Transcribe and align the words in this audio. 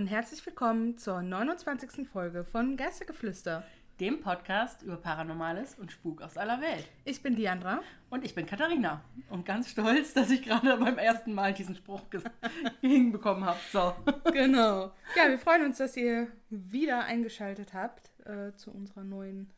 Und 0.00 0.06
herzlich 0.06 0.46
willkommen 0.46 0.96
zur 0.96 1.20
29. 1.20 2.08
Folge 2.08 2.42
von 2.42 2.78
Geistergeflüster. 2.78 3.64
Dem 4.00 4.22
Podcast 4.22 4.80
über 4.80 4.96
Paranormales 4.96 5.74
und 5.74 5.92
Spuk 5.92 6.22
aus 6.22 6.38
aller 6.38 6.62
Welt. 6.62 6.88
Ich 7.04 7.22
bin 7.22 7.36
Diandra. 7.36 7.82
Und 8.08 8.24
ich 8.24 8.34
bin 8.34 8.46
Katharina. 8.46 9.04
Und 9.28 9.44
ganz 9.44 9.68
stolz, 9.68 10.14
dass 10.14 10.30
ich 10.30 10.42
gerade 10.42 10.74
beim 10.78 10.96
ersten 10.96 11.34
Mal 11.34 11.52
diesen 11.52 11.74
Spruch 11.74 12.00
hinbekommen 12.80 13.44
habe. 13.44 13.58
So. 13.70 13.92
Genau. 14.32 14.90
Ja, 15.16 15.28
wir 15.28 15.38
freuen 15.38 15.66
uns, 15.66 15.76
dass 15.76 15.94
ihr 15.98 16.28
wieder 16.48 17.04
eingeschaltet 17.04 17.74
habt 17.74 18.10
äh, 18.24 18.54
zu 18.54 18.70
unserer 18.70 19.04
neuen 19.04 19.50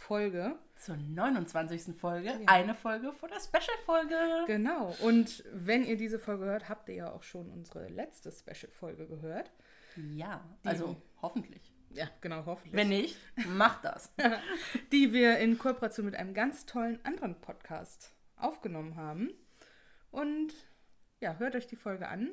Folge. 0.00 0.56
Zur 0.76 0.96
29. 0.96 1.94
Folge. 1.94 2.28
Ja. 2.28 2.46
Eine 2.46 2.74
Folge 2.74 3.12
vor 3.12 3.28
der 3.28 3.38
Special-Folge. 3.38 4.44
Genau. 4.46 4.96
Und 5.02 5.44
wenn 5.52 5.84
ihr 5.84 5.96
diese 5.96 6.18
Folge 6.18 6.46
hört, 6.46 6.68
habt 6.68 6.88
ihr 6.88 6.94
ja 6.94 7.12
auch 7.12 7.22
schon 7.22 7.50
unsere 7.50 7.88
letzte 7.88 8.32
Special-Folge 8.32 9.06
gehört. 9.06 9.52
Ja, 9.96 10.42
also 10.64 10.94
die, 10.94 10.96
hoffentlich. 11.22 11.72
Ja, 11.90 12.08
genau, 12.20 12.44
hoffentlich. 12.46 12.74
Wenn 12.74 12.88
nicht, 12.88 13.16
macht 13.48 13.84
das. 13.84 14.12
die 14.92 15.12
wir 15.12 15.38
in 15.38 15.58
Kooperation 15.58 16.06
mit 16.06 16.14
einem 16.14 16.34
ganz 16.34 16.64
tollen 16.66 16.98
anderen 17.04 17.40
Podcast 17.40 18.12
aufgenommen 18.36 18.96
haben. 18.96 19.30
Und 20.10 20.54
ja, 21.20 21.36
hört 21.36 21.54
euch 21.56 21.66
die 21.66 21.76
Folge 21.76 22.08
an, 22.08 22.30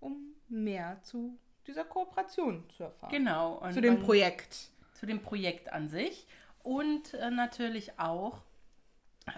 um 0.00 0.34
mehr 0.48 1.00
zu 1.02 1.38
dieser 1.66 1.84
Kooperation 1.84 2.68
zu 2.70 2.84
erfahren. 2.84 3.12
Genau. 3.12 3.62
zu 3.70 3.80
dem 3.80 4.00
Projekt. 4.00 4.70
Zu 4.94 5.06
dem 5.06 5.22
Projekt 5.22 5.72
an 5.72 5.88
sich. 5.88 6.26
Und 6.68 7.14
äh, 7.14 7.30
natürlich 7.30 7.98
auch 7.98 8.42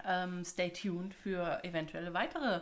ähm, 0.05 0.43
stay 0.43 0.69
tuned 0.69 1.13
für 1.13 1.63
eventuelle 1.63 2.13
weitere 2.13 2.59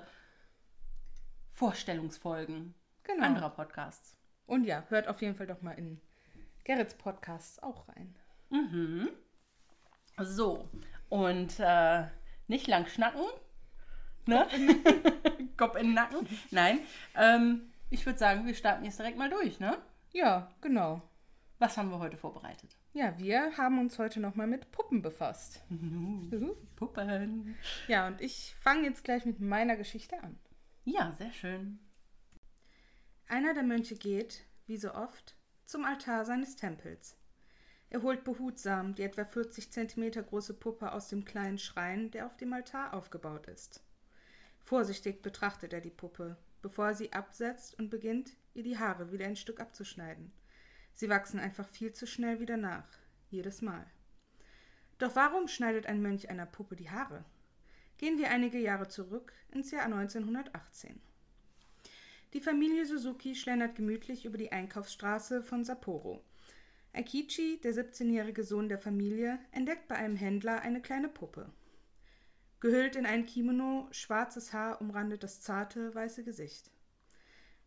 Vorstellungsfolgen 1.50 2.76
genau. 3.02 3.26
anderer 3.26 3.50
Podcasts. 3.50 4.16
Und 4.46 4.66
ja, 4.66 4.84
hört 4.90 5.08
auf 5.08 5.24
jeden 5.24 5.34
Fall 5.34 5.48
doch 5.48 5.64
mal 5.64 5.72
in 5.72 6.00
Gerrits 6.66 6.94
Podcasts 6.94 7.64
auch 7.64 7.88
rein. 7.88 8.16
Mhm. 8.52 9.10
So, 10.20 10.70
und 11.10 11.56
äh, 11.58 12.06
nicht 12.46 12.68
lang 12.68 12.86
schnacken. 12.86 13.26
Ne? 14.28 14.46
Kopf 15.58 15.78
in 15.78 15.88
den 15.88 15.94
Nacken. 15.96 16.28
Nein. 16.52 16.82
Ähm, 17.16 17.72
ich 17.90 18.06
würde 18.06 18.20
sagen, 18.20 18.46
wir 18.46 18.54
starten 18.54 18.86
jetzt 18.86 19.00
direkt 19.00 19.18
mal 19.18 19.32
durch, 19.32 19.60
ne? 19.60 19.80
Ja, 20.14 20.52
genau. 20.62 21.02
Was 21.60 21.78
haben 21.78 21.92
wir 21.92 22.00
heute 22.00 22.16
vorbereitet? 22.16 22.78
Ja, 22.94 23.20
wir 23.20 23.58
haben 23.58 23.80
uns 23.80 24.00
heute 24.00 24.22
nochmal 24.22 24.48
mit 24.48 24.72
Puppen 24.72 25.02
befasst. 25.02 25.62
Puppen. 26.78 27.58
Ja, 27.90 28.08
und 28.08 28.22
ich 28.22 28.56
fange 28.62 28.88
jetzt 28.88 29.04
gleich 29.04 29.26
mit 29.26 29.42
meiner 29.42 29.76
Geschichte 29.76 30.24
an. 30.24 30.40
Ja, 30.86 31.12
sehr 31.12 31.34
schön. 31.34 31.80
Einer 33.28 33.54
der 33.54 33.64
Mönche 33.64 33.96
geht, 33.96 34.46
wie 34.68 34.78
so 34.78 34.94
oft, 34.94 35.36
zum 35.66 35.84
Altar 35.84 36.24
seines 36.24 36.56
Tempels. 36.56 37.18
Er 37.90 38.04
holt 38.04 38.24
behutsam 38.24 38.96
die 38.96 39.04
etwa 39.04 39.26
40 39.26 39.70
Zentimeter 39.70 40.24
große 40.24 40.54
Puppe 40.54 40.94
aus 40.94 41.10
dem 41.10 41.26
kleinen 41.26 41.58
Schrein, 41.58 42.10
der 42.12 42.26
auf 42.26 42.38
dem 42.38 42.54
Altar 42.54 42.94
aufgebaut 42.94 43.48
ist. 43.48 43.84
Vorsichtig 44.62 45.22
betrachtet 45.22 45.74
er 45.74 45.82
die 45.82 45.90
Puppe, 45.90 46.38
bevor 46.62 46.88
er 46.88 46.96
sie 46.96 47.12
absetzt 47.12 47.78
und 47.78 47.90
beginnt, 47.90 48.32
ihr 48.54 48.64
die 48.64 48.78
Haare 48.80 49.12
wieder 49.12 49.26
ein 49.26 49.36
Stück 49.36 49.60
abzuschneiden. 49.60 50.32
Sie 50.94 51.10
wachsen 51.10 51.40
einfach 51.40 51.68
viel 51.68 51.94
zu 51.94 52.08
schnell 52.08 52.40
wieder 52.40 52.58
nach, 52.58 52.88
jedes 53.30 53.62
Mal. 53.62 53.86
Doch 54.98 55.16
warum 55.16 55.48
schneidet 55.48 55.86
ein 55.86 56.02
Mönch 56.02 56.30
einer 56.30 56.46
Puppe 56.46 56.76
die 56.76 56.90
Haare? 56.90 57.24
Gehen 57.98 58.18
wir 58.18 58.30
einige 58.30 58.60
Jahre 58.60 58.88
zurück 58.88 59.34
ins 59.52 59.72
Jahr 59.72 59.86
1918. 59.86 61.02
Die 62.34 62.42
Familie 62.42 62.86
Suzuki 62.86 63.34
schlendert 63.34 63.76
gemütlich 63.76 64.26
über 64.26 64.38
die 64.38 64.52
Einkaufsstraße 64.52 65.42
von 65.42 65.64
Sapporo. 65.64 66.24
Aikichi, 66.94 67.60
der 67.62 67.74
17-jährige 67.74 68.44
Sohn 68.44 68.70
der 68.70 68.78
Familie, 68.78 69.40
entdeckt 69.52 69.88
bei 69.88 69.96
einem 69.96 70.16
Händler 70.16 70.62
eine 70.62 70.82
kleine 70.82 71.08
Puppe. 71.08 71.52
Gehüllt 72.60 72.96
in 72.96 73.06
ein 73.06 73.26
Kimono, 73.26 73.88
schwarzes 73.92 74.54
Haar 74.54 74.82
umrandet 74.82 75.24
das 75.24 75.42
zarte, 75.42 75.96
weiße 75.96 76.24
Gesicht. 76.24 76.72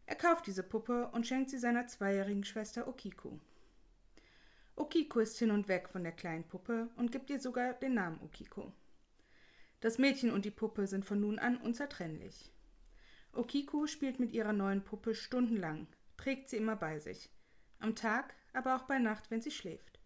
Er 0.07 0.17
kauft 0.17 0.47
diese 0.47 0.63
Puppe 0.63 1.09
und 1.09 1.27
schenkt 1.27 1.51
sie 1.51 1.59
seiner 1.59 1.87
zweijährigen 1.87 2.45
Schwester 2.45 2.89
Okiko. 2.89 3.39
Okiko 4.75 5.21
ist 5.21 5.39
hin 5.39 5.51
und 5.51 5.69
weg 5.69 5.89
von 5.89 6.03
der 6.03 6.13
kleinen 6.13 6.45
Puppe 6.45 6.89
und 6.97 7.13
gibt 7.13 7.31
ihr 7.31 7.41
sogar 7.41 7.75
den 7.75 7.95
Namen 7.95 8.21
Okiko. 8.23 8.73
Das 9.81 9.99
Mädchen 9.99 10.31
und 10.31 10.45
die 10.45 10.51
Puppe 10.51 10.87
sind 10.87 11.05
von 11.05 11.21
nun 11.21 11.39
an 11.39 11.57
unzertrennlich. 11.57 12.51
Okiko 13.33 13.87
spielt 13.87 14.21
mit 14.21 14.33
ihrer 14.33 14.53
neuen 14.53 14.83
Puppe 14.83 15.15
stundenlang, 15.15 15.87
trägt 16.17 16.49
sie 16.49 16.57
immer 16.57 16.77
bei 16.77 16.99
sich, 16.99 17.31
am 17.79 17.95
Tag, 17.95 18.35
aber 18.53 18.77
auch 18.77 18.83
bei 18.83 18.99
Nacht, 18.99 19.31
wenn 19.31 19.43
sie 19.43 19.51
schläft. 19.51 19.99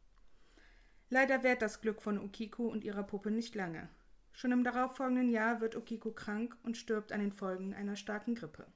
Leider 1.11 1.43
währt 1.43 1.63
das 1.63 1.81
Glück 1.81 2.03
von 2.03 2.19
Okiko 2.19 2.67
und 2.67 2.85
ihrer 2.85 3.03
Puppe 3.03 3.31
nicht 3.31 3.55
lange. 3.55 3.89
Schon 4.33 4.53
im 4.53 4.65
darauffolgenden 4.65 5.31
Jahr 5.31 5.61
wird 5.61 5.77
Okiko 5.77 6.11
krank 6.11 6.57
und 6.63 6.77
stirbt 6.77 7.13
an 7.13 7.21
den 7.21 7.33
Folgen 7.33 7.75
einer 7.75 7.97
starken 7.97 8.35
Grippe. 8.35 8.67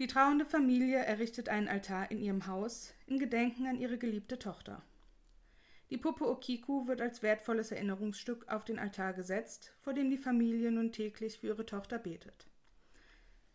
Die 0.00 0.06
trauernde 0.06 0.46
Familie 0.46 0.96
errichtet 0.96 1.50
einen 1.50 1.68
Altar 1.68 2.10
in 2.10 2.22
ihrem 2.22 2.46
Haus 2.46 2.94
in 3.06 3.18
Gedenken 3.18 3.66
an 3.66 3.78
ihre 3.78 3.98
geliebte 3.98 4.38
Tochter. 4.38 4.82
Die 5.90 5.98
Puppe 5.98 6.26
Okiku 6.26 6.86
wird 6.86 7.02
als 7.02 7.22
wertvolles 7.22 7.70
Erinnerungsstück 7.70 8.48
auf 8.48 8.64
den 8.64 8.78
Altar 8.78 9.12
gesetzt, 9.12 9.74
vor 9.76 9.92
dem 9.92 10.08
die 10.08 10.16
Familie 10.16 10.72
nun 10.72 10.90
täglich 10.90 11.38
für 11.38 11.48
ihre 11.48 11.66
Tochter 11.66 11.98
betet. 11.98 12.48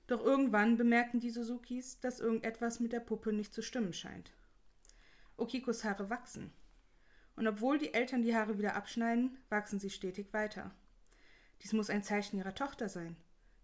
Doch 0.05 0.23
irgendwann 0.23 0.77
bemerken 0.77 1.19
die 1.19 1.31
Suzukis, 1.31 1.99
dass 1.99 2.19
irgendetwas 2.19 2.79
mit 2.79 2.91
der 2.91 2.99
Puppe 2.99 3.33
nicht 3.33 3.51
zu 3.51 3.63
stimmen 3.63 3.93
scheint. 3.93 4.31
Okikos 5.37 5.83
Haare 5.83 6.11
wachsen. 6.11 6.53
Und 7.35 7.47
obwohl 7.47 7.79
die 7.79 7.95
Eltern 7.95 8.21
die 8.21 8.35
Haare 8.35 8.59
wieder 8.59 8.75
abschneiden, 8.75 9.39
wachsen 9.49 9.79
sie 9.79 9.89
stetig 9.89 10.31
weiter. 10.31 10.75
Dies 11.63 11.73
muss 11.73 11.89
ein 11.89 12.03
Zeichen 12.03 12.37
ihrer 12.37 12.53
Tochter 12.53 12.87
sein. 12.87 13.15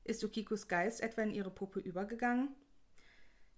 Ist 0.04 0.24
Okikos 0.24 0.68
Geist 0.68 1.02
etwa 1.02 1.22
in 1.22 1.32
ihre 1.32 1.52
Puppe 1.52 1.80
übergegangen? 1.80 2.56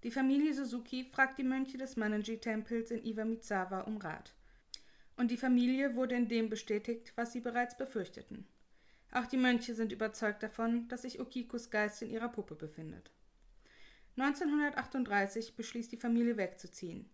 Die 0.04 0.12
Familie 0.12 0.54
Suzuki 0.54 1.06
fragt 1.06 1.38
die 1.38 1.44
Mönche 1.44 1.78
des 1.78 1.96
Manenji-Tempels 1.96 2.92
in 2.92 3.06
Iwamizawa 3.06 3.82
um 3.82 3.98
Rat 3.98 4.34
und 5.16 5.32
die 5.32 5.38
Familie 5.38 5.96
wurde 5.96 6.16
in 6.16 6.28
dem 6.28 6.50
bestätigt, 6.50 7.14
was 7.16 7.32
sie 7.32 7.40
bereits 7.40 7.78
befürchteten. 7.78 8.46
Auch 9.14 9.28
die 9.28 9.38
Mönche 9.38 9.74
sind 9.74 9.92
überzeugt 9.92 10.44
davon, 10.44 10.88
dass 10.90 11.04
sich 11.04 11.22
Okikos 11.22 11.70
Geist 11.70 12.02
in 12.02 12.10
ihrer 12.10 12.30
Puppe 12.30 12.56
befindet. 12.56 13.12
1938 14.18 15.56
beschließt 15.56 15.92
die 15.92 15.98
Familie 15.98 16.36
wegzuziehen. 16.36 17.10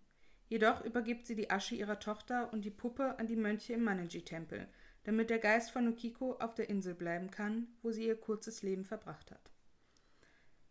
Jedoch 0.48 0.84
übergibt 0.84 1.28
sie 1.28 1.36
die 1.36 1.52
Asche 1.52 1.76
ihrer 1.76 2.00
Tochter 2.00 2.52
und 2.52 2.66
die 2.66 2.72
Puppe 2.72 3.20
an 3.20 3.28
die 3.28 3.36
Mönche 3.36 3.74
im 3.74 3.84
Manenji-Tempel, 3.84 4.68
damit 5.04 5.30
der 5.30 5.40
Geist 5.40 5.70
von 5.72 5.88
Okiko 5.88 6.34
auf 6.40 6.56
der 6.56 6.70
Insel 6.70 6.96
bleiben 6.96 7.30
kann, 7.30 7.68
wo 7.84 7.92
sie 7.92 8.08
ihr 8.08 8.16
kurzes 8.16 8.64
Leben 8.64 8.84
verbracht 8.84 9.30
hat. 9.30 9.52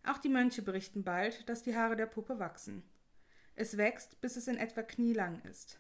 Auch 0.08 0.16
die 0.16 0.30
Mönche 0.30 0.62
berichten 0.62 1.04
bald, 1.04 1.46
dass 1.50 1.62
die 1.62 1.76
Haare 1.76 1.94
der 1.94 2.06
Puppe 2.06 2.38
wachsen. 2.38 2.82
Es 3.56 3.76
wächst, 3.76 4.22
bis 4.22 4.36
es 4.36 4.48
in 4.48 4.56
etwa 4.56 4.82
knielang 4.82 5.42
ist. 5.42 5.78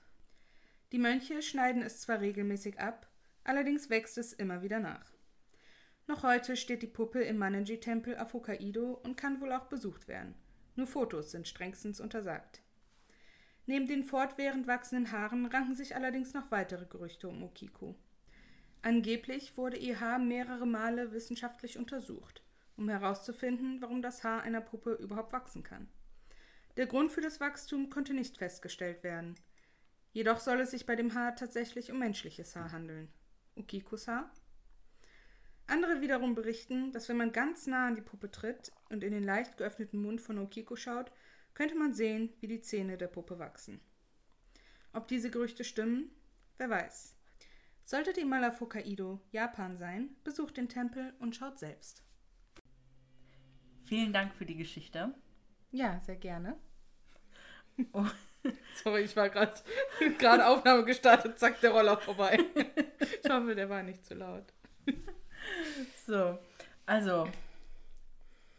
Die 0.92 0.98
Mönche 0.98 1.40
schneiden 1.40 1.80
es 1.80 2.02
zwar 2.02 2.20
regelmäßig 2.20 2.78
ab, 2.78 3.10
allerdings 3.42 3.88
wächst 3.88 4.18
es 4.18 4.34
immer 4.34 4.60
wieder 4.60 4.80
nach. 4.80 5.14
Noch 6.06 6.24
heute 6.24 6.58
steht 6.58 6.82
die 6.82 6.86
Puppe 6.88 7.22
im 7.22 7.38
Manenji-Tempel 7.38 8.18
auf 8.18 8.34
Hokkaido 8.34 9.00
und 9.02 9.16
kann 9.16 9.40
wohl 9.40 9.50
auch 9.50 9.64
besucht 9.64 10.08
werden. 10.08 10.34
Nur 10.76 10.86
Fotos 10.86 11.30
sind 11.30 11.48
strengstens 11.48 11.98
untersagt. 11.98 12.60
Neben 13.64 13.86
den 13.86 14.04
fortwährend 14.04 14.66
wachsenden 14.66 15.10
Haaren 15.10 15.46
ranken 15.46 15.74
sich 15.74 15.96
allerdings 15.96 16.34
noch 16.34 16.50
weitere 16.50 16.84
Gerüchte 16.84 17.28
um 17.28 17.42
Okiko. 17.42 17.96
Angeblich 18.82 19.56
wurde 19.56 19.78
ihr 19.78 20.00
Haar 20.00 20.18
mehrere 20.18 20.66
Male 20.66 21.12
wissenschaftlich 21.12 21.78
untersucht, 21.78 22.42
um 22.78 22.88
herauszufinden, 22.88 23.82
warum 23.82 24.00
das 24.00 24.24
Haar 24.24 24.42
einer 24.42 24.60
Puppe 24.60 24.94
überhaupt 24.94 25.32
wachsen 25.32 25.62
kann. 25.62 25.88
Der 26.76 26.86
Grund 26.86 27.10
für 27.10 27.20
das 27.20 27.40
Wachstum 27.40 27.90
konnte 27.90 28.14
nicht 28.14 28.38
festgestellt 28.38 29.02
werden– 29.02 29.34
Jedoch 30.12 30.40
soll 30.40 30.60
es 30.60 30.70
sich 30.70 30.86
bei 30.86 30.96
dem 30.96 31.14
Haar 31.14 31.36
tatsächlich 31.36 31.92
um 31.92 31.98
menschliches 31.98 32.56
Haar 32.56 32.72
handeln. 32.72 33.08
Ukikos 33.56 34.08
Haar? 34.08 34.32
Andere 35.66 36.00
wiederum 36.00 36.34
berichten, 36.34 36.92
dass 36.92 37.08
wenn 37.08 37.18
man 37.18 37.32
ganz 37.32 37.66
nah 37.66 37.86
an 37.86 37.94
die 37.94 38.02
Puppe 38.02 38.30
tritt 38.30 38.72
und 38.88 39.04
in 39.04 39.12
den 39.12 39.22
leicht 39.22 39.58
geöffneten 39.58 40.00
Mund 40.00 40.20
von 40.20 40.38
Okiko 40.38 40.76
schaut, 40.76 41.12
könnte 41.52 41.76
man 41.76 41.92
sehen, 41.92 42.32
wie 42.40 42.48
die 42.48 42.62
Zähne 42.62 42.96
der 42.96 43.08
Puppe 43.08 43.38
wachsen. 43.38 43.80
Ob 44.92 45.08
diese 45.08 45.30
Gerüchte 45.30 45.62
stimmen? 45.62 46.10
Wer 46.56 46.70
weiß. 46.70 47.14
Solltet 47.84 48.16
ihr 48.16 48.26
mal 48.26 48.44
auf 48.44 48.60
Hokkaido, 48.60 49.20
Japan 49.30 49.76
sein, 49.76 50.16
besucht 50.24 50.56
den 50.56 50.68
Tempel 50.68 51.14
und 51.18 51.36
schaut 51.36 51.58
selbst. 51.58 52.02
Vielen 53.88 54.12
Dank 54.12 54.34
für 54.34 54.44
die 54.44 54.56
Geschichte. 54.56 55.14
Ja, 55.70 55.98
sehr 56.04 56.16
gerne. 56.16 56.56
Oh. 57.92 58.04
Sorry, 58.84 59.02
ich 59.02 59.16
war 59.16 59.30
gerade 59.30 59.54
gerade 60.18 60.46
Aufnahme 60.46 60.84
gestartet, 60.84 61.38
zack, 61.38 61.60
der 61.60 61.70
Roller 61.70 61.96
vorbei. 61.96 62.38
Ich 63.24 63.30
hoffe, 63.30 63.54
der 63.54 63.68
war 63.68 63.82
nicht 63.82 64.04
zu 64.04 64.14
laut. 64.14 64.44
So, 66.06 66.38
also 66.86 67.28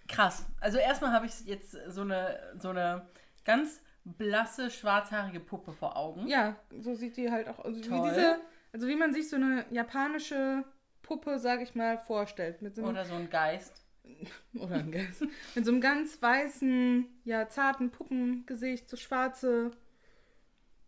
krass. 0.07 0.45
Also 0.59 0.77
erstmal 0.77 1.11
habe 1.11 1.25
ich 1.25 1.45
jetzt 1.45 1.77
so 1.87 2.01
eine, 2.01 2.39
so 2.59 2.69
eine 2.69 3.07
ganz 3.45 3.81
blasse, 4.05 4.69
schwarzhaarige 4.69 5.39
Puppe 5.39 5.73
vor 5.73 5.97
Augen. 5.97 6.27
Ja, 6.27 6.55
so 6.79 6.93
sieht 6.93 7.17
die 7.17 7.31
halt 7.31 7.47
auch. 7.47 7.59
Also 7.59 7.79
wie 7.79 8.09
diese, 8.09 8.39
also 8.73 8.87
wie 8.87 8.95
man 8.95 9.13
sich 9.13 9.29
so 9.29 9.35
eine 9.35 9.65
japanische 9.71 10.63
Puppe, 11.01 11.39
sag 11.39 11.61
ich 11.61 11.75
mal, 11.75 11.97
vorstellt. 11.97 12.61
Mit 12.61 12.75
so 12.75 12.83
einem, 12.83 12.91
Oder 12.91 13.05
so 13.05 13.15
ein 13.15 13.29
Geist. 13.29 13.85
oder. 14.59 14.83
Mit 14.83 15.65
so 15.65 15.71
einem 15.71 15.81
ganz 15.81 16.21
weißen, 16.21 17.05
ja, 17.25 17.47
zarten 17.49 17.89
Puppengesicht, 17.91 18.89
so 18.89 18.97
schwarze, 18.97 19.71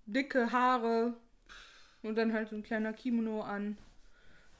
dicke 0.05 0.51
Haare 0.51 1.13
und 2.01 2.17
dann 2.17 2.33
halt 2.33 2.49
so 2.49 2.55
ein 2.55 2.63
kleiner 2.63 2.93
Kimono 2.93 3.41
an. 3.41 3.77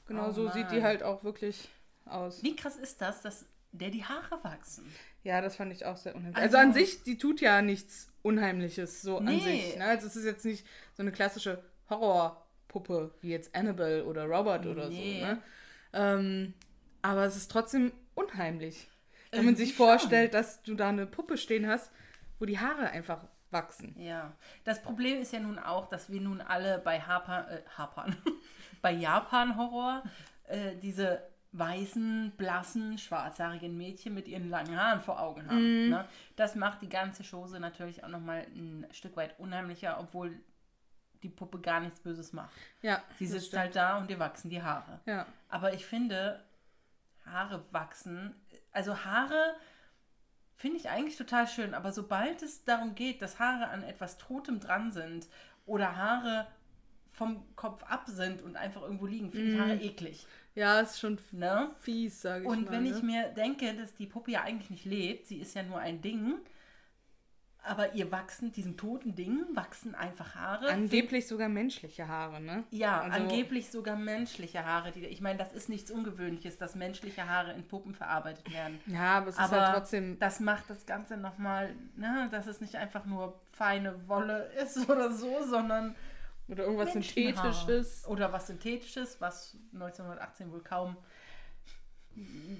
Genau 0.06 0.28
Oh 0.28 0.32
so 0.32 0.48
sieht 0.50 0.70
die 0.70 0.76
Mann. 0.76 0.84
halt 0.84 1.02
auch 1.02 1.24
wirklich 1.24 1.68
aus. 2.06 2.42
Wie 2.42 2.56
krass 2.56 2.76
ist 2.76 3.00
das, 3.00 3.22
dass 3.22 3.46
der 3.72 3.90
die 3.90 4.04
Haare 4.04 4.42
wachsen? 4.44 4.84
Ja, 5.24 5.40
das 5.40 5.56
fand 5.56 5.72
ich 5.72 5.84
auch 5.86 5.96
sehr 5.96 6.14
unheimlich. 6.14 6.36
Also- 6.36 6.56
Also, 6.58 6.68
an 6.68 6.74
sich, 6.74 7.02
die 7.04 7.16
tut 7.18 7.40
ja 7.40 7.62
nichts 7.62 8.08
Unheimliches 8.22 9.02
so 9.02 9.18
an 9.18 9.24
Nee. 9.26 9.40
sich. 9.40 9.76
Ne? 9.78 9.84
Also 9.84 10.06
es 10.06 10.16
ist 10.16 10.24
jetzt 10.24 10.44
nicht 10.44 10.66
so 10.94 11.02
eine 11.02 11.12
klassische 11.12 11.62
Horrorpuppe 11.88 13.14
wie 13.20 13.30
jetzt 13.30 13.54
Annabelle 13.54 14.04
oder 14.04 14.24
Robert 14.26 14.66
oder 14.66 14.88
Nee. 14.88 15.20
so. 15.20 15.26
Ne? 15.26 15.42
Ähm, 15.92 16.54
aber 17.02 17.24
es 17.24 17.36
ist 17.36 17.50
trotzdem 17.50 17.92
unheimlich. 18.14 18.88
Wenn 19.30 19.40
man 19.40 19.46
Irgendwie 19.48 19.64
sich 19.66 19.76
schon. 19.76 19.86
vorstellt, 19.86 20.34
dass 20.34 20.62
du 20.62 20.74
da 20.74 20.90
eine 20.90 21.06
Puppe 21.06 21.38
stehen 21.38 21.66
hast, 21.66 21.90
wo 22.38 22.44
die 22.44 22.58
Haare 22.58 22.90
einfach 22.90 23.20
wachsen. 23.50 23.94
Ja. 23.98 24.32
Das 24.64 24.82
Problem 24.82 25.20
ist 25.20 25.32
ja 25.32 25.40
nun 25.40 25.58
auch, 25.58 25.88
dass 25.88 26.10
wir 26.10 26.20
nun 26.20 26.40
alle 26.40 26.78
bei 26.78 26.98
Japan, 26.98 27.46
äh, 27.48 27.62
Japan, 27.78 28.16
bei 28.82 28.92
Japan-Horror 28.92 30.02
äh, 30.48 30.76
diese 30.76 31.22
weißen, 31.52 32.32
blassen, 32.36 32.96
schwarzhaarigen 32.96 33.76
Mädchen 33.76 34.14
mit 34.14 34.26
ihren 34.26 34.48
langen 34.48 34.78
Haaren 34.78 35.02
vor 35.02 35.20
Augen 35.20 35.46
haben. 35.48 35.90
Ne? 35.90 36.08
Das 36.34 36.54
macht 36.54 36.80
die 36.80 36.88
ganze 36.88 37.22
Chose 37.24 37.60
natürlich 37.60 38.04
auch 38.04 38.08
nochmal 38.08 38.46
ein 38.54 38.86
Stück 38.90 39.16
weit 39.16 39.38
unheimlicher, 39.38 39.98
obwohl 40.00 40.40
die 41.22 41.28
Puppe 41.28 41.60
gar 41.60 41.80
nichts 41.80 42.00
Böses 42.00 42.32
macht. 42.32 42.52
Ja, 42.80 43.02
Sie 43.18 43.26
sitzt 43.26 43.56
halt 43.56 43.76
da 43.76 43.98
und 43.98 44.10
ihr 44.10 44.18
wachsen 44.18 44.48
die 44.50 44.62
Haare. 44.62 45.00
Ja. 45.06 45.26
Aber 45.48 45.74
ich 45.74 45.84
finde, 45.84 46.42
Haare 47.26 47.64
wachsen, 47.72 48.34
also 48.72 49.04
Haare 49.04 49.54
finde 50.54 50.76
ich 50.78 50.88
eigentlich 50.88 51.16
total 51.16 51.46
schön, 51.48 51.74
aber 51.74 51.92
sobald 51.92 52.42
es 52.42 52.64
darum 52.64 52.94
geht, 52.94 53.20
dass 53.22 53.38
Haare 53.38 53.68
an 53.68 53.82
etwas 53.82 54.18
Totem 54.18 54.60
dran 54.60 54.92
sind 54.92 55.28
oder 55.66 55.96
Haare 55.96 56.46
vom 57.10 57.44
Kopf 57.56 57.82
ab 57.84 58.04
sind 58.06 58.42
und 58.42 58.56
einfach 58.56 58.82
irgendwo 58.82 59.06
liegen, 59.06 59.30
finde 59.30 59.52
ich 59.52 59.58
Haare 59.58 59.76
eklig. 59.76 60.26
ja, 60.54 60.80
ist 60.80 60.98
schon 61.00 61.18
Ne? 61.32 61.70
fies, 61.80 62.22
sage 62.22 62.44
ich 62.44 62.50
Und 62.50 62.66
mal. 62.66 62.72
wenn 62.72 62.84
ne? 62.84 62.90
ich 62.90 63.02
mir 63.02 63.28
denke, 63.28 63.74
dass 63.74 63.94
die 63.94 64.06
Puppe 64.06 64.30
ja 64.32 64.42
eigentlich 64.42 64.70
nicht 64.70 64.84
lebt, 64.84 65.26
sie 65.26 65.38
ist 65.38 65.54
ja 65.54 65.62
nur 65.62 65.78
ein 65.78 66.00
Ding, 66.00 66.38
aber 67.64 67.94
ihr 67.94 68.10
wachsen, 68.10 68.52
diesem 68.52 68.76
toten 68.76 69.14
Ding, 69.14 69.44
wachsen 69.54 69.94
einfach 69.94 70.34
Haare. 70.34 70.68
Angeblich 70.68 71.26
sogar 71.28 71.48
menschliche 71.48 72.08
Haare, 72.08 72.40
ne? 72.40 72.64
Ja, 72.70 73.00
Also- 73.02 73.16
angeblich 73.22 73.70
sogar 73.70 73.96
menschliche 73.96 74.64
Haare. 74.64 74.90
Die, 74.92 75.04
ich 75.06 75.20
meine, 75.20 75.38
das 75.38 75.52
ist 75.52 75.68
nichts 75.68 75.90
Ungewöhnliches, 75.90 76.58
dass 76.58 76.74
menschliche 76.74 77.28
Haare 77.28 77.52
in 77.52 77.66
Puppen 77.66 77.94
verarbeitet 77.94 78.52
werden. 78.52 78.80
Ja, 78.86 79.18
aber 79.18 79.28
es 79.28 79.34
ist 79.36 79.40
Aber 79.40 79.60
halt 79.66 79.74
trotzdem. 79.76 80.18
das 80.18 80.40
macht 80.40 80.68
das 80.70 80.86
Ganze 80.86 81.16
nochmal, 81.16 81.74
ne, 81.96 82.28
dass 82.30 82.46
es 82.46 82.60
nicht 82.60 82.74
einfach 82.76 83.04
nur 83.04 83.40
feine 83.52 84.08
Wolle 84.08 84.50
ist 84.62 84.76
oder 84.90 85.12
so, 85.12 85.42
sondern 85.44 85.94
Oder 86.48 86.64
irgendwas. 86.64 86.92
Synthetisches. 86.92 88.06
Oder 88.08 88.32
was 88.32 88.48
Synthetisches, 88.48 89.20
was 89.20 89.56
1918 89.72 90.50
wohl 90.52 90.62
kaum 90.62 90.96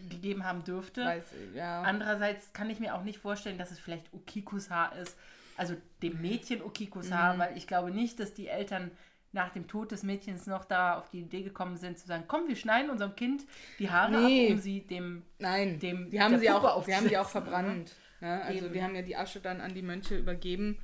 gegeben 0.08 0.44
haben 0.44 0.64
dürfte. 0.64 1.04
Weiß, 1.04 1.24
ja. 1.54 1.82
Andererseits 1.82 2.52
kann 2.52 2.70
ich 2.70 2.80
mir 2.80 2.94
auch 2.94 3.02
nicht 3.04 3.18
vorstellen, 3.18 3.58
dass 3.58 3.70
es 3.70 3.78
vielleicht 3.78 4.12
Okikus 4.12 4.70
Haar 4.70 4.94
ist. 4.96 5.16
Also 5.56 5.74
dem 6.02 6.20
Mädchen 6.20 6.62
Okikus 6.62 7.08
Mhm. 7.10 7.14
Haar, 7.14 7.38
weil 7.38 7.56
ich 7.56 7.66
glaube 7.66 7.90
nicht, 7.90 8.18
dass 8.20 8.34
die 8.34 8.48
Eltern 8.48 8.90
nach 9.34 9.50
dem 9.50 9.66
Tod 9.66 9.92
des 9.92 10.02
Mädchens 10.02 10.46
noch 10.46 10.64
da 10.66 10.98
auf 10.98 11.08
die 11.08 11.20
Idee 11.20 11.42
gekommen 11.42 11.76
sind, 11.76 11.98
zu 11.98 12.06
sagen, 12.06 12.24
komm, 12.26 12.48
wir 12.48 12.56
schneiden 12.56 12.90
unserem 12.90 13.16
Kind 13.16 13.44
die 13.78 13.90
Haare 13.90 14.12
Nee. 14.12 14.46
ab, 14.48 14.52
um 14.54 14.58
sie 14.60 14.80
dem... 14.82 15.22
Nein, 15.38 15.78
dem- 15.78 16.10
die 16.10 16.20
haben 16.20 16.38
sie 16.38 16.50
auch, 16.50 16.84
die 16.84 16.94
haben 16.94 17.08
die 17.08 17.16
auch 17.16 17.22
aufzusetzen, 17.24 17.30
verbrannt. 17.50 17.94
Ne? 18.20 18.42
Also 18.42 18.64
Eben. 18.66 18.74
die 18.74 18.82
haben 18.82 18.94
ja 18.94 19.02
die 19.02 19.16
Asche 19.16 19.40
dann 19.40 19.60
an 19.62 19.72
die 19.74 19.80
Mönche 19.82 20.16
übergeben, 20.18 20.78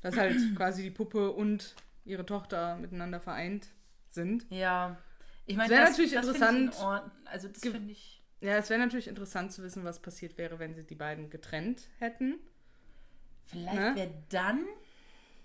dass 0.00 0.16
halt 0.16 0.36
quasi 0.56 0.82
die 0.82 0.90
Puppe 0.90 1.30
und 1.30 1.76
ihre 2.04 2.26
Tochter 2.26 2.76
miteinander 2.76 3.20
vereint 3.20 3.68
sind. 4.10 4.46
Ja, 4.50 4.96
ich 5.52 5.56
meine, 5.56 5.74
das, 5.74 5.90
natürlich 5.90 6.12
das 6.12 6.26
interessant, 6.26 6.74
in. 6.74 7.26
Also 7.28 7.48
das 7.48 7.60
finde 7.62 7.92
ich... 7.92 8.22
Ja, 8.40 8.56
es 8.56 8.70
wäre 8.70 8.80
natürlich 8.80 9.06
interessant 9.06 9.52
zu 9.52 9.62
wissen, 9.62 9.84
was 9.84 10.00
passiert 10.02 10.36
wäre, 10.36 10.58
wenn 10.58 10.74
sie 10.74 10.82
die 10.82 10.96
beiden 10.96 11.30
getrennt 11.30 11.88
hätten. 11.98 12.40
Vielleicht 13.46 13.74
Ne? 13.78 13.92
wäre 13.94 14.10
dann 14.30 14.64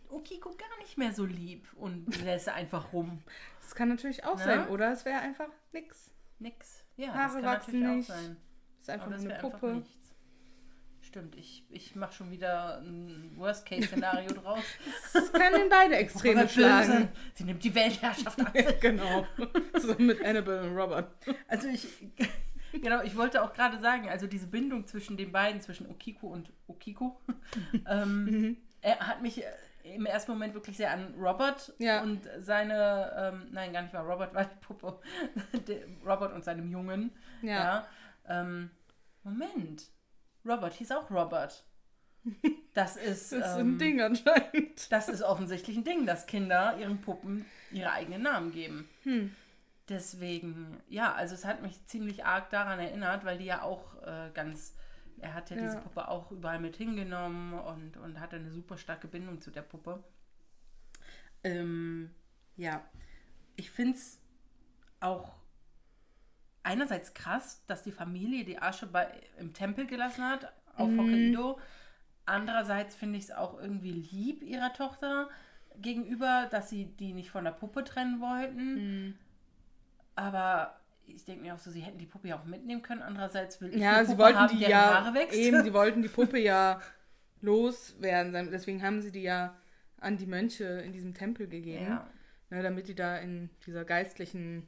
Okiko 0.10 0.50
gar 0.56 0.78
nicht 0.80 0.98
mehr 0.98 1.12
so 1.14 1.26
lieb 1.26 1.68
und 1.76 2.24
lässt 2.24 2.50
einfach 2.50 2.94
rum. 2.94 3.22
Das 3.62 3.76
kann 3.76 3.90
natürlich 3.90 4.24
auch 4.24 4.38
Ne? 4.38 4.44
sein. 4.44 4.68
Oder 4.70 4.92
es 4.94 5.06
wäre 5.06 5.20
einfach 5.20 5.50
nix. 5.74 6.10
Nix. 6.40 6.84
Ja, 6.96 7.14
Haare 7.14 7.24
das 7.24 7.34
kann 7.34 7.44
wachsen 7.44 7.80
natürlich 7.82 7.98
nicht. 7.98 8.10
auch 8.12 8.16
sein. 8.16 8.38
Es 8.76 8.82
ist 8.82 8.90
einfach 8.90 9.06
Aber 9.08 9.16
nur 9.18 9.18
das 9.18 9.26
eine 9.26 9.36
einfach 9.46 9.60
Puppe. 9.60 9.74
nichts. 9.76 10.07
Stimmt, 11.08 11.38
ich, 11.38 11.64
ich 11.70 11.96
mache 11.96 12.12
schon 12.14 12.32
wieder 12.32 12.80
ein 12.80 13.32
Worst-Case-Szenario 13.38 14.28
draus. 14.44 14.60
Es 15.14 15.32
kann 15.32 15.54
in 15.54 15.70
beide 15.70 15.96
Extreme 15.96 16.50
schlagen. 16.50 17.08
Sie 17.34 17.46
nimmt 17.46 17.64
die 17.64 17.74
Weltherrschaft 17.74 18.38
an. 18.42 18.52
genau. 18.82 19.26
So 19.80 19.96
mit 20.00 20.22
Annabelle 20.22 20.64
und 20.70 20.78
Robert. 20.78 21.10
Also 21.48 21.70
ich, 21.70 21.88
genau, 22.74 23.04
ich 23.04 23.16
wollte 23.16 23.42
auch 23.42 23.54
gerade 23.54 23.80
sagen, 23.80 24.10
also 24.10 24.28
diese 24.28 24.48
Bindung 24.48 24.86
zwischen 24.86 25.16
den 25.16 25.32
beiden, 25.32 25.62
zwischen 25.62 25.90
Okiko 25.90 26.28
und 26.28 26.52
Okiko, 26.68 27.18
ähm, 27.88 28.58
er 28.82 29.00
hat 29.00 29.22
mich 29.22 29.42
äh, 29.42 29.96
im 29.96 30.06
ersten 30.06 30.34
Moment 30.34 30.56
wirklich 30.56 30.76
sehr 30.76 30.92
an 30.92 31.14
Robert 31.18 31.74
Ja. 31.80 32.02
und 32.04 32.20
seine, 32.42 33.32
ähm, 33.34 33.48
nein, 33.52 33.72
gar 33.72 33.82
nicht 33.84 33.94
mal 33.94 34.02
Robert, 34.04 34.34
war 34.34 34.44
die 34.44 34.60
Puppe, 34.60 35.00
Robert 36.06 36.34
und 36.34 36.44
seinem 36.44 36.70
Jungen. 36.70 37.12
Ja. 37.42 37.88
Ja. 38.28 38.42
ähm, 38.42 38.72
Moment, 39.24 39.84
Robert 40.48 40.74
hieß 40.74 40.92
auch 40.92 41.10
Robert. 41.12 41.64
Das 42.74 42.98
ist, 42.98 43.32
Das 43.32 43.52
ist 43.52 43.58
ähm, 43.58 43.76
ein 43.76 43.78
Ding 43.78 44.02
anscheinend. 44.02 44.92
das 44.92 45.10
ist 45.10 45.22
offensichtlich 45.24 45.78
ein 45.78 45.84
Ding, 45.84 46.06
dass 46.06 46.26
Kinder 46.28 46.78
ihren 46.78 47.02
Puppen 47.02 47.46
ihre 47.72 47.92
eigenen 47.92 48.24
Namen 48.24 48.52
geben. 48.52 48.90
Hm. 49.04 49.36
Deswegen, 49.90 50.82
ja, 50.90 51.14
also 51.14 51.34
es 51.34 51.46
hat 51.46 51.62
mich 51.62 51.86
ziemlich 51.86 52.26
arg 52.26 52.50
daran 52.50 52.80
erinnert, 52.80 53.24
weil 53.24 53.38
die 53.38 53.46
ja 53.46 53.62
auch 53.62 54.02
äh, 54.04 54.30
ganz, 54.34 54.76
er 55.20 55.34
hat 55.34 55.50
ja, 55.50 55.56
diese 55.56 55.76
Ja. 55.76 55.80
Puppe 55.82 56.08
auch 56.10 56.32
überall 56.32 56.60
mit 56.60 56.76
hingenommen 56.76 57.54
und, 57.54 57.96
und 57.98 58.20
hatte 58.20 58.36
eine 58.36 58.52
super 58.52 58.78
starke 58.78 59.08
Bindung 59.08 59.40
zu 59.42 59.50
der 59.50 59.62
Puppe. 59.62 60.04
Ähm, 61.44 62.14
ja, 62.58 62.84
ich 63.56 63.72
finde 63.72 63.98
es 63.98 64.20
auch 65.00 65.36
einerseits 66.68 67.14
krass, 67.14 67.64
dass 67.68 67.84
die 67.84 67.92
Familie 67.92 68.46
die 68.46 68.60
Asche 68.62 68.88
bei, 68.88 69.08
im 69.40 69.54
Tempel 69.54 69.88
gelassen 69.88 70.24
hat, 70.26 70.52
auf 70.76 70.90
Mhm. 70.92 71.00
Hokkaido. 71.00 71.60
Andererseits 72.26 72.96
finde 72.96 73.18
ich 73.20 73.26
es 73.26 73.32
auch 73.32 73.60
irgendwie 73.60 73.92
lieb 73.92 74.44
ihrer 74.44 74.74
Tochter 74.74 75.30
gegenüber, 75.78 76.48
dass 76.52 76.70
sie 76.70 76.86
die 76.86 77.14
nicht 77.14 77.32
von 77.32 77.46
der 77.46 77.52
Puppe 77.52 77.84
trennen 77.84 78.20
wollten. 78.22 78.76
Mhm. 79.08 79.16
Aber 80.16 80.80
ich 81.06 81.24
denke 81.26 81.44
mir 81.44 81.54
auch 81.54 81.60
so, 81.60 81.72
sie 81.72 81.82
hätten 81.82 82.00
die 82.00 82.06
Puppe 82.06 82.28
ja 82.30 82.40
auch 82.40 82.46
mitnehmen 82.46 82.82
können. 82.82 83.02
Andererseits 83.02 83.62
will 83.62 83.74
ich 83.74 83.82
Ja, 83.82 84.04
sie 84.04 84.16
Puppe 84.16 84.24
wollten 84.24 84.40
haben, 84.40 84.58
die 84.58 84.64
ja 84.66 85.04
Haare 85.06 85.14
wächst. 85.14 85.38
eben, 85.38 85.64
sie 85.64 85.74
wollten 85.74 86.02
die 86.02 86.10
Puppe 86.10 86.40
ja 86.40 86.82
loswerden. 87.42 88.52
Deswegen 88.52 88.84
haben 88.84 89.02
sie 89.02 89.12
die 89.12 89.22
ja 89.24 89.56
an 90.00 90.18
die 90.18 90.26
Mönche 90.26 90.66
in 90.66 90.92
diesem 90.94 91.14
Tempel 91.14 91.48
gegeben, 91.48 91.86
ja. 91.86 92.08
ne, 92.50 92.62
damit 92.64 92.88
die 92.88 92.96
da 92.96 93.18
in 93.18 93.50
dieser 93.66 93.86
geistlichen 93.86 94.68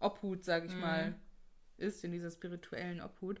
Obhut, 0.00 0.44
sag 0.44 0.64
ich 0.66 0.74
Mhm. 0.74 0.80
mal, 0.80 1.14
ist, 1.78 2.04
in 2.04 2.12
dieser 2.12 2.30
spirituellen 2.30 3.00
Obhut. 3.00 3.40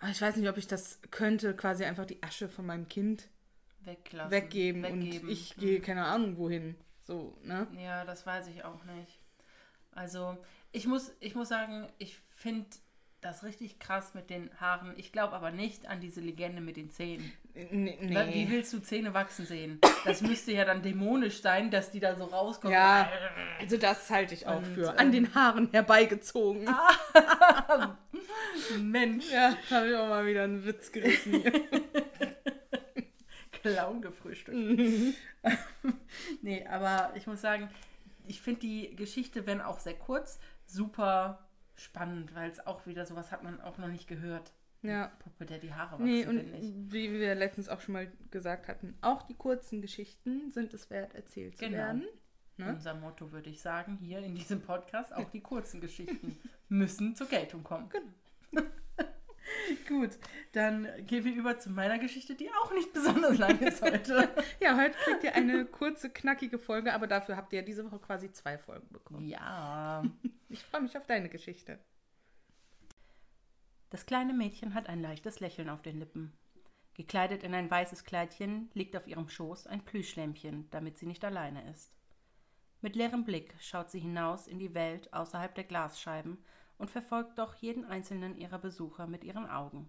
Aber 0.00 0.10
ich 0.10 0.20
weiß 0.20 0.36
nicht, 0.36 0.48
ob 0.48 0.56
ich 0.56 0.66
das 0.66 1.00
könnte, 1.10 1.54
quasi 1.56 1.84
einfach 1.84 2.06
die 2.06 2.22
Asche 2.22 2.48
von 2.48 2.66
meinem 2.66 2.88
Kind 2.88 3.28
Weglassen. 3.80 4.30
weggeben, 4.30 4.82
weggeben. 4.82 5.26
und 5.26 5.30
ich 5.30 5.56
Mhm. 5.56 5.60
gehe 5.60 5.80
keine 5.80 6.04
Ahnung 6.04 6.36
wohin. 6.38 6.76
So, 7.04 7.36
ne? 7.42 7.66
Ja, 7.78 8.04
das 8.04 8.26
weiß 8.26 8.48
ich 8.48 8.64
auch 8.64 8.84
nicht. 8.84 9.18
Also, 9.92 10.36
ich 10.72 10.86
muss, 10.86 11.12
ich 11.20 11.34
muss 11.34 11.48
sagen, 11.48 11.88
ich 11.98 12.18
finde 12.30 12.66
das 13.20 13.42
richtig 13.42 13.80
krass 13.80 14.14
mit 14.14 14.30
den 14.30 14.48
Haaren. 14.60 14.94
Ich 14.96 15.10
glaube 15.12 15.34
aber 15.34 15.50
nicht 15.50 15.86
an 15.86 16.00
diese 16.00 16.20
Legende 16.20 16.60
mit 16.60 16.76
den 16.76 16.90
Zähnen. 16.90 17.32
Nee. 17.70 17.96
Wie 18.32 18.50
willst 18.50 18.72
du 18.72 18.78
Zähne 18.78 19.12
wachsen 19.12 19.44
sehen? 19.44 19.80
Das 20.04 20.20
müsste 20.20 20.52
ja 20.52 20.64
dann 20.64 20.82
dämonisch 20.82 21.42
sein, 21.42 21.70
dass 21.72 21.90
die 21.90 21.98
da 21.98 22.14
so 22.14 22.24
rauskommen. 22.24 22.72
Ja, 22.74 23.10
also 23.58 23.76
das 23.76 24.08
halte 24.10 24.34
ich 24.34 24.46
auch 24.46 24.58
Und, 24.58 24.66
für. 24.66 24.90
ähm, 24.90 24.94
An 24.98 25.10
den 25.12 25.34
Haaren 25.34 25.68
herbeigezogen. 25.72 26.64
Mensch, 28.80 29.30
Ja, 29.32 29.56
da 29.68 29.76
habe 29.76 29.88
ich 29.90 29.96
auch 29.96 30.08
mal 30.08 30.26
wieder 30.26 30.44
einen 30.44 30.64
Witz 30.64 30.92
gerissen. 30.92 31.42
Clown 33.62 34.00
gefrühstückt. 34.00 34.56
nee, 36.42 36.64
aber 36.66 37.10
ich 37.16 37.26
muss 37.26 37.40
sagen, 37.40 37.68
ich 38.28 38.40
finde 38.40 38.60
die 38.60 38.94
Geschichte, 38.94 39.46
wenn 39.46 39.60
auch 39.60 39.80
sehr 39.80 39.94
kurz, 39.94 40.38
super 40.64 41.47
spannend, 41.78 42.34
weil 42.34 42.50
es 42.50 42.66
auch 42.66 42.86
wieder 42.86 43.06
sowas 43.06 43.32
hat 43.32 43.42
man 43.42 43.60
auch 43.60 43.78
noch 43.78 43.88
nicht 43.88 44.06
gehört. 44.08 44.52
Ja. 44.82 45.08
Puppe, 45.18 45.44
der 45.44 45.58
die 45.58 45.74
Haare 45.74 45.92
wachsen, 45.94 46.04
Nee, 46.04 46.26
und 46.26 46.38
ich. 46.54 46.72
wie 46.92 47.10
wir 47.12 47.34
letztens 47.34 47.68
auch 47.68 47.80
schon 47.80 47.94
mal 47.94 48.12
gesagt 48.30 48.68
hatten, 48.68 48.96
auch 49.00 49.22
die 49.22 49.34
kurzen 49.34 49.80
Geschichten 49.82 50.50
sind 50.52 50.72
es 50.72 50.88
wert, 50.90 51.14
erzählt 51.14 51.56
zu 51.58 51.64
Genau. 51.64 51.76
werden. 51.78 52.04
Ne? 52.58 52.68
Unser 52.70 52.94
Motto 52.94 53.32
würde 53.32 53.50
ich 53.50 53.60
sagen, 53.60 53.96
hier 54.00 54.18
in 54.20 54.34
diesem 54.36 54.60
Podcast, 54.60 55.12
auch 55.14 55.30
die 55.30 55.40
kurzen 55.40 55.80
Geschichten 55.80 56.38
müssen 56.68 57.14
zur 57.16 57.28
Geltung 57.28 57.62
kommen. 57.64 57.88
Genau. 57.88 58.66
Gut, 59.86 60.10
dann 60.52 60.88
gehen 61.06 61.24
wir 61.24 61.34
über 61.34 61.58
zu 61.58 61.70
meiner 61.70 61.98
Geschichte, 61.98 62.34
die 62.34 62.50
auch 62.62 62.72
nicht 62.72 62.92
besonders 62.92 63.38
lang 63.38 63.58
ist 63.60 63.82
heute. 63.82 64.28
Ja, 64.60 64.76
heute 64.76 64.96
kriegt 65.04 65.24
ihr 65.24 65.34
eine 65.34 65.64
kurze, 65.64 66.10
knackige 66.10 66.58
Folge, 66.58 66.92
aber 66.92 67.06
dafür 67.06 67.36
habt 67.36 67.52
ihr 67.52 67.62
diese 67.62 67.84
Woche 67.84 67.98
quasi 67.98 68.32
zwei 68.32 68.58
Folgen 68.58 68.88
bekommen. 68.90 69.24
ja. 69.26 70.02
Ich 70.50 70.62
freue 70.64 70.80
mich 70.80 70.96
auf 70.96 71.06
deine 71.06 71.28
Geschichte. 71.28 71.78
Das 73.90 74.06
kleine 74.06 74.32
Mädchen 74.32 74.72
hat 74.72 74.88
ein 74.88 75.02
leichtes 75.02 75.40
Lächeln 75.40 75.68
auf 75.68 75.82
den 75.82 75.98
Lippen. 75.98 76.32
Gekleidet 76.94 77.42
in 77.42 77.54
ein 77.54 77.70
weißes 77.70 78.04
Kleidchen 78.04 78.70
liegt 78.72 78.96
auf 78.96 79.06
ihrem 79.06 79.28
Schoß 79.28 79.66
ein 79.66 79.84
Plüschlämpchen, 79.84 80.68
damit 80.70 80.96
sie 80.96 81.06
nicht 81.06 81.24
alleine 81.24 81.70
ist. 81.70 81.92
Mit 82.80 82.96
leerem 82.96 83.24
Blick 83.24 83.54
schaut 83.60 83.90
sie 83.90 84.00
hinaus 84.00 84.46
in 84.46 84.58
die 84.58 84.74
Welt 84.74 85.12
außerhalb 85.12 85.54
der 85.54 85.64
Glasscheiben 85.64 86.38
und 86.78 86.90
verfolgt 86.90 87.38
doch 87.38 87.54
jeden 87.56 87.84
einzelnen 87.84 88.36
ihrer 88.38 88.58
Besucher 88.58 89.06
mit 89.06 89.24
ihren 89.24 89.48
Augen. 89.48 89.88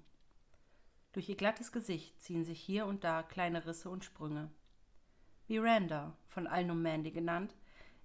Durch 1.13 1.29
ihr 1.29 1.38
glattes 1.38 1.72
Gesicht 1.72 2.22
ziehen 2.22 2.43
sich 2.43 2.60
hier 2.60 2.86
und 2.86 3.03
da 3.03 3.24
kleine 3.24 3.65
Risse 3.65 3.89
und 3.89 4.03
Sprünge. 4.03 4.51
Miranda, 5.48 6.15
von 6.27 6.46
allen 6.46 6.81
Mandy 6.81 7.12
genannt, 7.12 7.55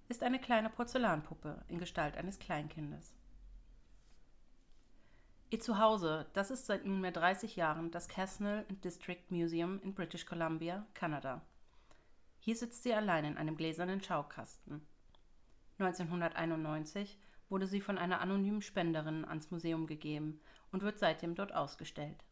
ist 0.07 0.23
eine 0.23 0.39
kleine 0.39 0.69
Porzellanpuppe 0.69 1.63
in 1.67 1.79
Gestalt 1.79 2.17
eines 2.17 2.39
Kleinkindes. 2.39 3.15
Ihr 5.51 5.59
Zuhause, 5.59 6.27
das 6.33 6.49
ist 6.49 6.65
seit 6.65 6.85
nunmehr 6.85 7.11
30 7.11 7.55
Jahren 7.55 7.91
das 7.91 8.07
Casnell 8.07 8.65
and 8.67 8.83
District 8.83 9.23
Museum 9.29 9.79
in 9.81 9.93
British 9.93 10.25
Columbia, 10.25 10.85
Kanada. 10.95 11.41
Hier 12.39 12.55
sitzt 12.55 12.83
sie 12.83 12.93
allein 12.93 13.25
in 13.25 13.37
einem 13.37 13.55
gläsernen 13.55 14.01
Schaukasten. 14.01 14.85
1991 15.77 17.19
wurde 17.49 17.67
sie 17.67 17.81
von 17.81 17.97
einer 17.97 18.21
anonymen 18.21 18.61
Spenderin 18.61 19.25
ans 19.25 19.51
Museum 19.51 19.87
gegeben 19.87 20.39
und 20.71 20.81
wird 20.81 20.99
seitdem 20.99 21.35
dort 21.35 21.53
ausgestellt. 21.53 22.23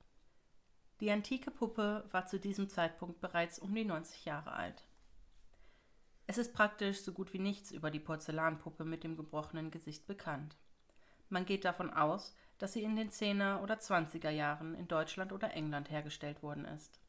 Die 1.00 1.12
antike 1.12 1.51
Puppe 1.51 2.05
war 2.12 2.25
zu 2.25 2.39
diesem 2.39 2.70
Zeitpunkt 2.70 3.20
bereits 3.20 3.60
um 3.60 3.74
die 3.74 3.86
90 3.86 4.25
Jahre 4.25 4.53
alt. 4.53 4.86
Es 6.25 6.38
ist 6.38 6.53
praktisch 6.53 7.01
so 7.01 7.12
gut 7.12 7.34
wie 7.34 7.39
nichts 7.39 7.72
über 7.72 7.91
die 7.91 8.00
Porzellanpuppe 8.00 8.86
mit 8.86 9.03
dem 9.03 9.17
gebrochenen 9.17 9.72
Gesicht 9.72 10.08
bekannt. 10.08 10.55
Man 11.29 11.46
geht 11.46 11.65
davon 11.65 11.91
aus, 11.91 12.36
dass 12.58 12.74
sie 12.74 12.84
in 12.84 12.96
den 12.96 13.10
10er 13.10 13.62
oder 13.62 13.75
20er 13.75 14.29
Jahren 14.29 14.75
in 14.75 14.88
Deutschland 14.88 15.34
oder 15.34 15.53
England 15.53 15.91
hergestellt 15.91 16.41
worden 16.41 16.65
ist. 16.65 17.00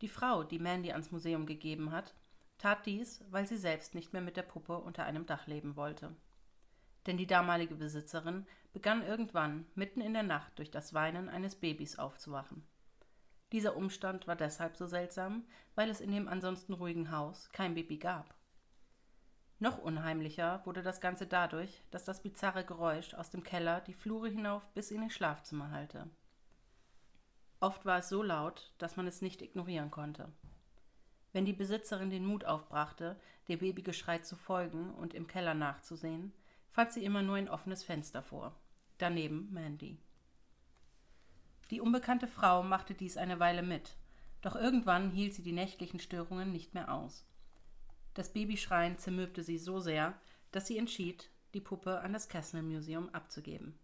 Die 0.00 0.08
Frau, 0.08 0.44
die 0.44 0.58
Mandy 0.58 0.92
ans 0.92 1.10
Museum 1.10 1.46
gegeben 1.46 1.90
hat, 1.90 2.14
tat 2.58 2.86
dies, 2.86 3.24
weil 3.30 3.46
sie 3.46 3.56
selbst 3.56 3.94
nicht 3.94 4.12
mehr 4.12 4.22
mit 4.22 4.36
der 4.36 4.42
Puppe 4.42 4.78
unter 4.78 5.04
einem 5.04 5.26
Dach 5.26 5.46
leben 5.46 5.76
wollte. 5.76 6.14
Denn 7.06 7.16
die 7.16 7.26
damalige 7.26 7.76
Besitzerin 7.76 8.46
begann 8.72 9.06
irgendwann 9.06 9.66
mitten 9.74 10.00
in 10.00 10.12
der 10.12 10.22
Nacht 10.22 10.58
durch 10.58 10.70
das 10.70 10.92
Weinen 10.92 11.28
eines 11.28 11.54
Babys 11.54 11.98
aufzuwachen. 11.98 12.66
Dieser 13.52 13.76
Umstand 13.76 14.26
war 14.26 14.36
deshalb 14.36 14.76
so 14.76 14.86
seltsam, 14.86 15.44
weil 15.76 15.88
es 15.88 16.00
in 16.00 16.10
dem 16.10 16.26
ansonsten 16.26 16.72
ruhigen 16.72 17.12
Haus 17.12 17.48
kein 17.52 17.74
Baby 17.74 17.98
gab. 17.98 18.34
Noch 19.58 19.78
unheimlicher 19.78 20.60
wurde 20.66 20.82
das 20.82 21.00
Ganze 21.00 21.26
dadurch, 21.26 21.82
dass 21.90 22.04
das 22.04 22.22
bizarre 22.22 22.64
Geräusch 22.64 23.14
aus 23.14 23.30
dem 23.30 23.42
Keller 23.42 23.80
die 23.80 23.94
Flure 23.94 24.28
hinauf 24.28 24.68
bis 24.74 24.90
in 24.90 25.02
ihr 25.02 25.10
Schlafzimmer 25.10 25.70
hallte. 25.70 26.10
Oft 27.60 27.86
war 27.86 27.98
es 27.98 28.08
so 28.10 28.22
laut, 28.22 28.74
dass 28.78 28.96
man 28.96 29.06
es 29.06 29.22
nicht 29.22 29.40
ignorieren 29.40 29.90
konnte. 29.90 30.30
Wenn 31.36 31.44
die 31.44 31.52
Besitzerin 31.52 32.08
den 32.08 32.24
Mut 32.24 32.46
aufbrachte, 32.46 33.14
dem 33.46 33.58
Babygeschrei 33.58 34.20
zu 34.20 34.36
folgen 34.36 34.94
und 34.94 35.12
im 35.12 35.26
Keller 35.26 35.52
nachzusehen, 35.52 36.32
fand 36.70 36.92
sie 36.92 37.04
immer 37.04 37.20
nur 37.20 37.36
ein 37.36 37.50
offenes 37.50 37.84
Fenster 37.84 38.22
vor. 38.22 38.58
Daneben 38.96 39.52
Mandy. 39.52 39.98
Die 41.70 41.82
unbekannte 41.82 42.26
Frau 42.26 42.62
machte 42.62 42.94
dies 42.94 43.18
eine 43.18 43.38
Weile 43.38 43.62
mit, 43.62 43.98
doch 44.40 44.56
irgendwann 44.56 45.10
hielt 45.10 45.34
sie 45.34 45.42
die 45.42 45.52
nächtlichen 45.52 46.00
Störungen 46.00 46.52
nicht 46.52 46.72
mehr 46.72 46.90
aus. 46.90 47.26
Das 48.14 48.32
Babyschreien 48.32 48.96
zermürbte 48.96 49.42
sie 49.42 49.58
so 49.58 49.78
sehr, 49.78 50.14
dass 50.52 50.66
sie 50.66 50.78
entschied, 50.78 51.28
die 51.52 51.60
Puppe 51.60 52.00
an 52.00 52.14
das 52.14 52.30
Castle 52.30 52.62
Museum 52.62 53.10
abzugeben. 53.10 53.78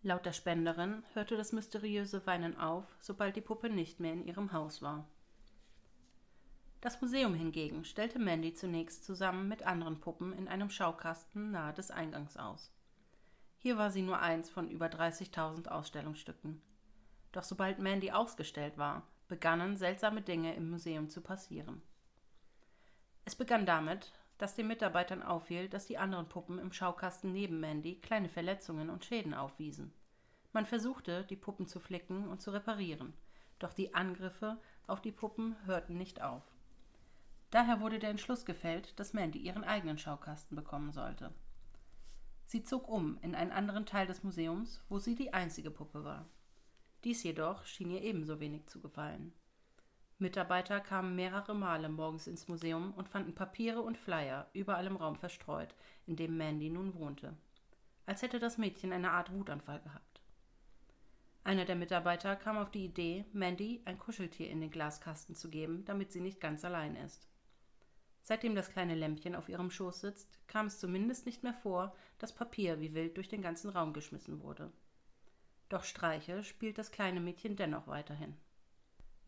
Laut 0.00 0.24
der 0.24 0.32
Spenderin 0.32 1.02
hörte 1.12 1.36
das 1.36 1.52
mysteriöse 1.52 2.26
Weinen 2.26 2.56
auf, 2.56 2.86
sobald 2.98 3.36
die 3.36 3.42
Puppe 3.42 3.68
nicht 3.68 4.00
mehr 4.00 4.14
in 4.14 4.24
ihrem 4.24 4.54
Haus 4.54 4.80
war. 4.80 5.06
Das 6.86 7.00
Museum 7.00 7.34
hingegen 7.34 7.84
stellte 7.84 8.20
Mandy 8.20 8.54
zunächst 8.54 9.04
zusammen 9.04 9.48
mit 9.48 9.64
anderen 9.64 9.98
Puppen 9.98 10.32
in 10.32 10.46
einem 10.46 10.70
Schaukasten 10.70 11.50
nahe 11.50 11.74
des 11.74 11.90
Eingangs 11.90 12.36
aus. 12.36 12.70
Hier 13.58 13.76
war 13.76 13.90
sie 13.90 14.02
nur 14.02 14.20
eins 14.20 14.48
von 14.48 14.70
über 14.70 14.86
30.000 14.86 15.66
Ausstellungsstücken. 15.66 16.62
Doch 17.32 17.42
sobald 17.42 17.80
Mandy 17.80 18.12
ausgestellt 18.12 18.78
war, 18.78 19.02
begannen 19.26 19.76
seltsame 19.76 20.22
Dinge 20.22 20.54
im 20.54 20.70
Museum 20.70 21.08
zu 21.08 21.22
passieren. 21.22 21.82
Es 23.24 23.34
begann 23.34 23.66
damit, 23.66 24.12
dass 24.38 24.54
den 24.54 24.68
Mitarbeitern 24.68 25.24
auffiel, 25.24 25.68
dass 25.68 25.88
die 25.88 25.98
anderen 25.98 26.28
Puppen 26.28 26.60
im 26.60 26.72
Schaukasten 26.72 27.32
neben 27.32 27.58
Mandy 27.58 27.96
kleine 27.96 28.28
Verletzungen 28.28 28.90
und 28.90 29.04
Schäden 29.04 29.34
aufwiesen. 29.34 29.92
Man 30.52 30.66
versuchte, 30.66 31.24
die 31.24 31.34
Puppen 31.34 31.66
zu 31.66 31.80
flicken 31.80 32.28
und 32.28 32.42
zu 32.42 32.52
reparieren, 32.52 33.12
doch 33.58 33.72
die 33.72 33.92
Angriffe 33.92 34.56
auf 34.86 35.02
die 35.02 35.10
Puppen 35.10 35.56
hörten 35.66 35.98
nicht 35.98 36.22
auf. 36.22 36.44
Daher 37.56 37.80
wurde 37.80 37.98
der 37.98 38.10
Entschluss 38.10 38.44
gefällt, 38.44 39.00
dass 39.00 39.14
Mandy 39.14 39.38
ihren 39.38 39.64
eigenen 39.64 39.96
Schaukasten 39.96 40.54
bekommen 40.54 40.92
sollte. 40.92 41.32
Sie 42.44 42.64
zog 42.64 42.86
um 42.86 43.16
in 43.22 43.34
einen 43.34 43.50
anderen 43.50 43.86
Teil 43.86 44.06
des 44.06 44.22
Museums, 44.22 44.84
wo 44.90 44.98
sie 44.98 45.14
die 45.14 45.32
einzige 45.32 45.70
Puppe 45.70 46.04
war. 46.04 46.28
Dies 47.02 47.22
jedoch 47.22 47.64
schien 47.64 47.88
ihr 47.88 48.02
ebenso 48.02 48.40
wenig 48.40 48.66
zu 48.66 48.78
gefallen. 48.78 49.32
Mitarbeiter 50.18 50.80
kamen 50.80 51.16
mehrere 51.16 51.54
Male 51.54 51.88
morgens 51.88 52.26
ins 52.26 52.46
Museum 52.46 52.92
und 52.92 53.08
fanden 53.08 53.34
Papiere 53.34 53.80
und 53.80 53.96
Flyer 53.96 54.50
überall 54.52 54.84
im 54.84 54.96
Raum 54.96 55.16
verstreut, 55.16 55.74
in 56.04 56.16
dem 56.16 56.36
Mandy 56.36 56.68
nun 56.68 56.92
wohnte. 56.92 57.32
Als 58.04 58.20
hätte 58.20 58.38
das 58.38 58.58
Mädchen 58.58 58.92
eine 58.92 59.12
Art 59.12 59.32
Wutanfall 59.32 59.80
gehabt. 59.80 60.20
Einer 61.42 61.64
der 61.64 61.76
Mitarbeiter 61.76 62.36
kam 62.36 62.58
auf 62.58 62.70
die 62.70 62.84
Idee, 62.84 63.24
Mandy 63.32 63.80
ein 63.86 63.98
Kuscheltier 63.98 64.50
in 64.50 64.60
den 64.60 64.70
Glaskasten 64.70 65.34
zu 65.34 65.48
geben, 65.48 65.86
damit 65.86 66.12
sie 66.12 66.20
nicht 66.20 66.38
ganz 66.38 66.62
allein 66.62 66.96
ist. 66.96 67.26
Seitdem 68.28 68.56
das 68.56 68.72
kleine 68.72 68.96
Lämpchen 68.96 69.36
auf 69.36 69.48
ihrem 69.48 69.70
Schoß 69.70 70.00
sitzt, 70.00 70.40
kam 70.48 70.66
es 70.66 70.80
zumindest 70.80 71.26
nicht 71.26 71.44
mehr 71.44 71.54
vor, 71.54 71.94
dass 72.18 72.34
Papier 72.34 72.80
wie 72.80 72.92
wild 72.92 73.16
durch 73.16 73.28
den 73.28 73.40
ganzen 73.40 73.70
Raum 73.70 73.92
geschmissen 73.92 74.42
wurde. 74.42 74.72
Doch 75.68 75.84
Streiche 75.84 76.42
spielt 76.42 76.76
das 76.76 76.90
kleine 76.90 77.20
Mädchen 77.20 77.54
dennoch 77.54 77.86
weiterhin. 77.86 78.34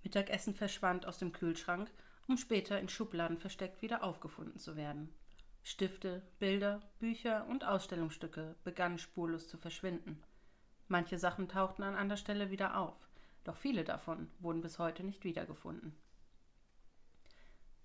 Mittagessen 0.03 0.53
verschwand 0.53 1.07
aus 1.07 1.17
dem 1.17 1.31
Kühlschrank, 1.31 1.89
um 2.27 2.37
später 2.37 2.81
in 2.81 2.89
Schubladen 2.89 3.39
versteckt 3.39 3.83
wieder 3.83 4.03
aufgefunden 4.03 4.59
zu 4.59 4.75
werden. 4.75 5.15
Stifte, 5.63 6.21
Bilder, 6.41 6.81
Bücher 6.99 7.47
und 7.47 7.65
Ausstellungsstücke 7.65 8.57
begannen 8.65 8.99
spurlos 8.99 9.47
zu 9.47 9.59
verschwinden. 9.59 10.21
Manche 10.89 11.19
Sachen 11.19 11.47
tauchten 11.47 11.85
an 11.85 11.95
anderer 11.95 12.19
Stelle 12.19 12.51
wieder 12.51 12.77
auf, 12.77 12.97
doch 13.45 13.57
viele 13.57 13.85
davon 13.85 14.29
wurden 14.41 14.61
bis 14.61 14.81
heute 14.81 15.05
nicht 15.05 15.23
wiedergefunden. 15.23 15.95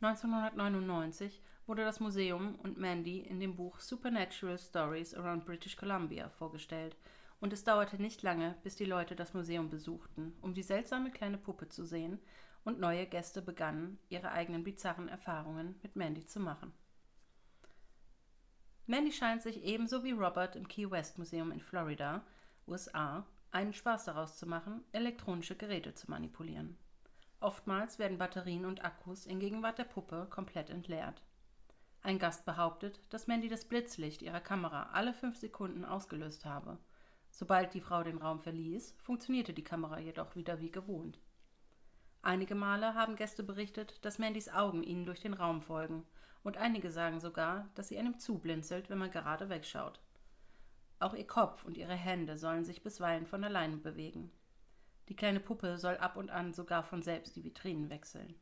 1999 0.04 1.42
wurde 1.66 1.86
das 1.86 2.02
Museum 2.02 2.56
und 2.56 2.78
Mandy 2.78 3.20
in 3.20 3.40
dem 3.40 3.56
Buch 3.56 3.80
Supernatural 3.80 4.58
Stories 4.58 5.14
Around 5.14 5.46
British 5.46 5.78
Columbia 5.78 6.28
vorgestellt 6.30 6.98
und 7.40 7.54
es 7.54 7.64
dauerte 7.64 8.02
nicht 8.02 8.22
lange, 8.22 8.56
bis 8.64 8.76
die 8.76 8.86
Leute 8.86 9.16
das 9.16 9.34
Museum 9.34 9.70
besuchten, 9.70 10.34
um 10.42 10.54
die 10.54 10.64
seltsame 10.64 11.12
kleine 11.12 11.38
Puppe 11.38 11.70
zu 11.70 11.86
sehen, 11.86 12.20
und 12.66 12.80
neue 12.80 13.06
Gäste 13.06 13.42
begannen, 13.42 14.00
ihre 14.08 14.32
eigenen 14.32 14.64
bizarren 14.64 15.10
Erfahrungen 15.10 15.76
mit 15.84 15.98
Mandy 15.98 16.26
zu 16.26 16.40
machen. 16.40 16.72
Mandy 18.86 19.12
scheint 19.12 19.42
sich 19.42 19.64
ebenso 19.64 20.04
wie 20.04 20.12
Robert 20.12 20.56
im 20.56 20.68
Key 20.68 20.90
West 20.90 21.18
Museum 21.18 21.52
in 21.52 21.60
Florida, 21.60 22.26
USA, 22.68 23.26
einen 23.52 23.74
Spaß 23.74 24.06
daraus 24.06 24.38
zu 24.38 24.48
machen, 24.48 24.84
elektronische 24.94 25.56
Geräte 25.56 25.94
zu 25.94 26.10
manipulieren. 26.10 26.78
Oftmals 27.44 28.00
werden 28.00 28.18
Batterien 28.18 28.64
und 28.64 28.86
Akkus 28.86 29.26
in 29.26 29.42
Gegenwart 29.42 29.78
der 29.78 29.84
Puppe 29.84 30.28
komplett 30.30 30.70
entleert. 30.70 31.22
Ein 32.02 32.18
Gast 32.18 32.46
behauptet, 32.46 33.02
dass 33.10 33.28
Mandy 33.28 33.50
das 33.50 33.66
Blitzlicht 33.66 34.22
ihrer 34.22 34.40
Kamera 34.40 34.92
alle 34.94 35.14
fünf 35.14 35.36
Sekunden 35.36 35.84
ausgelöst 35.84 36.46
habe. 36.46 36.78
Sobald 37.32 37.74
die 37.74 37.82
Frau 37.82 38.02
den 38.02 38.18
Raum 38.18 38.40
verließ, 38.40 38.96
funktionierte 39.02 39.52
die 39.52 39.64
Kamera 39.64 40.00
jedoch 40.00 40.38
wieder 40.38 40.62
wie 40.62 40.72
gewohnt. 40.72 41.20
Einige 42.22 42.56
Male 42.56 42.94
haben 42.94 43.18
Gäste 43.18 43.44
berichtet, 43.44 44.06
dass 44.06 44.20
Mandys 44.20 44.48
Augen 44.48 44.82
ihnen 44.82 45.06
durch 45.06 45.20
den 45.20 45.34
Raum 45.34 45.62
folgen, 45.62 46.06
und 46.44 46.56
einige 46.56 46.92
sagen 46.92 47.20
sogar, 47.20 47.68
dass 47.76 47.90
sie 47.90 48.00
einem 48.00 48.20
zublinzelt, 48.20 48.90
wenn 48.90 49.00
man 49.00 49.12
gerade 49.12 49.50
wegschaut. 49.50 50.00
Auch 51.02 51.14
ihr 51.14 51.28
Kopf 51.28 51.66
und 51.66 51.76
ihre 51.76 51.96
Hände 51.96 52.38
sollen 52.38 52.64
sich 52.64 52.84
bisweilen 52.84 53.26
von 53.26 53.44
alleine 53.44 53.76
bewegen. 53.76 54.32
Die 55.10 55.16
kleine 55.16 55.40
Puppe 55.40 55.78
soll 55.78 55.98
ab 55.98 56.16
und 56.16 56.30
an 56.30 56.54
sogar 56.54 56.84
von 56.84 57.02
selbst 57.02 57.36
die 57.36 57.44
Vitrinen 57.44 57.90
wechseln. 57.90 58.36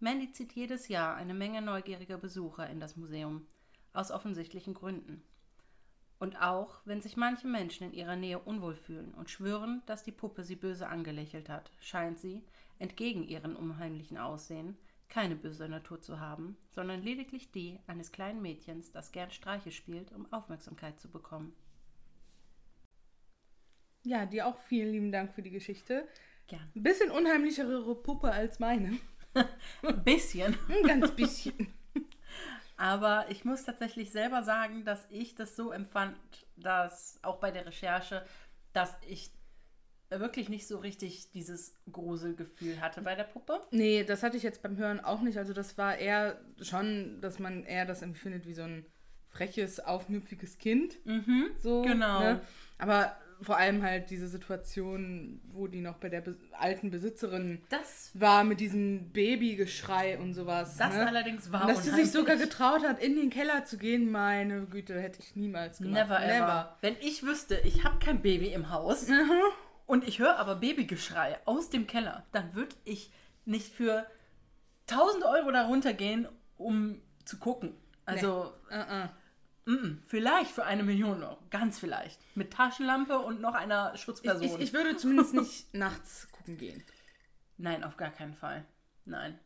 Mandy 0.00 0.30
zieht 0.30 0.52
jedes 0.52 0.88
Jahr 0.88 1.16
eine 1.16 1.34
Menge 1.34 1.60
neugieriger 1.60 2.18
Besucher 2.18 2.68
in 2.70 2.78
das 2.78 2.96
Museum, 2.96 3.48
aus 3.92 4.12
offensichtlichen 4.12 4.74
Gründen. 4.74 5.24
Und 6.20 6.40
auch, 6.40 6.80
wenn 6.84 7.00
sich 7.00 7.16
manche 7.16 7.46
Menschen 7.46 7.88
in 7.88 7.92
ihrer 7.92 8.16
Nähe 8.16 8.38
unwohl 8.38 8.74
fühlen 8.74 9.14
und 9.14 9.30
schwören, 9.30 9.82
dass 9.86 10.04
die 10.04 10.12
Puppe 10.12 10.44
sie 10.44 10.56
böse 10.56 10.88
angelächelt 10.88 11.48
hat, 11.48 11.70
scheint 11.80 12.18
sie, 12.18 12.44
entgegen 12.78 13.24
ihrem 13.24 13.56
unheimlichen 13.56 14.18
Aussehen, 14.18 14.76
keine 15.08 15.36
böse 15.36 15.68
Natur 15.68 16.00
zu 16.00 16.20
haben, 16.20 16.56
sondern 16.70 17.02
lediglich 17.02 17.50
die 17.50 17.80
eines 17.86 18.12
kleinen 18.12 18.42
Mädchens, 18.42 18.92
das 18.92 19.12
gern 19.12 19.30
Streiche 19.30 19.72
spielt, 19.72 20.12
um 20.12 20.32
Aufmerksamkeit 20.32 21.00
zu 21.00 21.08
bekommen. 21.08 21.54
Ja, 24.04 24.26
dir 24.26 24.46
auch 24.46 24.58
vielen 24.60 24.92
lieben 24.92 25.12
Dank 25.12 25.34
für 25.34 25.42
die 25.42 25.50
Geschichte. 25.50 26.06
Gern. 26.46 26.70
Ein 26.74 26.82
bisschen 26.82 27.10
unheimlichere 27.10 27.94
Puppe 27.96 28.30
als 28.32 28.58
meine. 28.58 28.98
Ein 29.82 30.04
bisschen. 30.04 30.56
Ein 30.68 30.82
ganz 30.86 31.10
bisschen. 31.12 31.72
Aber 32.76 33.26
ich 33.28 33.44
muss 33.44 33.64
tatsächlich 33.64 34.12
selber 34.12 34.42
sagen, 34.42 34.84
dass 34.84 35.06
ich 35.10 35.34
das 35.34 35.56
so 35.56 35.72
empfand, 35.72 36.16
dass 36.56 37.18
auch 37.22 37.38
bei 37.40 37.50
der 37.50 37.66
Recherche, 37.66 38.24
dass 38.72 38.96
ich 39.06 39.30
wirklich 40.10 40.48
nicht 40.48 40.66
so 40.66 40.78
richtig 40.78 41.30
dieses 41.32 41.74
Gruselgefühl 41.90 42.80
hatte 42.80 43.02
bei 43.02 43.14
der 43.14 43.24
Puppe. 43.24 43.60
Nee, 43.72 44.04
das 44.04 44.22
hatte 44.22 44.36
ich 44.36 44.42
jetzt 44.42 44.62
beim 44.62 44.76
Hören 44.76 45.00
auch 45.00 45.20
nicht. 45.20 45.36
Also 45.38 45.52
das 45.52 45.76
war 45.76 45.96
eher 45.96 46.40
schon, 46.62 47.20
dass 47.20 47.38
man 47.38 47.64
eher 47.64 47.84
das 47.84 48.00
empfindet 48.00 48.46
wie 48.46 48.54
so 48.54 48.62
ein 48.62 48.86
freches, 49.28 49.80
aufmüpfiges 49.80 50.56
Kind. 50.58 51.04
Mhm, 51.04 51.50
So, 51.58 51.82
genau. 51.82 52.20
Ne? 52.20 52.40
Aber 52.78 53.14
vor 53.42 53.56
allem 53.56 53.82
halt 53.82 54.10
diese 54.10 54.28
Situation, 54.28 55.40
wo 55.52 55.66
die 55.66 55.80
noch 55.80 55.96
bei 55.96 56.08
der 56.08 56.20
be 56.20 56.36
alten 56.52 56.90
Besitzerin 56.90 57.62
Das, 57.68 58.10
war 58.14 58.44
mit 58.44 58.60
diesem 58.60 59.10
Babygeschrei 59.10 60.18
und 60.18 60.34
sowas. 60.34 60.76
das 60.76 60.94
ne? 60.94 61.06
allerdings 61.06 61.52
war 61.52 61.62
Und 61.62 61.70
dass 61.70 61.84
sie 61.84 61.90
sich 61.90 62.10
sogar 62.10 62.36
getraut 62.36 62.82
hat, 62.82 63.00
in 63.00 63.16
den 63.16 63.30
Keller 63.30 63.64
zu 63.64 63.78
gehen, 63.78 64.10
meine 64.10 64.66
Güte, 64.66 65.00
hätte 65.00 65.20
ich 65.20 65.36
niemals 65.36 65.78
gemacht. 65.78 66.08
Never 66.08 66.20
ever. 66.20 66.76
Wenn 66.80 66.96
ich 67.00 67.22
wüsste, 67.22 67.60
ich 67.64 67.84
habe 67.84 67.98
kein 67.98 68.22
Baby 68.22 68.48
im 68.48 68.70
Haus 68.70 69.06
und 69.86 70.06
ich 70.06 70.18
höre 70.18 70.38
aber 70.38 70.56
Babygeschrei 70.56 71.38
aus 71.44 71.70
dem 71.70 71.86
Keller, 71.86 72.24
dann 72.32 72.54
würde 72.54 72.74
ich 72.84 73.12
nicht 73.44 73.72
für 73.72 74.06
1000 74.90 75.24
Euro 75.24 75.50
da 75.52 75.66
runtergehen, 75.66 76.28
um 76.56 77.00
zu 77.24 77.38
gucken. 77.38 77.74
Also, 78.04 78.52
Uh-uh. 78.70 79.08
Mm, 79.68 80.02
vielleicht 80.06 80.50
für 80.50 80.64
eine 80.64 80.82
Million 80.82 81.22
Euro. 81.22 81.38
Ganz 81.50 81.78
vielleicht. 81.78 82.20
Mit 82.36 82.52
Taschenlampe 82.52 83.18
und 83.18 83.40
noch 83.40 83.54
einer 83.54 83.92
Ich, 83.94 84.02
Schutzperson. 84.02 84.42
ich, 84.42 84.58
ich 84.58 84.72
würde 84.72 84.96
zumindest 84.96 85.34
nicht 85.34 85.72
nachts 85.74 86.28
gucken 86.32 86.56
gehen. 86.58 86.82
Nein, 87.56 87.84
auf 87.84 87.96
gar 87.96 88.10
keinen 88.10 88.34
Fall. 88.34 88.64
Nein. 89.04 89.38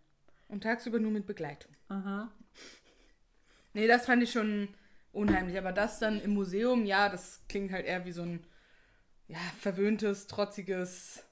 Und 0.48 0.62
tagsüber 0.62 0.98
nur 0.98 1.10
mit 1.10 1.26
Begleitung. 1.26 1.72
Aha. 1.88 2.30
Nee, 3.72 3.86
das 3.86 4.06
fand 4.06 4.22
ich 4.22 4.32
schon 4.32 4.68
unheimlich. 5.12 5.56
Aber 5.56 5.72
das 5.72 5.98
dann 5.98 6.20
im 6.20 6.34
Museum, 6.34 6.84
ja, 6.84 7.08
das 7.08 7.42
klingt 7.48 7.72
halt 7.72 7.86
eher 7.86 8.04
wie 8.04 8.12
so 8.12 8.22
ein 8.22 8.46
ja, 9.28 9.38
verwöhntes, 9.60 10.26
trotziges 10.26 11.24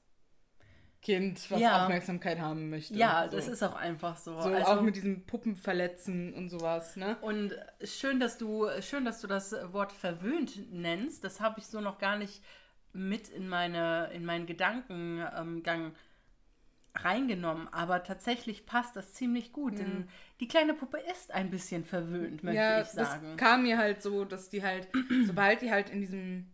Kind, 1.02 1.50
was 1.50 1.60
Ja. 1.60 1.82
Aufmerksamkeit 1.82 2.40
haben 2.40 2.68
möchte. 2.68 2.94
Ja, 2.94 3.26
so. 3.30 3.36
das 3.36 3.48
ist 3.48 3.62
auch 3.62 3.74
einfach 3.74 4.18
so. 4.18 4.38
so 4.40 4.48
also, 4.48 4.72
auch 4.72 4.82
mit 4.82 4.96
diesem 4.96 5.24
Puppenverletzen 5.24 6.34
und 6.34 6.50
sowas, 6.50 6.96
ne? 6.96 7.16
Und 7.22 7.54
schön, 7.82 8.20
dass 8.20 8.36
du, 8.36 8.68
schön, 8.82 9.06
dass 9.06 9.20
du 9.22 9.26
das 9.26 9.54
Wort 9.72 9.92
verwöhnt 9.92 10.70
nennst. 10.72 11.24
Das 11.24 11.40
habe 11.40 11.60
ich 11.60 11.66
so 11.66 11.80
noch 11.80 11.98
gar 11.98 12.18
nicht 12.18 12.42
mit 12.92 13.28
in 13.28 13.48
meine, 13.48 14.10
in 14.12 14.26
meinen 14.26 14.46
Gedankengang 14.46 15.94
reingenommen. 16.94 17.72
Aber 17.72 18.02
tatsächlich 18.02 18.66
passt 18.66 18.96
das 18.96 19.14
ziemlich 19.14 19.52
gut, 19.52 19.78
denn 19.78 20.08
die 20.40 20.48
kleine 20.48 20.74
Puppe 20.74 20.98
ist 21.10 21.30
ein 21.30 21.50
bisschen 21.50 21.84
verwöhnt, 21.84 22.42
möchte 22.42 22.60
ja, 22.60 22.80
ich 22.80 22.88
sagen. 22.88 23.26
das 23.28 23.36
kam 23.36 23.62
mir 23.62 23.78
halt 23.78 24.02
so, 24.02 24.24
dass 24.24 24.50
die 24.50 24.62
halt, 24.62 24.88
sobald 25.24 25.62
die 25.62 25.70
halt 25.70 25.88
in 25.88 26.00
diesem 26.00 26.50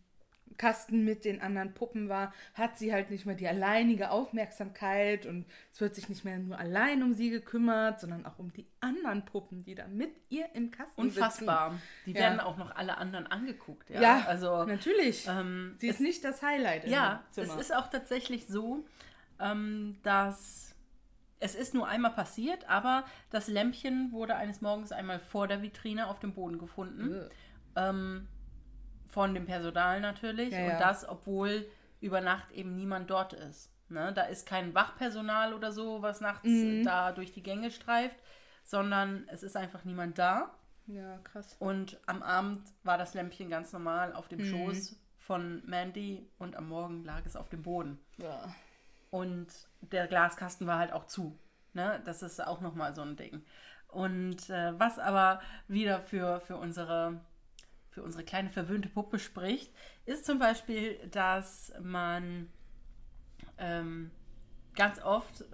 Kasten 0.56 1.04
mit 1.04 1.24
den 1.24 1.40
anderen 1.40 1.74
Puppen 1.74 2.08
war, 2.08 2.32
hat 2.54 2.78
sie 2.78 2.92
halt 2.92 3.10
nicht 3.10 3.26
mehr 3.26 3.34
die 3.34 3.48
alleinige 3.48 4.10
Aufmerksamkeit 4.10 5.26
und 5.26 5.46
es 5.72 5.80
wird 5.80 5.94
sich 5.94 6.08
nicht 6.08 6.24
mehr 6.24 6.38
nur 6.38 6.58
allein 6.58 7.02
um 7.02 7.14
sie 7.14 7.30
gekümmert, 7.30 8.00
sondern 8.00 8.26
auch 8.26 8.38
um 8.38 8.52
die 8.52 8.66
anderen 8.80 9.24
Puppen, 9.24 9.64
die 9.64 9.74
da 9.74 9.86
mit 9.86 10.10
ihr 10.28 10.46
im 10.54 10.70
Kasten 10.70 11.00
Unfassbar. 11.00 11.74
Die 12.06 12.12
Ja. 12.12 12.20
werden 12.20 12.40
auch 12.40 12.56
noch 12.56 12.74
alle 12.74 12.98
anderen 12.98 13.26
angeguckt. 13.26 13.90
Ja, 13.90 13.96
sitzen. 13.96 14.02
Ja, 14.02 14.24
also 14.26 14.64
natürlich. 14.64 15.26
ähm, 15.28 15.76
sie 15.78 15.88
ist 15.88 16.00
nicht 16.00 16.24
das 16.24 16.42
Highlight 16.42 16.86
Ja, 16.86 17.22
es 17.34 17.54
ist 17.54 17.74
auch 17.74 17.88
tatsächlich 17.90 18.46
so, 18.46 18.84
ähm, 19.40 19.96
dass 20.02 20.74
es 21.38 21.54
ist 21.54 21.74
nur 21.74 21.86
einmal 21.86 22.12
passiert, 22.12 22.68
aber 22.68 23.04
das 23.30 23.48
Lämpchen 23.48 24.10
wurde 24.12 24.36
eines 24.36 24.60
Morgens 24.62 24.92
einmal 24.92 25.20
vor 25.20 25.46
der 25.46 25.62
Vitrine 25.62 26.06
auf 26.08 26.18
dem 26.18 26.32
Boden 26.32 26.58
gefunden. 26.58 27.10
Ugh. 27.10 27.30
Ähm, 27.76 28.26
von 29.16 29.32
dem 29.32 29.46
Personal 29.46 30.02
natürlich. 30.02 30.52
Ja, 30.52 30.60
ja. 30.60 30.72
Und 30.74 30.78
das, 30.78 31.08
obwohl 31.08 31.66
über 32.02 32.20
Nacht 32.20 32.50
eben 32.52 32.76
niemand 32.76 33.08
dort 33.08 33.32
ist. 33.32 33.72
Ne? 33.88 34.12
Da 34.12 34.24
ist 34.24 34.46
kein 34.46 34.74
Wachpersonal 34.74 35.54
oder 35.54 35.72
so, 35.72 36.02
was 36.02 36.20
nachts 36.20 36.44
Mhm. 36.46 36.84
da 36.84 37.12
durch 37.12 37.32
die 37.32 37.42
Gänge 37.42 37.70
streift, 37.70 38.18
sondern 38.62 39.26
es 39.28 39.42
ist 39.42 39.56
einfach 39.56 39.84
niemand 39.84 40.18
da. 40.18 40.50
Ja, 40.86 41.16
krass. 41.24 41.56
Und 41.58 41.98
am 42.04 42.22
Abend 42.22 42.62
war 42.84 42.98
das 42.98 43.14
Lämpchen 43.14 43.48
ganz 43.48 43.72
normal 43.72 44.12
auf 44.12 44.28
dem 44.28 44.40
Mhm. 44.40 44.50
Schoß 44.50 44.96
von 45.18 45.62
Mandy 45.64 46.28
und 46.36 46.54
am 46.54 46.68
Morgen 46.68 47.02
lag 47.02 47.22
es 47.24 47.36
auf 47.36 47.48
dem 47.48 47.62
Boden. 47.62 47.98
Ja. 48.18 48.54
Und 49.10 49.46
der 49.80 50.08
Glaskasten 50.08 50.66
war 50.66 50.78
halt 50.78 50.92
auch 50.92 51.06
zu. 51.06 51.38
Ne? 51.72 52.02
Das 52.04 52.22
ist 52.22 52.46
auch 52.46 52.60
nochmal 52.60 52.94
so 52.94 53.00
ein 53.00 53.16
Ding. 53.16 53.42
Und 53.88 54.50
äh, 54.50 54.78
was 54.78 54.98
aber 54.98 55.40
wieder 55.68 56.00
für, 56.00 56.40
für, 56.40 56.56
unsere, 56.58 57.18
für 57.96 58.02
unsere 58.02 58.24
kleine 58.24 58.50
verwöhnte 58.50 58.90
Puppe 58.90 59.18
spricht, 59.18 59.72
ist 60.04 60.26
zum 60.26 60.38
Beispiel, 60.38 60.98
dass 61.10 61.72
man 61.80 62.50
ähm, 63.56 64.10
ganz 64.74 65.02
oft 65.02 65.40
äh, 65.40 65.44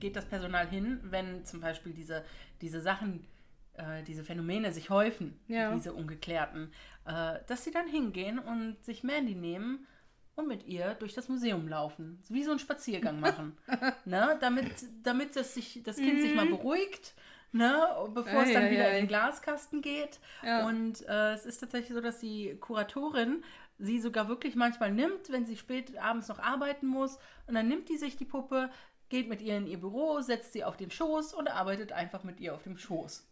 geht 0.00 0.16
das 0.16 0.24
Personal 0.24 0.66
hin, 0.68 0.98
wenn 1.04 1.44
zum 1.44 1.60
Beispiel 1.60 1.92
diese, 1.92 2.24
diese 2.60 2.80
Sachen, 2.80 3.28
äh, 3.74 4.02
diese 4.02 4.24
Phänomene 4.24 4.72
sich 4.72 4.90
häufen, 4.90 5.38
Ja. 5.46 5.72
diese 5.72 5.92
ungeklärten, 5.92 6.72
äh, 7.06 7.38
dass 7.46 7.62
sie 7.62 7.70
dann 7.70 7.86
hingehen 7.86 8.40
und 8.40 8.82
sich 8.84 9.04
Mandy 9.04 9.36
nehmen 9.36 9.86
und 10.34 10.48
mit 10.48 10.66
ihr 10.66 10.94
durch 10.94 11.14
das 11.14 11.28
Museum 11.28 11.68
laufen. 11.68 12.20
Wie 12.28 12.42
so 12.42 12.50
einen 12.50 12.58
Spaziergang 12.58 13.20
machen. 13.20 13.56
ne? 14.04 14.36
Damit, 14.40 14.72
damit 15.04 15.36
das, 15.36 15.54
sich, 15.54 15.80
das 15.84 15.94
Kind 15.98 16.20
sich 16.20 16.34
mal 16.34 16.46
beruhigt, 16.46 17.14
ne? 17.54 17.88
bevor 18.12 18.42
es 18.42 18.52
dann 18.52 18.70
wieder 18.70 18.90
in 18.90 18.96
den 18.96 19.08
Glaskasten 19.08 19.80
geht. 19.80 20.20
Und 20.66 21.06
äh, 21.08 21.32
es 21.32 21.46
ist 21.46 21.58
tatsächlich 21.58 21.94
so, 21.94 22.00
dass 22.00 22.18
die 22.18 22.56
Kuratorin 22.60 23.42
sie 23.78 23.98
sogar 24.00 24.28
wirklich 24.28 24.54
manchmal 24.54 24.92
nimmt, 24.92 25.30
wenn 25.30 25.46
sie 25.46 25.56
spät 25.56 25.96
abends 25.98 26.28
noch 26.28 26.38
arbeiten 26.38 26.86
muss. 26.86 27.18
Und 27.46 27.54
dann 27.54 27.68
nimmt 27.68 27.88
die 27.88 27.96
sich 27.96 28.16
die 28.16 28.24
Puppe, 28.24 28.70
geht 29.08 29.28
mit 29.28 29.40
ihr 29.40 29.56
in 29.56 29.66
ihr 29.66 29.78
Büro, 29.78 30.20
setzt 30.20 30.52
sie 30.52 30.64
auf 30.64 30.76
den 30.76 30.90
Schoß 30.90 31.34
und 31.34 31.48
arbeitet 31.48 31.92
einfach 31.92 32.24
mit 32.24 32.40
ihr 32.40 32.54
auf 32.54 32.62
dem 32.64 32.76
Schoß. 32.76 33.26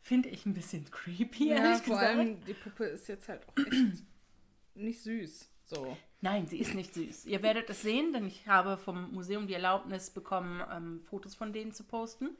Finde 0.00 0.28
ich 0.28 0.46
ein 0.46 0.54
bisschen 0.54 0.88
creepy, 0.90 1.48
Ja, 1.48 1.56
ehrlich 1.56 1.82
vor 1.82 1.96
gesagt. 1.96 2.16
allem 2.18 2.44
die 2.44 2.54
Puppe 2.54 2.84
ist 2.84 3.08
jetzt 3.08 3.28
halt 3.28 3.42
auch 3.48 3.56
echt 3.58 4.04
nicht 4.74 5.02
süß. 5.02 5.50
So. 5.64 5.96
Nein, 6.20 6.46
sie 6.46 6.58
ist 6.58 6.74
nicht 6.74 6.94
süß. 6.94 7.26
Ihr 7.26 7.42
werdet 7.42 7.68
es 7.70 7.82
sehen, 7.82 8.12
denn 8.12 8.26
ich 8.26 8.46
habe 8.46 8.76
vom 8.76 9.12
Museum 9.12 9.48
die 9.48 9.54
Erlaubnis 9.54 10.10
bekommen, 10.10 10.62
ähm, 10.72 11.00
Fotos 11.00 11.34
von 11.34 11.52
denen 11.52 11.72
zu 11.72 11.84
posten. 11.84 12.36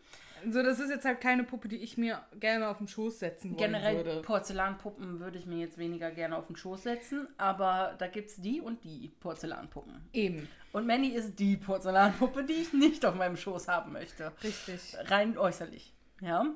So, 0.51 0.63
das 0.63 0.79
ist 0.81 0.91
jetzt 0.91 1.05
halt 1.05 1.21
keine 1.21 1.45
Puppe, 1.45 1.69
die 1.69 1.77
ich 1.77 1.97
mir 1.97 2.21
gerne 2.39 2.69
auf 2.69 2.79
den 2.79 2.89
Schoß 2.89 3.19
setzen 3.19 3.57
Generell 3.57 3.97
würde. 3.97 4.23
Porzellanpuppen 4.23 5.21
würde 5.21 5.39
ich 5.39 5.47
mir 5.47 5.59
jetzt 5.59 5.79
weniger 5.79 6.11
gerne 6.11 6.37
auf 6.37 6.47
den 6.47 6.57
Schoß 6.57 6.83
setzen, 6.83 7.27
aber 7.39 7.95
da 7.99 8.07
gibt 8.07 8.31
es 8.31 8.37
die 8.37 8.61
und 8.61 8.85
die 8.85 9.09
Porzellanpuppen. 9.21 10.09
Eben, 10.13 10.49
Und 10.73 10.87
Manny 10.87 11.09
ist 11.09 11.39
die 11.39 11.57
Porzellanpuppe, 11.57 12.45
die 12.45 12.53
ich 12.55 12.73
nicht 12.73 13.05
auf 13.07 13.15
meinem 13.15 13.37
Schoß 13.37 13.69
haben 13.69 13.93
möchte. 13.93 14.33
richtig. 14.43 14.97
Rein 15.11 15.37
äußerlich. 15.39 15.95
Ja. 16.21 16.47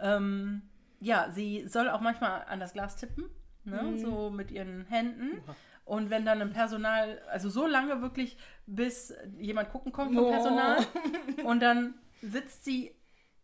Ähm, 0.00 0.62
ja, 1.00 1.30
sie 1.30 1.66
soll 1.66 1.88
auch 1.88 2.00
manchmal 2.00 2.44
an 2.44 2.60
das 2.60 2.72
Glas 2.72 2.96
tippen, 2.96 3.24
ne? 3.64 3.98
so 3.98 4.30
mit 4.30 4.50
ihren 4.50 4.86
Händen. 4.86 5.40
Und 5.84 6.10
wenn 6.10 6.24
dann 6.24 6.40
ein 6.40 6.52
Personal, 6.52 7.20
also 7.30 7.48
so 7.48 7.66
lange 7.66 8.00
wirklich, 8.02 8.36
bis 8.66 9.12
jemand 9.38 9.70
gucken 9.70 9.92
kommt 9.92 10.14
vom 10.14 10.24
Oh. 10.24 10.30
Personal, 10.30 10.78
und 11.44 11.60
dann 11.60 11.94
sitzt 12.22 12.64
sie 12.64 12.94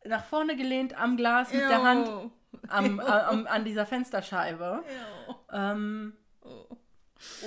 nach 0.08 0.24
vorne 0.24 0.56
gelehnt 0.56 0.98
am 1.00 1.16
Glas 1.16 1.52
mit 1.52 1.60
der 1.62 1.82
Hand 1.82 2.08
Ew. 2.08 2.30
am, 2.68 3.00
am, 3.00 3.46
an 3.46 3.64
dieser 3.64 3.86
Fensterscheibe. 3.86 4.82
Ew. 5.28 5.34
Ähm, 5.52 6.12
Oh. 6.48 6.76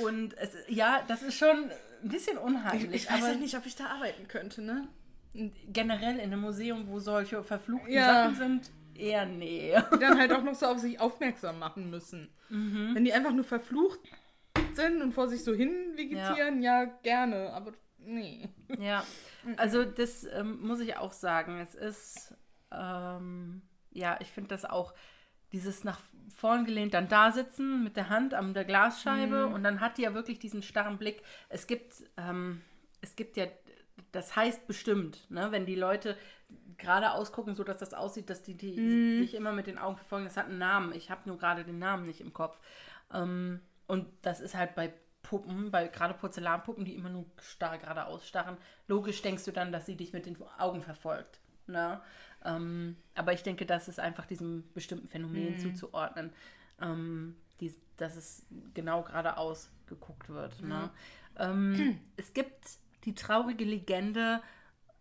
und 0.03 0.37
es, 0.37 0.51
ja, 0.67 1.01
das 1.07 1.21
ist 1.23 1.37
schon 1.37 1.71
ein 2.03 2.09
bisschen 2.09 2.35
Ich, 2.37 2.43
unheimlich. 2.43 2.93
ich 3.03 3.09
weiß 3.09 3.23
aber 3.23 3.31
ja 3.33 3.37
nicht, 3.39 3.55
ob 3.55 3.65
ich 3.65 3.75
da 3.75 3.85
arbeiten 3.85 4.27
könnte, 4.27 4.61
ne? 4.61 4.87
generell 5.71 6.15
in 6.15 6.33
einem 6.33 6.41
Museum, 6.41 6.87
wo 6.87 6.99
solche 6.99 7.41
verfluchten 7.43 7.91
Ja. 7.93 8.23
Sachen 8.25 8.35
sind, 8.35 8.71
eher 8.95 9.25
nee. 9.25 9.73
Die 9.93 9.99
dann 9.99 10.19
halt 10.19 10.33
auch 10.33 10.41
noch 10.43 10.55
so 10.55 10.65
auf 10.65 10.79
sich 10.79 10.99
aufmerksam 10.99 11.59
machen 11.59 11.89
müssen. 11.89 12.29
Mhm. 12.49 12.91
Wenn 12.93 13.05
die 13.05 13.13
einfach 13.13 13.31
nur 13.31 13.45
verflucht 13.45 13.99
sind 14.73 15.01
und 15.01 15.13
vor 15.13 15.29
sich 15.29 15.43
so 15.43 15.53
hin 15.53 15.71
vegetieren, 15.95 16.61
ja, 16.61 16.83
gerne, 17.03 17.53
aber 17.53 17.71
nee. 17.99 18.49
Ja, 18.79 19.03
also 19.55 19.85
das 19.85 20.25
ähm, 20.25 20.59
muss 20.61 20.79
ich 20.81 20.97
auch 20.97 21.13
sagen. 21.13 21.59
Es 21.59 21.75
ist, 21.75 22.33
ähm, 22.71 23.61
ja, 23.91 24.17
ich 24.21 24.27
finde 24.27 24.49
das 24.49 24.65
auch, 24.65 24.93
dieses 25.51 25.83
nach 25.83 25.99
vorn 26.35 26.65
gelehnt, 26.65 26.93
dann 26.93 27.07
da 27.07 27.31
sitzen 27.31 27.83
mit 27.83 27.95
der 27.95 28.09
Hand 28.09 28.33
an 28.33 28.53
der 28.53 28.65
Glasscheibe 28.65 29.47
und 29.47 29.63
dann 29.63 29.81
hat 29.81 29.97
die 29.97 30.03
ja 30.03 30.13
wirklich 30.13 30.39
diesen 30.39 30.61
starren 30.61 30.97
Blick. 30.97 31.23
Es 31.49 31.65
gibt, 31.65 32.03
ähm, 32.17 32.61
es 33.01 33.15
gibt 33.15 33.35
ja, 33.35 33.47
das 34.11 34.35
heißt 34.35 34.67
bestimmt, 34.67 35.29
ne, 35.31 35.51
wenn 35.51 35.65
die 35.65 35.75
Leute 35.75 36.15
gerade 36.77 37.11
ausgucken, 37.11 37.55
so 37.55 37.63
dass 37.63 37.79
das 37.79 37.93
aussieht, 37.93 38.29
dass 38.29 38.43
die, 38.43 38.55
die 38.55 38.75
dich 39.19 39.33
immer 39.33 39.51
mit 39.51 39.67
den 39.67 39.77
Augen 39.77 39.97
verfolgen, 39.97 40.25
das 40.25 40.37
hat 40.37 40.45
einen 40.45 40.59
Namen. 40.59 40.93
Ich 40.93 41.09
habe 41.09 41.21
nur 41.25 41.37
gerade 41.37 41.63
den 41.63 41.79
Namen 41.79 42.05
nicht 42.05 42.21
im 42.21 42.33
Kopf. 42.33 42.59
Ähm, 43.13 43.59
und 43.87 44.07
das 44.21 44.39
ist 44.39 44.55
halt 44.55 44.75
bei 44.75 44.93
Puppen, 45.23 45.71
bei 45.71 45.87
gerade 45.87 46.13
Porzellanpuppen, 46.13 46.85
die 46.85 46.95
immer 46.95 47.09
nur 47.09 47.25
starr 47.41 47.77
geradeaus 47.77 48.27
starren. 48.27 48.57
Logisch 48.87 49.21
denkst 49.21 49.45
du 49.45 49.51
dann, 49.51 49.71
dass 49.71 49.85
sie 49.85 49.97
dich 49.97 50.13
mit 50.13 50.25
den 50.25 50.37
Augen 50.57 50.81
verfolgt. 50.81 51.39
Ne? 51.67 52.01
Ähm, 52.45 52.95
aber 53.15 53.33
ich 53.33 53.43
denke, 53.43 53.65
das 53.65 53.87
ist 53.87 53.99
einfach 53.99 54.25
diesem 54.25 54.63
bestimmten 54.73 55.07
Phänomen 55.07 55.59
zuzuordnen, 55.59 56.31
ähm, 56.81 57.35
die, 57.59 57.73
dass 57.97 58.15
es 58.15 58.45
genau 58.73 59.03
geradeaus 59.03 59.69
geguckt 59.87 60.29
wird. 60.29 60.61
Ne? 60.61 60.89
Ähm, 61.37 61.99
es 62.17 62.33
gibt 62.33 62.77
die 63.05 63.13
traurige 63.15 63.65
Legende 63.65 64.41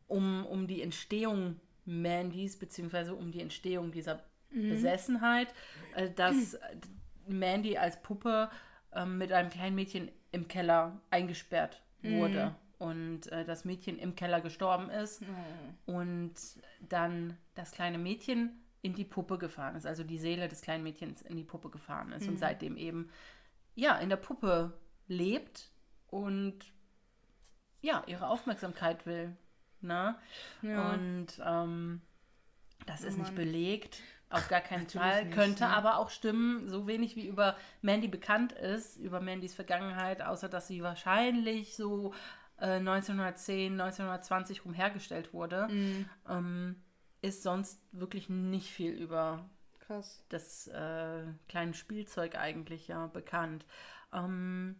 um, 0.08 0.44
um 0.46 0.66
die 0.66 0.82
Entstehung 0.82 1.60
Mandys, 1.84 2.58
beziehungsweise 2.58 3.14
um 3.14 3.30
die 3.30 3.40
Entstehung 3.40 3.92
dieser 3.92 4.22
Besessenheit, 4.50 5.54
äh, 5.94 6.10
dass 6.10 6.58
Mandy 7.26 7.76
als 7.76 8.00
Puppe 8.02 8.50
ähm, 8.92 9.18
mit 9.18 9.32
einem 9.32 9.50
kleinen 9.50 9.74
Mädchen 9.74 10.10
im 10.32 10.48
Keller 10.48 11.00
eingesperrt 11.10 11.82
wurde. 12.02 12.54
Und 12.78 13.26
äh, 13.32 13.44
das 13.44 13.64
Mädchen 13.64 13.98
im 13.98 14.14
Keller 14.14 14.40
gestorben 14.40 14.88
ist 14.88 15.22
und 15.86 16.34
dann 16.88 17.36
das 17.54 17.72
kleine 17.72 17.98
Mädchen 17.98 18.62
in 18.82 18.94
die 18.94 19.04
Puppe 19.04 19.38
gefahren 19.38 19.74
ist, 19.74 19.86
also 19.86 20.04
die 20.04 20.18
Seele 20.18 20.48
des 20.48 20.62
kleinen 20.62 20.84
Mädchens 20.84 21.22
in 21.22 21.36
die 21.36 21.44
Puppe 21.44 21.70
gefahren 21.70 22.12
ist 22.12 22.28
und 22.28 22.38
seitdem 22.38 22.76
eben 22.76 23.10
ja 23.74 23.96
in 23.98 24.08
der 24.08 24.16
Puppe 24.16 24.78
lebt 25.08 25.70
und 26.06 26.58
ja 27.80 28.04
ihre 28.06 28.28
Aufmerksamkeit 28.28 29.06
will. 29.06 29.36
Ne? 29.80 30.16
Ja. 30.62 30.92
Und 30.92 31.26
ähm, 31.44 32.00
das 32.86 33.02
ist 33.02 33.18
nicht 33.18 33.34
Mann. 33.34 33.36
belegt, 33.36 34.00
auf 34.30 34.48
gar 34.48 34.60
keinen 34.60 34.86
Fall. 34.86 35.24
nicht, 35.24 35.34
Könnte 35.34 35.64
ne? 35.64 35.70
aber 35.70 35.98
auch 35.98 36.10
stimmen, 36.10 36.68
so 36.68 36.86
wenig 36.86 37.16
wie 37.16 37.26
über 37.26 37.56
Mandy 37.80 38.08
bekannt 38.08 38.52
ist, 38.52 38.96
über 38.96 39.20
Mandys 39.20 39.54
Vergangenheit, 39.54 40.22
außer 40.22 40.48
dass 40.48 40.68
sie 40.68 40.82
wahrscheinlich 40.82 41.76
so 41.76 42.12
äh, 42.60 42.76
1910, 42.78 43.72
1920 43.80 44.64
rum 44.64 44.74
hergestellt 44.74 45.32
wurde, 45.32 45.68
Mhm. 45.68 46.08
ähm, 46.28 46.76
ist 47.22 47.42
sonst 47.42 47.80
wirklich 47.92 48.28
nicht 48.28 48.70
viel 48.70 48.92
über 48.92 49.48
Krass. 49.80 50.24
das 50.28 50.68
äh, 50.68 51.22
kleine 51.48 51.74
Spielzeug 51.74 52.36
eigentlich 52.36 52.88
ja 52.88 53.06
bekannt. 53.08 53.64
Ähm, 54.12 54.76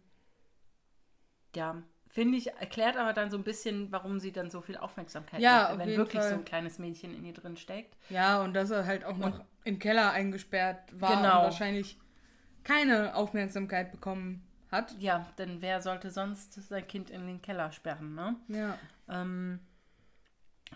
ja, 1.55 1.81
finde 2.07 2.37
ich, 2.37 2.51
erklärt 2.53 2.97
aber 2.97 3.13
dann 3.13 3.29
so 3.29 3.37
ein 3.37 3.43
bisschen, 3.43 3.91
warum 3.91 4.19
sie 4.19 4.31
dann 4.31 4.49
so 4.49 4.61
viel 4.61 4.77
Aufmerksamkeit 4.77 5.39
Ja, 5.41 5.71
auf 5.73 5.79
wenn 5.79 5.89
wirklich 5.89 6.21
so 6.21 6.29
Fall. 6.29 6.37
ein 6.39 6.45
kleines 6.45 6.79
Mädchen 6.79 7.15
in 7.15 7.25
ihr 7.25 7.33
drin 7.33 7.57
steckt. 7.57 7.97
Ja, 8.09 8.41
und 8.43 8.53
dass 8.53 8.71
er 8.71 8.85
halt 8.85 9.03
auch 9.05 9.17
noch 9.17 9.41
im 9.63 9.79
Keller 9.79 10.11
eingesperrt 10.11 10.79
war 10.99 11.15
Genau. 11.21 11.37
und 11.39 11.43
wahrscheinlich 11.45 11.99
keine 12.63 13.15
Aufmerksamkeit 13.15 13.91
bekommen 13.91 14.45
hat. 14.71 14.95
Ja, 14.99 15.25
denn 15.37 15.61
wer 15.61 15.81
sollte 15.81 16.11
sonst 16.11 16.53
sein 16.53 16.87
Kind 16.87 17.09
in 17.09 17.25
den 17.27 17.41
Keller 17.41 17.71
sperren, 17.71 18.15
ne? 18.15 18.35
Ja. 18.47 18.77
Ähm, 19.07 19.59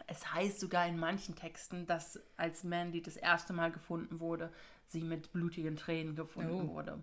es 0.07 0.33
heißt 0.33 0.59
sogar 0.59 0.87
in 0.87 0.97
manchen 0.99 1.35
Texten, 1.35 1.85
dass 1.85 2.19
als 2.35 2.63
Mandy 2.63 3.01
das 3.01 3.15
erste 3.15 3.53
Mal 3.53 3.71
gefunden 3.71 4.19
wurde, 4.19 4.51
sie 4.87 5.01
mit 5.01 5.31
blutigen 5.31 5.75
Tränen 5.75 6.15
gefunden 6.15 6.69
Oh. 6.69 6.73
wurde. 6.73 6.99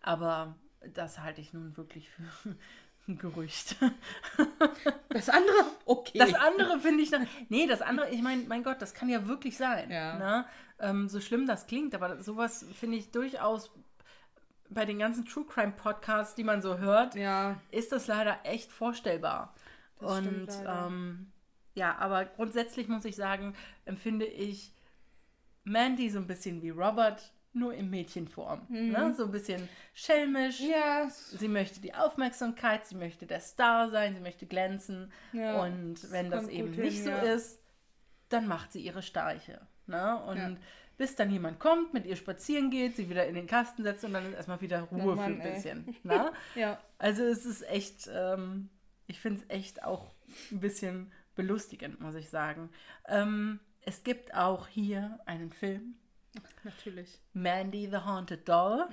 Aber 0.00 0.56
das 0.94 1.20
halte 1.20 1.40
ich 1.40 1.52
nun 1.52 1.76
wirklich 1.76 2.10
für 2.10 2.22
ein 3.08 3.18
Gerücht. 3.18 3.76
Das 5.08 5.28
andere, 5.28 5.54
okay. 5.86 6.18
Das 6.18 6.34
andere 6.34 6.78
finde 6.80 7.02
ich 7.02 7.10
noch. 7.10 7.20
Nee, 7.48 7.66
das 7.66 7.82
andere, 7.82 8.10
ich 8.10 8.22
meine, 8.22 8.42
mein 8.44 8.62
Gott, 8.64 8.80
das 8.82 8.94
kann 8.94 9.08
ja 9.08 9.26
wirklich 9.26 9.56
sein. 9.56 9.90
Ja. 9.90 10.18
Ne? 10.18 10.44
Ähm, 10.80 11.08
so 11.08 11.20
schlimm 11.20 11.46
das 11.46 11.66
klingt, 11.66 11.94
aber 11.94 12.22
sowas 12.22 12.64
finde 12.74 12.96
ich 12.96 13.10
durchaus 13.10 13.70
bei 14.74 14.84
den 14.84 14.98
ganzen 14.98 15.24
True 15.24 15.44
Crime 15.46 15.72
Podcasts, 15.72 16.34
die 16.34 16.44
man 16.44 16.62
so 16.62 16.78
hört, 16.78 17.14
ja, 17.14 17.60
ist 17.70 17.92
das 17.92 18.06
leider 18.06 18.38
echt 18.44 18.72
vorstellbar. 18.72 19.54
Das 20.00 20.18
Und 20.18 20.48
ähm, 20.66 21.32
ja, 21.74 21.96
aber 21.98 22.24
grundsätzlich 22.24 22.88
muss 22.88 23.04
ich 23.04 23.16
sagen, 23.16 23.54
empfinde 23.84 24.26
ich 24.26 24.74
Mandy 25.64 26.10
so 26.10 26.18
ein 26.18 26.26
bisschen 26.26 26.62
wie 26.62 26.70
Robert, 26.70 27.32
nur 27.54 27.74
in 27.74 27.90
Mädchenform. 27.90 28.66
Ne? 28.68 29.14
So 29.14 29.24
ein 29.24 29.30
bisschen 29.30 29.68
schelmisch. 29.94 30.60
Mhm. 30.60 30.70
ja, 30.70 31.08
Sie 31.10 31.48
möchte 31.48 31.80
die 31.80 31.94
Aufmerksamkeit, 31.94 32.86
sie 32.86 32.94
möchte 32.94 33.26
der 33.26 33.40
Star 33.40 33.90
sein, 33.90 34.14
sie 34.14 34.20
möchte 34.20 34.46
glänzen. 34.46 35.12
Ja, 35.32 35.62
und 35.62 36.10
wenn 36.10 36.30
das 36.30 36.44
kommt 36.44 36.52
eben 36.52 36.72
gut 36.72 36.84
nicht 36.84 36.96
hin, 36.96 37.04
so 37.04 37.10
ja. 37.10 37.34
ist, 37.34 37.60
dann 38.28 38.46
macht 38.46 38.72
sie 38.72 38.80
ihre 38.80 39.02
Streiche. 39.02 39.60
Ne? 39.86 40.22
Und 40.24 40.36
Ja. 40.38 40.56
Bis 40.96 41.14
dann 41.16 41.30
jemand 41.30 41.58
kommt, 41.58 41.92
mit 41.94 42.06
ihr 42.06 42.16
spazieren 42.16 42.70
geht, 42.70 42.96
sie 42.96 43.08
wieder 43.10 43.26
in 43.26 43.34
den 43.34 43.46
Kasten 43.46 43.82
setzt 43.82 44.04
und 44.04 44.12
dann 44.12 44.26
ist 44.26 44.34
erstmal 44.34 44.60
wieder 44.60 44.82
Ruhe 44.82 45.12
Oh 45.12 45.14
Mann, 45.16 45.36
für 45.36 45.40
ein 45.42 45.46
ey. 45.46 45.54
bisschen. 45.54 45.96
Ne? 46.04 46.32
ja. 46.54 46.78
Also 46.98 47.22
es 47.24 47.44
ist 47.46 47.62
echt, 47.68 48.08
ähm, 48.12 48.68
ich 49.06 49.20
finde 49.20 49.40
es 49.42 49.50
echt 49.50 49.82
auch 49.84 50.14
ein 50.50 50.60
bisschen 50.60 51.10
belustigend, 51.34 52.00
muss 52.00 52.14
ich 52.14 52.28
sagen. 52.30 52.70
Ähm, 53.08 53.58
es 53.80 54.04
gibt 54.04 54.34
auch 54.34 54.68
hier 54.68 55.18
einen 55.26 55.52
Film, 55.52 55.94
Natürlich. 56.64 57.20
Mandy 57.32 57.88
the 57.90 57.98
Haunted 57.98 58.48
Doll, 58.48 58.86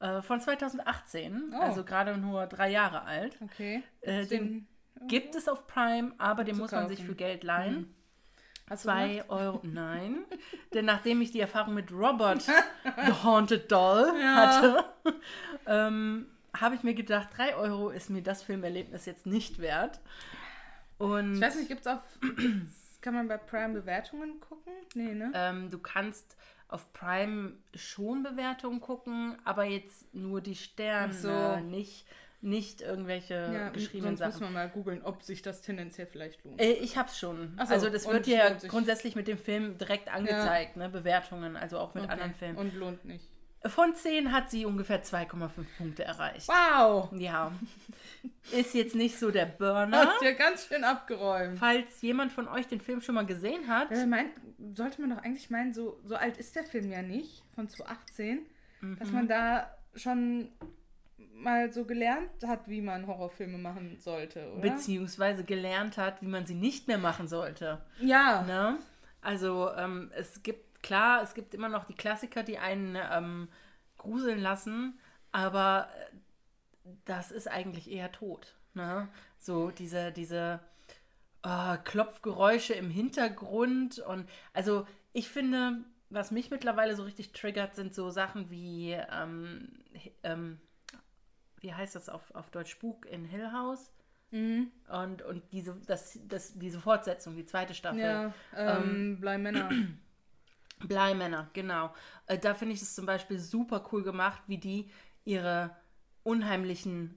äh, 0.00 0.22
von 0.22 0.40
2018, 0.40 1.32
Mhm. 1.48 1.54
Oh. 1.54 1.60
also 1.60 1.84
gerade 1.84 2.16
nur 2.16 2.46
drei 2.46 2.70
Jahre 2.70 3.02
alt. 3.02 3.36
Okay. 3.42 3.82
Äh, 4.02 4.26
den 4.26 4.66
Den 4.98 5.08
gibt 5.08 5.34
es 5.34 5.48
auf 5.48 5.66
Prime, 5.66 6.12
aber 6.18 6.44
den 6.44 6.56
muss 6.58 6.70
man 6.70 6.88
sich 6.88 6.98
kaufen. 6.98 7.08
für 7.10 7.14
Geld 7.16 7.42
leihen. 7.44 7.94
Hast 8.68 8.84
du 8.84 8.88
Zwei 8.88 9.08
gemacht? 9.14 9.30
Euro, 9.30 9.60
nein. 9.64 10.24
Denn 10.74 10.84
nachdem 10.84 11.20
ich 11.20 11.30
die 11.30 11.40
Erfahrung 11.40 11.74
mit 11.74 11.90
Robert 11.92 12.42
the 12.42 12.52
Haunted 13.24 13.70
Doll 13.70 14.12
Ja. 14.20 14.34
hatte, 14.36 14.84
ähm, 15.66 16.26
habe 16.54 16.74
ich 16.74 16.82
mir 16.82 16.94
gedacht, 16.94 17.28
drei 17.36 17.54
Euro 17.56 17.90
ist 17.90 18.10
mir 18.10 18.22
das 18.22 18.42
Filmerlebnis 18.42 19.06
jetzt 19.06 19.26
nicht 19.26 19.58
wert. 19.58 20.00
Und 20.98 21.34
Ich 21.36 21.40
weiß 21.40 21.56
nicht, 21.56 21.68
gibt's 21.68 21.86
auf. 21.86 22.00
Kann 23.00 23.14
man 23.14 23.26
bei 23.26 23.36
Prime 23.36 23.72
Bewertungen 23.74 24.38
gucken? 24.40 24.72
Nee, 24.94 25.14
ne? 25.14 25.32
ähm, 25.34 25.70
du 25.70 25.78
kannst 25.80 26.36
auf 26.68 26.92
Prime 26.92 27.54
schon 27.74 28.22
Bewertungen 28.22 28.80
gucken, 28.80 29.36
aber 29.44 29.64
jetzt 29.64 30.14
nur 30.14 30.40
die 30.40 30.54
Sterne, 30.54 31.12
so. 31.12 31.56
nicht, 31.66 32.06
nicht 32.42 32.80
irgendwelche 32.80 33.34
ja, 33.34 33.68
geschriebenen 33.70 34.16
sonst 34.16 34.26
muss 34.34 34.40
Sachen. 34.40 34.52
man 34.52 34.64
mal 34.64 34.68
googeln, 34.68 35.02
ob 35.02 35.22
sich 35.22 35.42
das 35.42 35.62
tendenziell 35.62 36.06
vielleicht 36.06 36.44
lohnt. 36.44 36.60
Äh, 36.60 36.72
Ich 36.72 36.96
hab's 36.98 37.18
schon. 37.18 37.56
So, 37.56 37.72
also 37.72 37.88
das 37.88 38.06
wird 38.08 38.24
sich. 38.24 38.68
grundsätzlich 38.70 39.14
mit 39.16 39.28
dem 39.28 39.38
Film 39.38 39.78
direkt 39.78 40.12
angezeigt, 40.12 40.76
ne? 40.76 40.88
Bewertungen, 40.88 41.56
also 41.56 41.78
auch 41.78 41.94
mit 41.94 42.02
Okay. 42.04 42.12
anderen 42.12 42.34
Filmen. 42.34 42.56
Und 42.58 42.74
lohnt 42.74 43.04
nicht. 43.04 43.24
Von 43.64 43.94
10 43.94 44.32
hat 44.32 44.50
sie 44.50 44.66
ungefähr 44.66 45.04
2,5 45.04 45.50
Punkte 45.78 46.02
erreicht. 46.02 46.48
Wow! 46.48 47.10
Ja. 47.16 47.52
Ist 48.52 48.74
jetzt 48.74 48.96
nicht 48.96 49.16
so 49.20 49.30
der 49.30 49.46
Burner. 49.46 50.00
Hat 50.00 50.20
ja 50.22 50.32
ganz 50.32 50.66
schön 50.66 50.82
abgeräumt. 50.82 51.60
Falls 51.60 52.02
jemand 52.02 52.32
von 52.32 52.48
euch 52.48 52.66
den 52.66 52.80
Film 52.80 53.00
schon 53.00 53.14
mal 53.14 53.24
gesehen 53.24 53.68
hat, 53.68 53.92
Ja, 53.92 54.04
meint, 54.04 54.30
sollte 54.74 55.00
man 55.00 55.10
doch 55.10 55.22
eigentlich 55.22 55.48
meinen, 55.48 55.72
so, 55.72 56.00
so 56.04 56.16
alt 56.16 56.38
ist 56.38 56.56
der 56.56 56.64
Film 56.64 56.90
ja 56.90 57.02
nicht, 57.02 57.44
von 57.54 57.68
2018, 57.68 58.46
dass 58.98 59.08
Mhm. 59.10 59.14
man 59.14 59.28
da 59.28 59.70
schon 59.94 60.48
mal 61.34 61.72
so 61.72 61.84
gelernt 61.84 62.30
hat, 62.46 62.68
wie 62.68 62.80
man 62.80 63.06
Horrorfilme 63.06 63.58
machen 63.58 63.98
sollte, 63.98 64.50
oder? 64.52 64.60
beziehungsweise 64.60 65.44
gelernt 65.44 65.96
hat, 65.98 66.22
wie 66.22 66.26
man 66.26 66.46
sie 66.46 66.54
nicht 66.54 66.88
mehr 66.88 66.98
machen 66.98 67.28
sollte. 67.28 67.84
ja, 68.00 68.42
Ne? 68.42 68.78
Also 69.20 69.70
ähm, 69.76 70.10
es 70.14 70.42
gibt, 70.42 70.82
klar, 70.82 71.22
es 71.22 71.34
gibt 71.34 71.54
immer 71.54 71.68
noch 71.68 71.84
die 71.84 71.94
Klassiker, 71.94 72.42
die 72.42 72.58
einen 72.58 72.98
ähm, 73.10 73.48
gruseln 73.96 74.40
lassen, 74.40 74.98
aber 75.30 75.88
äh, 75.96 76.16
das 77.04 77.30
ist 77.30 77.48
eigentlich 77.48 77.90
eher 77.90 78.10
tot. 78.10 78.56
Ne? 78.74 79.08
So 79.38 79.70
diese, 79.70 80.10
diese 80.10 80.60
äh, 81.42 81.76
Klopfgeräusche 81.78 82.74
im 82.74 82.90
Hintergrund 82.90 84.00
und 84.00 84.28
also 84.52 84.86
ich 85.12 85.28
finde, 85.28 85.78
was 86.10 86.30
mich 86.30 86.50
mittlerweile 86.50 86.96
so 86.96 87.04
richtig 87.04 87.32
triggert, 87.32 87.74
sind 87.74 87.94
so 87.94 88.10
Sachen 88.10 88.50
wie 88.50 88.92
ähm, 88.92 89.68
ähm, 90.22 90.60
wie 91.62 91.72
heißt 91.72 91.94
das 91.94 92.08
auf, 92.08 92.34
auf 92.34 92.50
Deutsch 92.50 92.70
Spuk 92.70 93.06
in 93.06 93.24
Hill 93.24 93.50
House? 93.52 93.90
Mhm. 94.30 94.70
Und, 94.88 95.22
und 95.22 95.42
diese, 95.52 95.74
das, 95.86 96.18
das, 96.28 96.58
diese 96.58 96.80
Fortsetzung, 96.80 97.34
die 97.36 97.46
zweite 97.46 97.74
Staffel. 97.74 98.00
ja, 98.00 98.34
ähm, 98.56 99.18
Bly 99.20 99.38
Männer. 99.38 99.70
Bleimänner, 100.88 101.48
genau. 101.52 101.94
Äh, 102.26 102.38
da 102.38 102.54
finde 102.54 102.74
ich 102.74 102.82
es 102.82 102.94
zum 102.94 103.06
Beispiel 103.06 103.38
super 103.38 103.84
cool 103.92 104.02
gemacht, 104.02 104.42
wie 104.46 104.58
die 104.58 104.90
ihre 105.24 105.70
unheimlichen 106.22 107.16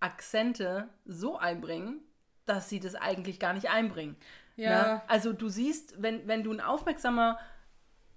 Akzente 0.00 0.88
so 1.04 1.38
einbringen, 1.38 2.00
dass 2.46 2.68
sie 2.68 2.80
das 2.80 2.94
eigentlich 2.94 3.40
gar 3.40 3.52
nicht 3.52 3.70
einbringen. 3.70 4.16
Ja. 4.56 4.94
Ne? 4.94 5.02
Also 5.06 5.32
du 5.32 5.48
siehst, 5.48 6.00
wenn, 6.02 6.26
wenn 6.26 6.42
du 6.42 6.52
ein 6.52 6.60
aufmerksamer 6.60 7.38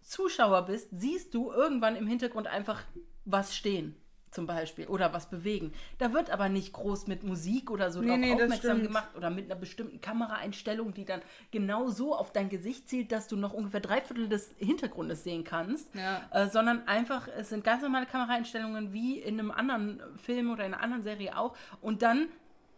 Zuschauer 0.02 0.66
bist, 0.66 0.90
siehst 0.92 1.34
du 1.34 1.52
irgendwann 1.52 1.96
im 1.96 2.08
Hintergrund 2.08 2.48
einfach 2.48 2.84
was 3.24 3.56
stehen, 3.56 3.96
zum 4.32 4.48
Beispiel, 4.48 4.88
oder 4.88 5.14
was 5.14 5.30
bewegen. 5.30 5.74
Da 5.98 6.14
wird 6.14 6.30
aber 6.30 6.50
nicht 6.50 6.74
groß 6.74 7.08
mit 7.08 7.24
Musik 7.24 7.70
oder 7.70 7.92
so 7.92 8.02
Nee, 8.02 8.08
drauf 8.08 8.18
nee, 8.18 8.34
aufmerksam 8.34 8.82
gemacht 8.82 9.10
oder 9.16 9.30
mit 9.30 9.46
einer 9.46 9.60
bestimmten 9.60 10.02
Kameraeinstellung, 10.02 10.94
die 10.94 11.06
dann 11.06 11.22
genau 11.52 11.90
so 11.90 12.16
auf 12.16 12.32
dein 12.32 12.50
Gesicht 12.50 12.90
zielt, 12.90 13.12
dass 13.12 13.28
du 13.28 13.36
noch 13.36 13.54
ungefähr 13.54 13.82
drei 13.82 14.02
Viertel 14.02 14.30
des 14.30 14.54
Hintergrundes 14.58 15.24
sehen 15.24 15.44
kannst. 15.44 15.94
Ja. 15.94 16.22
Äh, 16.32 16.48
sondern 16.50 16.88
einfach, 16.88 17.28
es 17.28 17.50
sind 17.50 17.64
ganz 17.64 17.84
normale 17.84 18.06
Kameraeinstellungen 18.06 18.94
wie 18.94 19.20
in 19.20 19.40
einem 19.40 19.52
anderen 19.52 20.02
Film 20.18 20.52
oder 20.52 20.66
in 20.66 20.74
einer 20.74 20.84
anderen 20.84 21.04
Serie 21.04 21.38
auch. 21.38 21.56
Und 21.82 22.02
dann, 22.02 22.30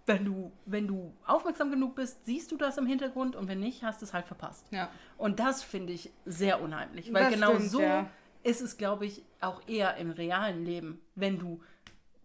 wenn 0.05 0.25
du, 0.25 0.51
wenn 0.65 0.87
du 0.87 1.13
aufmerksam 1.25 1.69
genug 1.69 1.95
bist, 1.95 2.25
siehst 2.25 2.51
du 2.51 2.57
das 2.57 2.77
im 2.77 2.85
Hintergrund 2.85 3.35
und 3.35 3.47
wenn 3.47 3.59
nicht, 3.59 3.83
hast 3.83 4.01
du 4.01 4.05
es 4.05 4.13
halt 4.13 4.25
verpasst. 4.25 4.65
Ja. 4.71 4.89
Und 5.17 5.39
das 5.39 5.63
finde 5.63 5.93
ich 5.93 6.11
sehr 6.25 6.61
unheimlich, 6.61 7.13
weil 7.13 7.25
Das 7.25 7.33
genau 7.33 7.53
stimmt, 7.53 7.69
so 7.69 7.81
ja. 7.81 8.09
Ist 8.43 8.61
es, 8.61 8.77
glaube 8.77 9.05
ich, 9.05 9.23
auch 9.41 9.61
eher 9.67 9.97
im 9.97 10.11
realen 10.11 10.65
Leben, 10.65 11.01
wenn 11.15 11.39
du 11.39 11.61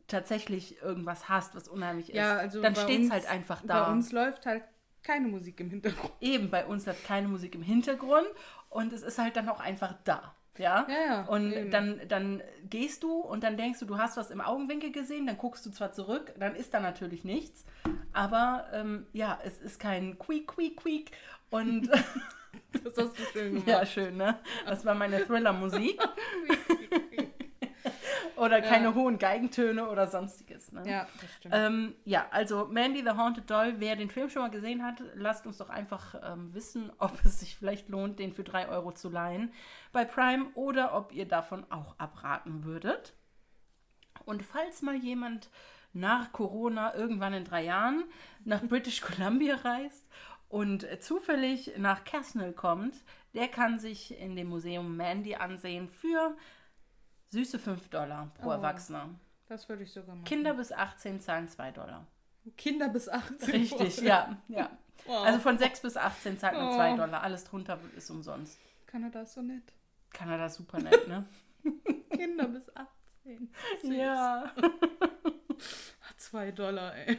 tatsächlich 0.07 0.81
irgendwas 0.83 1.28
hast, 1.28 1.54
was 1.54 1.68
unheimlich 1.68 2.11
ist. 2.11 2.16
Ja, 2.16 2.37
also 2.37 2.62
dann 2.62 2.74
steht 2.74 3.02
es 3.02 3.11
halt 3.11 3.26
einfach 3.31 3.62
da. 3.64 3.85
Bei 3.85 3.92
uns 3.92 4.11
läuft 4.12 4.46
halt 4.46 4.64
keine 5.02 5.28
Musik 5.28 5.61
im 5.61 5.70
Hintergrund. 5.70 6.12
Eben, 6.20 6.50
bei 6.50 6.66
uns 6.66 6.87
hat 6.87 7.02
keine 7.04 7.28
Musik 7.28 7.54
im 7.54 7.62
Hintergrund 7.62 8.26
und 8.70 8.92
es 8.92 9.02
ist 9.02 9.18
halt 9.18 9.37
dann 9.37 9.48
auch 9.48 9.61
einfach 9.61 9.94
da. 10.04 10.35
Ja, 10.57 10.87
Ja, 10.88 11.04
ja, 11.07 11.24
Und 11.26 11.52
eben. 11.52 11.70
dann, 11.70 12.00
dann 12.09 12.42
gehst 12.68 13.04
du 13.04 13.12
und 13.20 13.44
dann 13.44 13.57
denkst 13.57 13.78
du, 13.78 13.85
du 13.87 13.96
hast 13.96 14.16
was 14.16 14.33
im 14.33 14.40
Augenwinkel 14.40 14.90
gesehen, 14.90 15.24
dann 15.24 15.38
guckst 15.38 15.64
du 15.64 15.70
zwar 15.70 15.92
zurück, 15.92 16.35
dann 16.37 16.57
ist 16.57 16.74
da 16.74 16.81
natürlich 16.81 17.22
nichts, 17.22 17.64
aber 18.12 18.66
ähm, 18.72 19.07
ja, 19.12 19.38
es 19.44 19.61
ist 19.61 19.78
kein 19.78 20.18
Quiek, 20.18 20.48
Quiek, 20.48 20.76
Quiek 20.76 21.12
und 21.50 21.88
Das 22.84 22.96
hast 22.96 23.18
du 23.18 23.22
schön 23.32 23.50
gemacht. 23.52 23.68
ja, 23.68 23.87
schön, 23.87 24.16
ne? 24.16 24.38
Das 24.66 24.84
war 24.84 24.94
meine 24.94 25.24
Thriller-Musik. 25.24 26.00
oder 28.37 28.61
keine 28.62 28.88
Ja. 28.88 28.94
hohen 28.94 29.18
Geigentöne 29.18 29.88
oder 29.88 30.06
sonstiges. 30.06 30.70
Ne? 30.72 30.82
Ja, 30.87 31.06
das 31.20 31.32
stimmt. 31.34 31.54
Ähm, 31.56 31.94
ja, 32.04 32.26
also 32.30 32.66
Mandy 32.66 33.02
the 33.02 33.11
Haunted 33.16 33.50
Doll, 33.50 33.74
wer 33.78 33.96
den 33.96 34.11
Film 34.11 34.28
schon 34.30 34.42
mal 34.42 34.50
gesehen 34.50 34.84
hat, 34.84 35.02
lasst 35.14 35.46
uns 35.46 35.58
doch 35.58 35.70
einfach 35.70 36.14
ähm, 36.22 36.54
wissen, 36.54 36.92
ob 36.98 37.12
es 37.24 37.40
sich 37.40 37.56
vielleicht 37.56 37.88
lohnt, 37.88 38.18
den 38.18 38.32
für 38.32 38.44
3 38.44 38.68
Euro 38.68 38.92
zu 38.92 39.08
leihen 39.08 39.52
bei 39.92 40.04
Prime 40.04 40.46
oder 40.54 40.94
ob 40.94 41.12
ihr 41.12 41.26
davon 41.26 41.64
auch 41.70 41.98
abraten 41.98 42.64
würdet. 42.64 43.14
Und 44.24 44.42
falls 44.44 44.82
mal 44.82 44.96
jemand 44.96 45.48
nach 45.94 46.32
Corona 46.32 46.94
irgendwann 46.94 47.32
in 47.32 47.44
drei 47.44 47.64
Jahren 47.64 48.04
nach 48.44 48.62
British 48.62 49.00
Columbia 49.00 49.56
reist 49.56 50.06
und 50.48 50.87
zufällig 51.02 51.72
nach 51.76 52.04
Casnell 52.04 52.52
kommt, 52.52 52.94
der 53.34 53.48
kann 53.48 53.78
sich 53.78 54.18
in 54.18 54.34
dem 54.37 54.48
Museum 54.48 54.96
Mandy 54.96 55.34
ansehen 55.34 55.88
für 55.88 56.37
süße 57.28 57.58
5 57.58 57.88
Dollar 57.88 58.32
pro 58.40 58.48
Oh. 58.48 58.52
Erwachsener. 58.52 59.11
das 59.48 59.68
würde 59.68 59.82
ich 59.82 59.92
sogar 59.92 60.14
machen. 60.14 60.24
Kinder 60.24 60.54
bis 60.54 60.72
18 60.72 61.20
zahlen 61.20 61.48
2 61.48 61.72
Dollar. 61.72 62.06
Kinder 62.56 62.88
bis 62.88 63.08
18. 63.08 63.50
Richtig, 63.50 63.98
ja, 64.00 64.37
ja. 64.48 64.70
Wow. 65.06 65.24
Also 65.26 65.38
von 65.40 65.58
6 65.58 65.80
bis 65.82 65.96
18 65.96 66.38
zahlt 66.38 66.54
man 66.54 66.68
Oh. 66.68 66.74
2 66.74 66.96
Dollar. 66.96 67.22
Alles 67.22 67.44
drunter 67.44 67.78
ist 67.96 68.11
umsonst. 68.11 68.58
Kanada 68.87 69.20
ist 69.22 69.34
so 69.34 69.42
nett. 69.42 69.72
Kanada 70.11 70.46
ist 70.46 70.54
super 70.54 70.78
nett, 70.80 71.06
ne? 71.06 71.26
Kinder 72.11 72.48
bis 72.48 72.70
18. 72.74 73.52
Süß. 73.82 73.90
ja. 73.94 74.50
Ah, 75.61 76.12
Zwei 76.16 76.52
Dollar, 76.52 76.94
ey. 76.94 77.18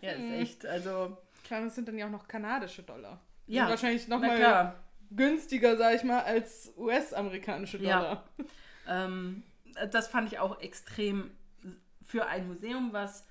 Ja, 0.00 0.10
ist 0.12 0.32
echt, 0.32 0.66
also, 0.66 1.16
Klar, 1.52 1.64
das 1.64 1.74
sind 1.74 1.86
dann 1.86 1.98
ja 1.98 2.06
auch 2.06 2.10
noch 2.10 2.26
kanadische 2.26 2.82
Dollar. 2.82 3.20
Die 3.46 3.52
Ja, 3.52 3.68
wahrscheinlich 3.68 4.08
nochmal 4.08 4.74
günstiger, 5.10 5.76
sag 5.76 5.96
ich 5.96 6.02
mal, 6.02 6.22
als 6.22 6.72
US-amerikanische 6.78 7.76
Ja. 7.76 7.98
Dollar. 7.98 8.28
Ähm, 8.88 9.44
das 9.92 10.08
fand 10.08 10.32
ich 10.32 10.40
auch 10.40 10.60
extrem 10.60 11.30
für 12.00 12.26
ein 12.26 12.48
Museum, 12.48 12.92
was 12.92 13.24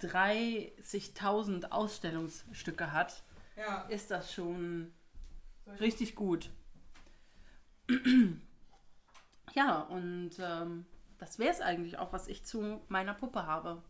30.000 0.00 1.70
Ausstellungsstücke 1.70 2.90
hat, 2.90 3.22
Ja. 3.54 3.82
ist 3.82 4.10
das 4.10 4.32
schon 4.32 4.92
richtig 5.78 6.16
gut. 6.16 6.50
ja, 9.54 9.82
und 9.82 10.30
ähm, 10.40 10.84
das 11.18 11.38
wäre 11.38 11.52
es 11.52 11.60
eigentlich 11.60 11.98
auch, 11.98 12.12
was 12.12 12.26
ich 12.26 12.44
zu 12.44 12.80
meiner 12.88 13.14
Puppe 13.14 13.46
habe. 13.46 13.82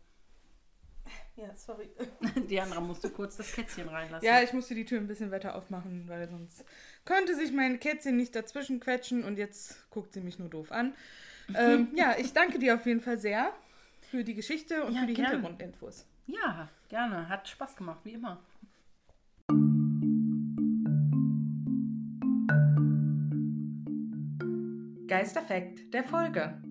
Ja, 1.41 1.55
sorry. 1.55 1.89
Diana 2.49 2.81
musste 2.81 3.09
kurz 3.09 3.37
das 3.37 3.53
Kätzchen 3.53 3.87
reinlassen. 3.87 4.25
Ja, 4.27 4.41
ich 4.41 4.51
musste 4.51 4.75
die 4.75 4.83
Tür 4.83 4.99
ein 4.99 5.07
bisschen 5.07 5.31
weiter 5.31 5.55
aufmachen, 5.55 6.03
weil 6.07 6.27
sonst 6.29 6.65
könnte 7.05 7.33
sich 7.35 7.53
mein 7.53 7.79
Kätzchen 7.79 8.17
nicht 8.17 8.35
dazwischen 8.35 8.79
quetschen 8.81 9.23
und 9.23 9.37
jetzt 9.37 9.89
guckt 9.89 10.13
sie 10.13 10.19
mich 10.21 10.37
nur 10.37 10.49
doof 10.49 10.71
an. 10.71 10.93
ähm, 11.55 11.87
ja, 11.95 12.15
ich 12.17 12.33
danke 12.33 12.59
dir 12.59 12.75
auf 12.75 12.85
jeden 12.85 12.99
Fall 12.99 13.17
sehr 13.19 13.53
für 14.11 14.23
die 14.25 14.33
Geschichte 14.33 14.83
und 14.83 14.93
Ja, 14.93 15.01
für 15.01 15.07
die 15.07 15.13
gerne. 15.13 15.29
Hintergrundinfos. 15.31 16.05
ja, 16.27 16.67
gerne. 16.89 17.29
Hat 17.29 17.47
Spaß 17.47 17.75
gemacht, 17.77 17.99
wie 18.03 18.13
immer. 18.13 18.43
Geisterfekt 25.07 25.93
der 25.93 26.03
Folge. 26.03 26.61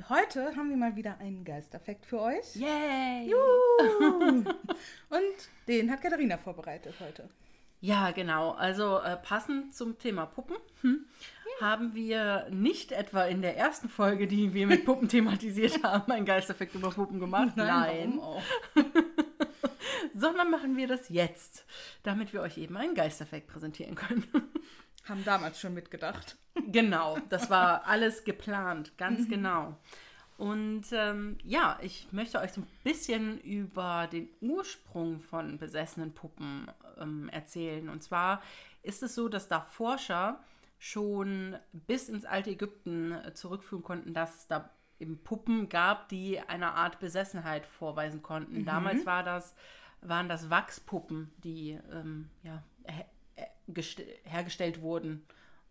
Und 0.00 0.08
heute 0.08 0.56
haben 0.56 0.70
wir 0.70 0.78
mal 0.78 0.96
wieder 0.96 1.18
einen 1.18 1.44
Geisterfekt 1.44 2.06
für 2.06 2.22
euch. 2.22 2.56
Yay! 2.56 3.28
Juhu. 3.28 4.44
Und 5.10 5.48
den 5.68 5.90
hat 5.90 6.00
Katharina 6.00 6.38
vorbereitet 6.38 6.94
heute. 7.00 7.28
Ja, 7.82 8.10
genau. 8.10 8.52
Also 8.52 8.98
äh, 9.00 9.18
passend 9.18 9.74
zum 9.74 9.98
Thema 9.98 10.24
Puppen 10.24 10.56
hm, 10.80 11.04
haben 11.60 11.94
wir 11.94 12.46
nicht 12.48 12.92
etwa 12.92 13.24
in 13.24 13.42
der 13.42 13.58
ersten 13.58 13.90
Folge, 13.90 14.26
die 14.26 14.54
wir 14.54 14.66
mit 14.66 14.86
Puppen 14.86 15.06
thematisiert 15.10 15.82
haben, 15.82 16.10
einen 16.10 16.24
Geisterfekt 16.24 16.74
über 16.74 16.88
Puppen 16.88 17.20
gemacht. 17.20 17.52
warum 17.56 18.20
auch? 18.20 18.42
Sondern 20.14 20.50
machen 20.50 20.78
wir 20.78 20.88
das 20.88 21.10
jetzt, 21.10 21.66
damit 22.04 22.32
wir 22.32 22.40
euch 22.40 22.56
eben 22.56 22.78
einen 22.78 22.94
Geisterfekt 22.94 23.48
präsentieren 23.48 23.96
können. 23.96 24.24
Haben 25.04 25.24
damals 25.24 25.60
schon 25.60 25.74
mitgedacht. 25.74 26.36
Genau, 26.66 27.18
das 27.28 27.50
war 27.50 27.84
alles 27.86 28.24
geplant, 28.24 28.96
ganz 28.98 29.28
genau. 29.28 29.76
Und 30.36 30.86
ähm, 30.92 31.36
ja, 31.44 31.78
ich 31.82 32.08
möchte 32.12 32.38
euch 32.40 32.52
so 32.52 32.62
ein 32.62 32.66
bisschen 32.82 33.38
über 33.40 34.08
den 34.10 34.28
Ursprung 34.40 35.20
von 35.20 35.58
besessenen 35.58 36.14
Puppen 36.14 36.66
ähm, 36.98 37.28
erzählen. 37.28 37.90
Und 37.90 38.02
zwar 38.02 38.40
ist 38.82 39.02
es 39.02 39.14
so, 39.14 39.28
dass 39.28 39.48
da 39.48 39.60
Forscher 39.60 40.42
schon 40.78 41.56
bis 41.72 42.08
ins 42.08 42.24
alte 42.24 42.50
Ägypten 42.50 43.12
äh, 43.12 43.34
zurückführen 43.34 43.84
konnten, 43.84 44.14
dass 44.14 44.34
es 44.34 44.46
da 44.46 44.70
eben 44.98 45.18
Puppen 45.22 45.68
gab, 45.68 46.08
die 46.08 46.40
eine 46.40 46.72
Art 46.72 47.00
Besessenheit 47.00 47.66
vorweisen 47.66 48.22
konnten. 48.22 48.64
Damals 48.64 49.04
war 49.04 49.22
das, 49.22 49.54
waren 50.00 50.30
das 50.30 50.48
Wachspuppen, 50.48 51.30
die 51.44 51.78
ähm, 51.92 52.30
ja, 52.42 52.62
hergestellt 54.24 54.82
wurden. 54.82 55.26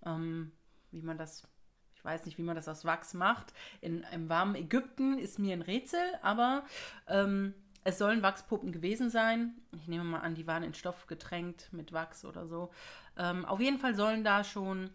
Ähm, 0.05 0.51
wie 0.91 1.01
man 1.01 1.17
das, 1.17 1.47
ich 1.95 2.03
weiß 2.03 2.25
nicht, 2.25 2.37
wie 2.37 2.43
man 2.43 2.55
das 2.55 2.67
aus 2.67 2.85
Wachs 2.85 3.13
macht. 3.13 3.53
In 3.81 4.03
einem 4.05 4.29
warmen 4.29 4.55
Ägypten 4.55 5.17
ist 5.17 5.39
mir 5.39 5.53
ein 5.53 5.61
Rätsel, 5.61 5.99
aber 6.21 6.65
ähm, 7.07 7.53
es 7.83 7.97
sollen 7.97 8.21
Wachspuppen 8.21 8.71
gewesen 8.71 9.09
sein. 9.09 9.53
Ich 9.75 9.87
nehme 9.87 10.03
mal 10.03 10.19
an, 10.19 10.35
die 10.35 10.47
waren 10.47 10.63
in 10.63 10.73
Stoff 10.73 11.07
getränkt 11.07 11.71
mit 11.71 11.93
Wachs 11.93 12.25
oder 12.25 12.47
so. 12.47 12.71
Ähm, 13.17 13.45
auf 13.45 13.59
jeden 13.59 13.79
Fall 13.79 13.95
sollen 13.95 14.23
da 14.23 14.43
schon 14.43 14.89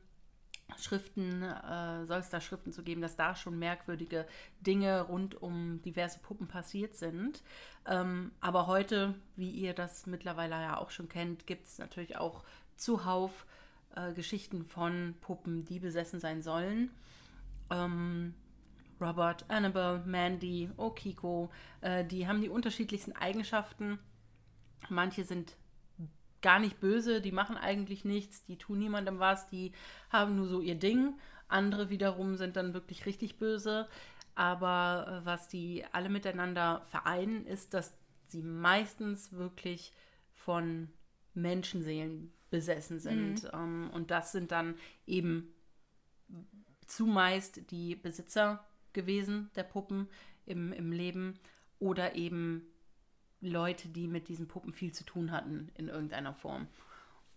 Schriften, 0.78 1.42
äh, 1.42 2.06
soll 2.06 2.18
es 2.18 2.30
da 2.30 2.40
Schriften 2.40 2.72
zu 2.72 2.82
geben, 2.82 3.02
dass 3.02 3.16
da 3.16 3.36
schon 3.36 3.58
merkwürdige 3.58 4.26
Dinge 4.60 5.02
rund 5.02 5.40
um 5.40 5.82
diverse 5.82 6.18
Puppen 6.18 6.48
passiert 6.48 6.96
sind. 6.96 7.42
Ähm, 7.86 8.32
aber 8.40 8.66
heute, 8.66 9.14
wie 9.36 9.50
ihr 9.50 9.74
das 9.74 10.06
mittlerweile 10.06 10.54
ja 10.54 10.78
auch 10.78 10.90
schon 10.90 11.08
kennt, 11.08 11.46
gibt 11.46 11.66
es 11.66 11.78
natürlich 11.78 12.16
auch 12.16 12.44
zuhauf 12.76 13.46
äh, 13.94 14.12
Geschichten 14.12 14.64
von 14.64 15.14
Puppen, 15.20 15.64
die 15.64 15.78
besessen 15.78 16.20
sein 16.20 16.42
sollen. 16.42 16.90
Ähm, 17.70 18.34
Robert, 19.00 19.44
Annabelle, 19.48 20.02
Mandy, 20.06 20.70
Okiko, 20.76 21.50
äh, 21.80 22.04
die 22.04 22.26
haben 22.26 22.40
die 22.40 22.48
unterschiedlichsten 22.48 23.12
Eigenschaften. 23.12 23.98
Manche 24.88 25.24
sind 25.24 25.56
gar 26.42 26.58
nicht 26.58 26.78
böse, 26.78 27.20
die 27.20 27.32
machen 27.32 27.56
eigentlich 27.56 28.04
nichts, 28.04 28.44
die 28.44 28.58
tun 28.58 28.78
niemandem 28.78 29.18
was, 29.18 29.48
die 29.48 29.72
haben 30.10 30.36
nur 30.36 30.46
so 30.46 30.60
ihr 30.60 30.74
Ding. 30.74 31.18
Andere 31.48 31.88
wiederum 31.88 32.36
sind 32.36 32.56
dann 32.56 32.74
wirklich 32.74 33.06
richtig 33.06 33.38
böse. 33.38 33.88
Aber 34.34 35.22
äh, 35.22 35.26
was 35.26 35.48
die 35.48 35.84
alle 35.92 36.08
miteinander 36.08 36.82
vereinen, 36.90 37.46
ist, 37.46 37.72
dass 37.74 37.94
sie 38.26 38.42
meistens 38.42 39.32
wirklich 39.32 39.92
von 40.32 40.88
Menschenseelen 41.34 42.32
besessen 42.54 43.00
sind. 43.00 43.50
Ähm, 43.52 43.90
und 43.92 44.12
das 44.12 44.30
sind 44.30 44.52
dann 44.52 44.76
eben 45.08 45.52
zumeist 46.86 47.68
die 47.72 47.96
Besitzer 47.96 48.64
gewesen 48.92 49.50
der 49.56 49.64
Puppen 49.64 50.08
im, 50.46 50.72
im 50.72 50.92
Leben 50.92 51.34
oder 51.80 52.14
eben 52.14 52.62
Leute, 53.40 53.88
die 53.88 54.06
mit 54.06 54.28
diesen 54.28 54.46
Puppen 54.46 54.72
viel 54.72 54.92
zu 54.92 55.02
tun 55.02 55.32
hatten 55.32 55.72
in 55.74 55.88
irgendeiner 55.88 56.32
Form. 56.32 56.68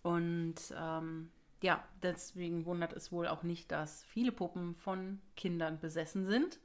Und 0.02 0.54
ähm, 0.78 1.30
ja, 1.62 1.82
deswegen 2.00 2.64
wundert 2.64 2.92
es 2.92 3.10
wohl 3.10 3.26
auch 3.26 3.42
nicht, 3.42 3.72
dass 3.72 4.04
viele 4.04 4.30
Puppen 4.30 4.76
von 4.76 5.20
Kindern 5.34 5.80
besessen 5.80 6.26
sind 6.26 6.60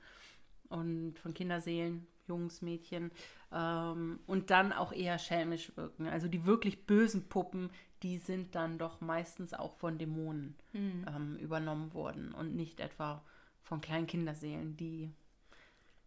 und 0.70 1.18
von 1.18 1.34
Kinderseelen, 1.34 2.06
Jungs, 2.28 2.62
Mädchen 2.62 3.10
ähm, 3.52 4.20
und 4.28 4.50
dann 4.50 4.72
auch 4.72 4.92
eher 4.92 5.18
schelmisch 5.18 5.76
wirken. 5.76 6.08
Also 6.08 6.28
die 6.28 6.46
wirklich 6.46 6.86
bösen 6.86 7.28
Puppen, 7.28 7.70
die 8.04 8.18
sind 8.18 8.54
dann 8.56 8.78
doch 8.78 9.02
meistens 9.02 9.54
auch 9.54 9.74
von 9.78 9.98
Dämonen 9.98 10.56
Mhm. 10.74 11.06
ähm, 11.08 11.36
übernommen 11.38 11.94
worden 11.94 12.34
und 12.34 12.56
nicht 12.56 12.80
etwa 12.80 13.24
von 13.64 13.80
kleinen 13.82 14.08
Kinderseelen, 14.08 14.76
die 14.78 15.10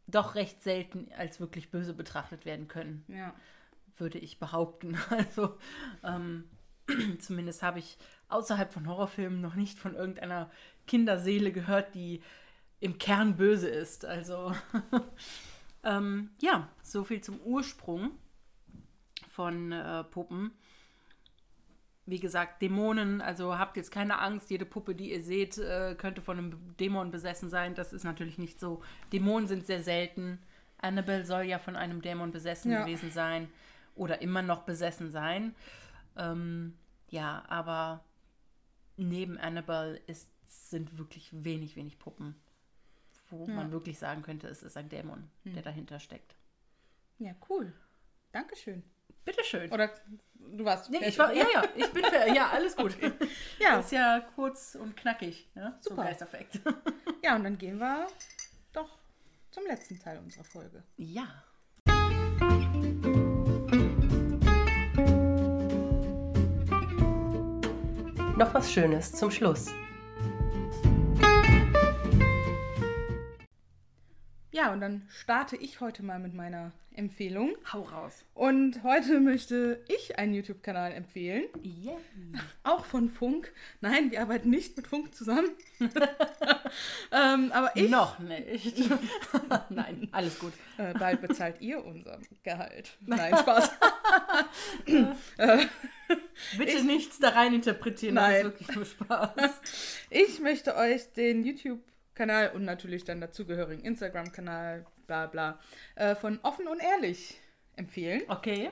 doch 0.06 0.34
recht 0.34 0.62
selten 0.62 1.08
als 1.16 1.40
wirklich 1.40 1.70
böse 1.70 1.94
betrachtet 1.94 2.44
werden 2.44 2.68
können 2.68 3.04
Ja. 3.08 3.34
würde 3.98 4.18
ich 4.18 4.38
behaupten. 4.38 4.96
Also 5.10 5.58
ähm, 6.04 6.44
zumindest 7.18 7.62
habe 7.62 7.78
ich 7.80 7.96
außerhalb 8.28 8.72
von 8.72 8.86
Horrorfilmen 8.86 9.40
noch 9.40 9.54
nicht 9.54 9.78
von 9.78 9.94
irgendeiner 9.94 10.50
Kinderseele 10.86 11.50
gehört, 11.50 11.94
die 11.94 12.22
im 12.78 12.98
Kern 12.98 13.36
böse 13.36 13.68
ist. 13.68 14.04
Also 14.04 14.54
ähm, 15.82 16.30
ja, 16.40 16.68
so 16.82 17.04
viel 17.04 17.20
zum 17.22 17.40
Ursprung 17.40 18.12
von 19.28 19.72
äh, 19.72 20.04
Puppen. 20.04 20.52
Wie 22.08 22.20
gesagt, 22.20 22.62
Dämonen, 22.62 23.20
also 23.20 23.58
habt 23.58 23.76
jetzt 23.76 23.90
keine 23.90 24.20
Angst, 24.20 24.48
jede 24.50 24.64
Puppe, 24.64 24.94
die 24.94 25.10
ihr 25.12 25.20
seht, 25.22 25.58
äh, 25.58 25.96
könnte 25.96 26.22
von 26.22 26.38
einem 26.38 26.76
Dämon 26.76 27.10
besessen 27.10 27.50
sein. 27.50 27.74
Das 27.74 27.92
ist 27.92 28.04
natürlich 28.04 28.38
nicht 28.38 28.60
so. 28.60 28.80
Dämonen 29.12 29.48
sind 29.48 29.66
sehr 29.66 29.82
selten. 29.82 30.38
Annabelle 30.78 31.24
soll 31.24 31.42
ja 31.44 31.58
von 31.58 31.74
einem 31.74 32.02
Dämon 32.02 32.30
besessen 32.30 32.70
Ja. 32.70 32.82
gewesen 32.84 33.10
sein 33.10 33.48
oder 33.96 34.22
immer 34.22 34.42
noch 34.42 34.62
besessen 34.62 35.10
sein. 35.10 35.54
Ähm, 36.16 36.76
ja, 37.08 37.44
aber 37.48 38.04
neben 38.96 39.36
Annabelle 39.38 39.96
ist, 40.06 40.30
sind 40.46 40.98
wirklich 40.98 41.30
wenig, 41.32 41.74
wenig 41.74 41.98
Puppen, 41.98 42.36
wo 43.30 43.46
Ja. 43.46 43.54
man 43.54 43.72
wirklich 43.72 43.98
sagen 43.98 44.22
könnte, 44.22 44.46
es 44.46 44.62
ist 44.62 44.76
ein 44.76 44.88
Dämon, 44.88 45.28
der 45.44 45.62
dahinter 45.62 45.98
steckt. 45.98 46.36
Ja, 47.18 47.32
cool. 47.48 47.72
Dankeschön. 48.30 48.84
Bitteschön. 49.26 49.70
Oder 49.72 49.90
du 50.36 50.64
warst. 50.64 50.88
Nee, 50.88 51.04
ich 51.04 51.18
war, 51.18 51.30
oder? 51.30 51.36
ja, 51.36 51.46
ja, 51.52 51.64
ich 51.74 51.92
bin 51.92 52.04
für, 52.04 52.34
ja, 52.34 52.48
alles 52.48 52.76
gut. 52.76 52.96
Ja. 53.58 53.76
Das 53.76 53.86
ist 53.86 53.92
ja 53.92 54.20
kurz 54.34 54.74
und 54.76 54.96
knackig, 54.96 55.48
ne? 55.54 55.76
So 55.80 55.90
Super. 55.90 56.04
Geisterfekt. 56.04 56.60
ja, 57.22 57.34
und 57.34 57.42
dann 57.44 57.58
gehen 57.58 57.78
wir 57.78 58.06
doch 58.72 58.98
zum 59.50 59.64
letzten 59.66 59.98
Teil 59.98 60.18
unserer 60.18 60.44
Folge. 60.44 60.82
Ja. 60.96 61.26
Noch 68.36 68.54
was 68.54 68.70
Schönes 68.70 69.12
zum 69.12 69.30
Schluss. 69.30 69.72
Ja, 74.66 74.72
und 74.72 74.80
dann 74.80 75.02
starte 75.08 75.54
ich 75.54 75.78
heute 75.80 76.02
mal 76.02 76.18
mit 76.18 76.34
meiner 76.34 76.72
Empfehlung. 76.92 77.54
Hau 77.72 77.82
raus. 77.82 78.24
Und 78.34 78.82
heute 78.82 79.20
möchte 79.20 79.80
ich 79.86 80.18
einen 80.18 80.34
YouTube-Kanal 80.34 80.90
empfehlen, 80.90 81.44
Yeah. 81.62 81.98
auch 82.64 82.84
von 82.84 83.08
Funk. 83.08 83.52
Nein, 83.80 84.10
wir 84.10 84.20
arbeiten 84.22 84.50
nicht 84.50 84.76
mit 84.76 84.88
Funk 84.88 85.14
zusammen. 85.14 85.50
ähm, 87.12 87.52
aber 87.52 87.70
ich, 87.76 87.88
Noch 87.88 88.18
nicht. 88.18 88.90
Nein, 89.68 90.08
alles 90.10 90.36
gut. 90.40 90.52
äh, 90.78 90.94
bald 90.94 91.20
bezahlt 91.20 91.60
ihr 91.60 91.84
unser 91.84 92.18
Gehalt. 92.42 92.96
Nein, 93.06 93.36
Spaß. 93.36 93.70
Bitte 96.58 96.82
nichts 96.84 97.20
da 97.20 97.28
rein 97.28 97.54
interpretieren, 97.54 98.16
Nein. 98.16 98.42
das 98.42 98.54
ist 98.54 98.60
wirklich 98.60 98.76
nur 98.76 98.84
Spaß. 98.84 99.60
Ich 100.10 100.40
möchte 100.40 100.74
euch 100.74 101.12
den 101.12 101.44
YouTube-Kanal 101.44 101.92
und 102.54 102.64
natürlich 102.64 103.04
dann 103.04 103.20
dazugehörigen 103.20 103.84
Instagram-Kanal, 103.84 104.86
bla 105.06 105.26
bla, 105.26 105.58
äh, 105.96 106.14
von 106.14 106.38
Offen 106.42 106.66
und 106.66 106.80
Ehrlich 106.80 107.40
empfehlen. 107.76 108.22
Okay. 108.28 108.70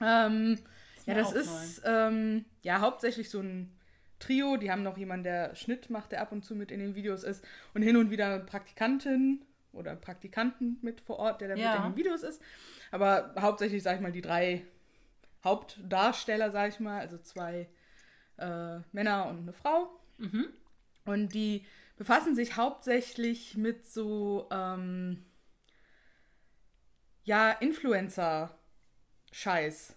Ähm, 0.00 0.58
ja, 1.06 1.14
das 1.14 1.32
ist 1.32 1.82
ähm, 1.84 2.44
ja 2.62 2.80
hauptsächlich 2.80 3.30
so 3.30 3.40
ein 3.40 3.72
Trio. 4.18 4.56
Die 4.56 4.70
haben 4.70 4.82
noch 4.82 4.98
jemanden, 4.98 5.24
der 5.24 5.54
Schnitt 5.54 5.88
macht, 5.90 6.12
der 6.12 6.20
ab 6.20 6.32
und 6.32 6.44
zu 6.44 6.54
mit 6.54 6.70
in 6.70 6.80
den 6.80 6.94
Videos 6.94 7.22
ist. 7.24 7.44
Und 7.74 7.82
hin 7.82 7.96
und 7.96 8.10
wieder 8.10 8.40
Praktikantin 8.40 9.44
oder 9.72 9.94
Praktikanten 9.96 10.78
mit 10.82 11.00
vor 11.00 11.18
Ort, 11.18 11.40
der 11.40 11.48
da 11.48 11.54
Ja. 11.54 11.70
mit 11.70 11.78
in 11.78 11.90
den 11.92 11.96
Videos 11.96 12.22
ist. 12.22 12.42
Aber 12.90 13.34
hauptsächlich, 13.38 13.82
sag 13.82 13.96
ich 13.96 14.00
mal, 14.02 14.12
die 14.12 14.22
drei 14.22 14.64
Hauptdarsteller, 15.44 16.50
sag 16.50 16.70
ich 16.70 16.80
mal, 16.80 17.00
also 17.00 17.18
zwei 17.18 17.68
äh, 18.38 18.78
Männer 18.92 19.26
und 19.28 19.38
eine 19.38 19.52
Frau. 19.52 19.88
Mhm. 20.18 20.48
Und 21.04 21.34
die 21.34 21.64
befassen 21.96 22.34
sich 22.34 22.56
hauptsächlich 22.56 23.56
mit 23.56 23.86
so, 23.86 24.48
ähm, 24.50 25.24
ja, 27.24 27.50
Influencer-Scheiß, 27.50 29.94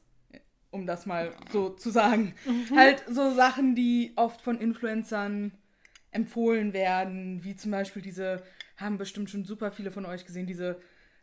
um 0.72 0.86
das 0.88 1.06
mal 1.06 1.32
so 1.52 1.70
zu 1.70 1.92
sagen. 1.92 2.34
Halt 2.76 3.06
so 3.08 3.34
Sachen, 3.34 3.76
die 3.76 4.12
oft 4.16 4.42
von 4.42 4.60
Influencern 4.60 5.54
empfohlen 6.12 6.74
werden, 6.74 7.44
wie 7.44 7.56
zum 7.56 7.70
Beispiel 7.72 8.02
diese, 8.02 8.44
haben 8.78 8.98
bestimmt 8.98 9.30
schon 9.30 9.46
super 9.46 9.72
viele 9.72 9.92
von 9.92 10.06
euch 10.06 10.26
gesehen, 10.26 10.48
diese 10.48 10.82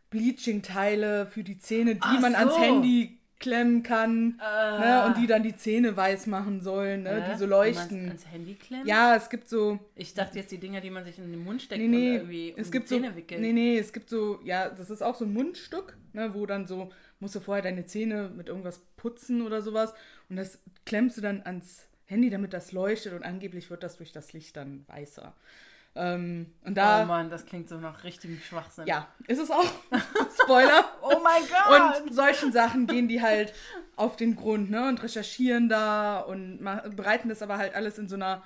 Bleaching-Teile 0.09 1.27
für 1.27 1.43
die 1.43 1.57
Zähne, 1.57 1.95
die 1.95 2.01
Ach 2.01 2.21
man 2.21 2.35
ans 2.35 2.53
so. 2.53 2.61
Handy 2.61 3.19
klemmen 3.39 3.83
kann 3.83 4.39
Äh, 4.41 4.79
ne, 4.79 5.03
und 5.05 5.17
die 5.17 5.27
dann 5.27 5.43
die 5.43 5.55
Zähne 5.55 5.95
weiß 5.95 6.27
machen 6.27 6.61
sollen, 6.61 7.03
ne, 7.03 7.29
die 7.31 7.37
so 7.37 7.45
leuchten. 7.45 8.07
Ans 8.07 8.25
Handy 8.27 8.55
klemmen? 8.55 8.87
Ja, 8.87 9.15
es 9.15 9.29
gibt 9.29 9.47
so. 9.47 9.79
Ich 9.95 10.13
dachte 10.13 10.39
jetzt 10.39 10.51
die 10.51 10.57
Dinger, 10.57 10.81
die 10.81 10.89
man 10.89 11.03
sich 11.05 11.17
in 11.19 11.29
den 11.31 11.43
Mund 11.43 11.61
steckt 11.61 11.79
Nee, 11.81 11.85
und 11.85 11.91
nee, 11.91 12.15
irgendwie 12.15 12.53
um 12.53 12.59
es 12.59 12.67
die 12.67 12.71
gibt 12.71 12.87
so. 12.87 12.95
Zähne 12.95 13.15
wickelt. 13.15 13.41
Nee, 13.41 13.53
nee, 13.53 13.77
es 13.77 13.93
gibt 13.93 14.09
so. 14.09 14.39
Ja, 14.43 14.69
das 14.69 14.89
ist 14.89 15.01
auch 15.03 15.15
so 15.15 15.25
ein 15.25 15.33
Mundstück, 15.33 15.97
ne, 16.13 16.33
wo 16.33 16.45
dann 16.45 16.67
so. 16.67 16.89
Musst 17.19 17.33
du 17.35 17.39
vorher 17.39 17.63
deine 17.63 17.85
Zähne 17.85 18.29
mit 18.35 18.47
irgendwas 18.47 18.79
putzen 18.95 19.41
oder 19.41 19.61
sowas. 19.61 19.93
Und 20.29 20.35
das 20.35 20.59
klemmst 20.85 21.17
du 21.17 21.21
dann 21.21 21.41
ans 21.43 21.87
Handy, 22.05 22.29
damit 22.29 22.53
das 22.53 22.71
leuchtet. 22.71 23.13
Und 23.13 23.23
angeblich 23.23 23.69
wird 23.69 23.83
das 23.83 23.97
durch 23.97 24.11
das 24.11 24.33
Licht 24.33 24.55
dann 24.55 24.83
weißer. 24.87 25.35
Ähm, 25.97 26.53
und 26.63 26.75
da. 26.75 27.03
oh 27.03 27.05
Mann, 27.05 27.29
das 27.29 27.45
klingt 27.45 27.67
so 27.67 27.77
nach 27.77 28.03
richtigem 28.03 28.39
Schwachsinn. 28.39 28.85
ja, 28.85 29.07
ist 29.27 29.39
es 29.39 29.49
auch. 29.49 29.65
Spoiler. 30.43 30.85
Oh 31.01 31.19
mein 31.23 31.41
Gott! 31.49 32.01
Und 32.01 32.13
solchen 32.13 32.51
Sachen 32.51 32.85
gehen 32.85 33.07
die 33.07 33.21
halt 33.21 33.53
auf 33.95 34.17
den 34.17 34.35
Grund, 34.35 34.69
ne? 34.69 34.87
Und 34.89 35.01
recherchieren 35.01 35.69
da 35.69 36.19
und 36.19 36.59
bereiten 36.95 37.29
das 37.29 37.41
aber 37.41 37.57
halt 37.57 37.75
alles 37.75 37.97
in 37.97 38.09
so 38.09 38.15
einer 38.15 38.43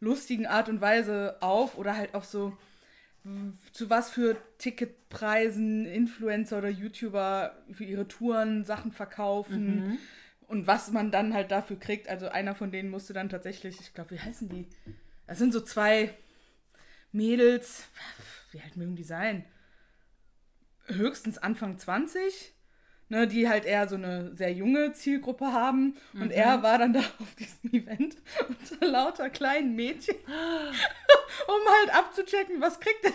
lustigen 0.00 0.46
Art 0.46 0.68
und 0.68 0.80
Weise 0.82 1.36
auf 1.40 1.78
oder 1.78 1.96
halt 1.96 2.14
auch 2.14 2.24
so, 2.24 2.56
zu 3.72 3.88
was 3.88 4.10
für 4.10 4.36
Ticketpreisen 4.58 5.86
Influencer 5.86 6.58
oder 6.58 6.68
YouTuber 6.68 7.56
für 7.72 7.84
ihre 7.84 8.08
Touren 8.08 8.64
Sachen 8.64 8.92
verkaufen 8.92 9.98
und 10.48 10.66
was 10.66 10.90
man 10.90 11.10
dann 11.10 11.32
halt 11.32 11.50
dafür 11.50 11.78
kriegt. 11.78 12.08
Also 12.08 12.28
einer 12.28 12.54
von 12.54 12.70
denen 12.70 12.90
musste 12.90 13.14
dann 13.14 13.30
tatsächlich, 13.30 13.80
ich 13.80 13.94
glaube, 13.94 14.10
wie 14.10 14.20
heißen 14.20 14.48
die? 14.50 14.66
Das 15.26 15.38
sind 15.38 15.52
so 15.52 15.60
zwei 15.60 16.12
Mädels, 17.12 17.84
wie 18.50 18.60
alt 18.60 18.76
mögen 18.76 18.96
die 18.96 19.04
sein? 19.04 19.44
Höchstens 20.86 21.38
Anfang 21.38 21.78
20, 21.78 22.54
ne, 23.08 23.28
die 23.28 23.48
halt 23.48 23.64
eher 23.64 23.88
so 23.88 23.94
eine 23.96 24.34
sehr 24.36 24.52
junge 24.52 24.92
Zielgruppe 24.92 25.52
haben. 25.52 25.96
Und 26.14 26.30
er 26.30 26.62
war 26.62 26.78
dann 26.78 26.92
da 26.92 27.00
auf 27.20 27.34
diesem 27.36 27.72
Event 27.72 28.16
unter 28.48 28.86
lauter 28.86 29.30
kleinen 29.30 29.74
Mädchen, 29.74 30.16
um 30.26 31.72
halt 31.80 31.94
abzuchecken, 31.94 32.60
was 32.60 32.80
kriegt 32.80 33.04
er 33.04 33.12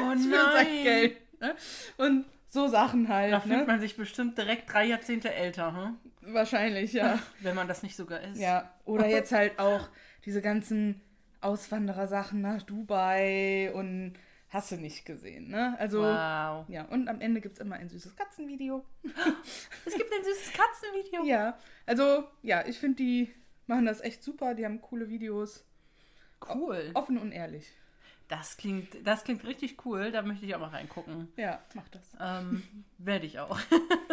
Oh 0.00 0.10
für 0.16 0.52
sein. 0.52 0.82
Geld. 0.82 1.40
Ne? 1.40 1.54
Und 1.98 2.24
so 2.48 2.68
Sachen 2.68 3.06
Da 3.06 3.14
halt, 3.14 3.42
fühlt 3.42 3.58
ne? 3.58 3.64
man 3.66 3.80
sich 3.80 3.96
bestimmt 3.96 4.38
direkt 4.38 4.72
drei 4.72 4.86
Jahrzehnte 4.86 5.32
älter, 5.32 5.74
hm? 5.74 6.32
Wahrscheinlich, 6.32 6.92
ja. 6.92 7.18
wenn 7.40 7.54
man 7.54 7.68
das 7.68 7.82
nicht 7.82 7.96
sogar 7.96 8.20
ist. 8.22 8.38
Ja, 8.38 8.72
oder 8.84 9.06
jetzt 9.08 9.32
halt 9.32 9.58
auch 9.58 9.88
diese 10.24 10.40
ganzen 10.40 11.00
Auswanderer-Sachen 11.44 12.40
nach 12.40 12.62
Dubai 12.62 13.72
und 13.74 14.14
hast 14.48 14.70
du 14.72 14.76
nicht 14.76 15.04
gesehen, 15.04 15.48
ne? 15.50 15.76
Also, 15.78 16.00
Wow. 16.02 16.64
ja, 16.68 16.84
und 16.90 17.08
am 17.08 17.20
Ende 17.20 17.40
gibt 17.40 17.54
es 17.56 17.60
immer 17.60 17.76
ein 17.76 17.88
süßes 17.88 18.16
Katzenvideo. 18.16 18.84
Es 19.84 19.94
gibt 19.94 20.12
ein 20.12 20.24
süßes 20.24 20.52
Katzenvideo. 20.52 21.24
Ja, 21.24 21.58
also, 21.86 22.24
ja, 22.42 22.64
ich 22.66 22.78
finde, 22.78 22.96
die 22.96 23.34
machen 23.66 23.84
das 23.86 24.00
echt 24.00 24.22
super. 24.22 24.54
Die 24.54 24.64
haben 24.64 24.80
coole 24.80 25.08
Videos. 25.08 25.64
Cool. 26.52 26.90
Offen 26.94 27.18
und 27.18 27.32
ehrlich. 27.32 27.66
Das 28.28 28.56
klingt, 28.56 29.06
das 29.06 29.24
klingt 29.24 29.44
richtig 29.44 29.84
cool. 29.84 30.10
Da 30.10 30.22
möchte 30.22 30.46
ich 30.46 30.54
auch 30.54 30.60
mal 30.60 30.68
reingucken. 30.68 31.28
Ja, 31.36 31.60
mach 31.74 31.88
das. 31.88 32.16
Ähm, 32.18 32.62
werde 32.98 33.26
ich 33.26 33.38
auch. 33.38 33.58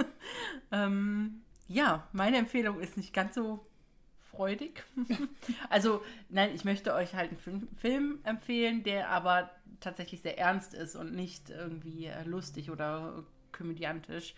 ähm, 0.72 1.42
ja, 1.68 2.08
meine 2.12 2.38
Empfehlung 2.38 2.80
ist 2.82 2.98
nicht 2.98 3.14
ganz 3.14 3.36
so 3.36 3.66
freudig. 4.32 4.84
also, 5.70 6.02
nein, 6.30 6.52
ich 6.56 6.64
möchte 6.64 6.94
euch 6.94 7.14
halt 7.14 7.30
einen 7.30 7.40
Film, 7.40 7.68
Film 7.76 8.20
empfehlen, 8.24 8.84
der 8.84 9.10
aber 9.10 9.52
tatsächlich 9.80 10.22
sehr 10.22 10.38
ernst 10.40 10.74
ist 10.74 10.96
und 10.96 11.14
nicht 11.14 11.50
irgendwie 11.50 12.06
äh, 12.06 12.24
lustig 12.24 12.72
oder 12.72 13.24
komödiantisch. 13.52 14.34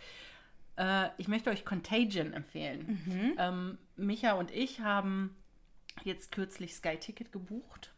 Äh, 0.77 1.09
ich 1.17 1.27
möchte 1.27 1.49
euch 1.49 1.65
Contagion 1.65 2.33
empfehlen. 2.33 3.03
Mhm. 3.05 3.33
Ähm, 3.37 3.77
Micha 3.95 4.33
und 4.33 4.51
ich 4.51 4.79
haben 4.79 5.35
jetzt 6.03 6.31
kürzlich 6.31 6.75
Sky 6.75 6.97
Ticket 6.97 7.31
gebucht. 7.31 7.93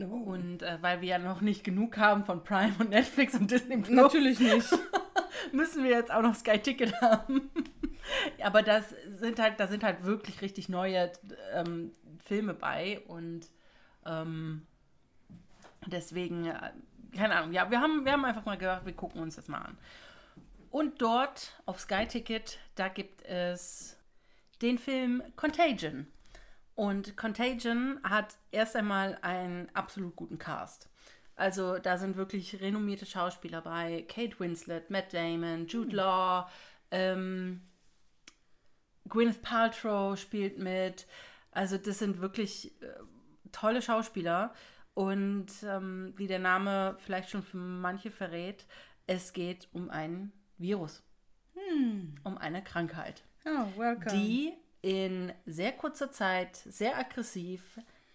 Oh. 0.00 0.04
Und 0.04 0.62
äh, 0.62 0.78
weil 0.80 1.00
wir 1.00 1.08
ja 1.08 1.18
noch 1.18 1.40
nicht 1.40 1.64
genug 1.64 1.98
haben 1.98 2.24
von 2.24 2.42
Prime 2.42 2.74
und 2.78 2.90
Netflix 2.90 3.34
und 3.34 3.50
Disney 3.50 3.76
Plus, 3.76 3.90
Natürlich 3.90 4.40
nicht. 4.40 4.68
müssen 5.52 5.84
wir 5.84 5.90
jetzt 5.90 6.10
auch 6.10 6.22
noch 6.22 6.34
Sky 6.34 6.58
Ticket 6.58 7.00
haben. 7.00 7.50
Aber 8.42 8.62
das 8.62 8.94
sind 9.16 9.38
halt, 9.38 9.60
da 9.60 9.66
sind 9.66 9.82
halt 9.82 10.04
wirklich 10.04 10.40
richtig 10.42 10.68
neue 10.68 11.12
ähm, 11.52 11.92
Filme 12.24 12.54
bei 12.54 13.00
und 13.06 13.48
ähm, 14.06 14.66
deswegen, 15.86 16.46
äh, 16.46 16.72
keine 17.16 17.36
Ahnung, 17.36 17.52
ja, 17.52 17.70
wir 17.70 17.80
haben, 17.80 18.04
wir 18.04 18.12
haben 18.12 18.24
einfach 18.24 18.44
mal 18.44 18.58
gedacht, 18.58 18.86
wir 18.86 18.92
gucken 18.92 19.22
uns 19.22 19.36
das 19.36 19.48
mal 19.48 19.58
an. 19.58 19.78
Und 20.70 21.00
dort 21.00 21.52
auf 21.64 21.80
Sky 21.80 22.06
Ticket, 22.06 22.58
da 22.74 22.88
gibt 22.88 23.22
es 23.22 23.96
den 24.60 24.78
Film 24.78 25.22
Contagion. 25.36 26.06
Und 26.74 27.16
Contagion 27.16 27.98
hat 28.04 28.36
erst 28.52 28.76
einmal 28.76 29.18
einen 29.22 29.68
absolut 29.74 30.14
guten 30.14 30.38
Cast. 30.38 30.88
Also 31.34 31.78
da 31.78 31.98
sind 31.98 32.16
wirklich 32.16 32.60
renommierte 32.60 33.06
Schauspieler 33.06 33.62
bei. 33.62 34.04
Kate 34.08 34.38
Winslet, 34.38 34.90
Matt 34.90 35.12
Damon, 35.14 35.66
Jude 35.66 35.96
Law, 35.96 36.48
ähm, 36.90 37.62
Gwyneth 39.08 39.42
Paltrow 39.42 40.18
spielt 40.18 40.58
mit. 40.58 41.06
Also 41.52 41.78
das 41.78 41.98
sind 41.98 42.20
wirklich 42.20 42.72
äh, 42.82 42.86
tolle 43.52 43.82
Schauspieler. 43.82 44.52
Und 44.94 45.46
ähm, 45.64 46.12
wie 46.16 46.26
der 46.26 46.40
Name 46.40 46.96
vielleicht 47.00 47.30
schon 47.30 47.42
für 47.42 47.56
manche 47.56 48.10
verrät, 48.10 48.66
es 49.06 49.32
geht 49.32 49.68
um 49.72 49.90
ein 49.90 50.32
Virus. 50.58 51.02
Um 52.24 52.38
eine 52.38 52.62
Krankheit 52.62 53.22
Oh, 53.44 53.66
welcome. 53.78 54.10
die 54.12 54.52
in 54.82 55.32
sehr 55.46 55.72
kurzer 55.72 56.10
Zeit 56.12 56.56
sehr 56.56 56.96
aggressiv 56.98 57.62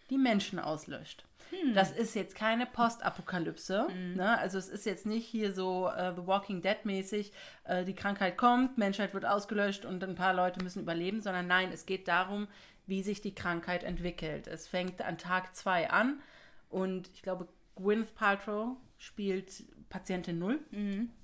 die 0.10 0.18
Menschen 0.18 0.60
auslöscht. 0.60 1.26
Das 1.74 1.92
ist 1.92 2.16
jetzt 2.16 2.36
keine 2.36 2.66
Postapokalypse. 2.66 3.88
Ne? 4.16 4.38
Also 4.38 4.58
es 4.58 4.70
ist 4.70 4.86
jetzt 4.86 5.06
nicht 5.06 5.26
hier 5.26 5.54
so 5.54 5.90
äh, 5.90 6.14
The 6.16 6.26
Walking 6.26 6.62
Dead 6.62 6.78
mäßig, 6.84 7.32
äh, 7.64 7.84
die 7.84 7.96
Krankheit 7.96 8.38
kommt, 8.38 8.78
Menschheit 8.78 9.14
wird 9.14 9.26
ausgelöscht 9.26 9.86
und 9.86 10.04
ein 10.04 10.16
paar 10.16 10.34
Leute 10.34 10.64
müssen 10.64 10.82
überleben, 10.82 11.22
sondern 11.22 11.48
nein, 11.48 11.72
es 11.72 11.86
geht 11.86 12.08
darum, 12.08 12.48
wie 12.86 13.04
sich 13.04 13.22
die 13.22 13.36
Krankheit 13.36 13.84
entwickelt. 13.84 14.48
Es 14.48 14.68
fängt 14.68 15.02
an 15.02 15.18
Tag 15.18 15.56
2 15.56 15.90
an 15.90 16.22
und 16.70 17.10
ich 17.14 17.22
glaube, 17.22 17.48
Gwyneth 17.76 18.14
Paltrow 18.16 18.78
spielt 18.98 19.64
Patientin 19.90 20.40
Null 20.40 20.60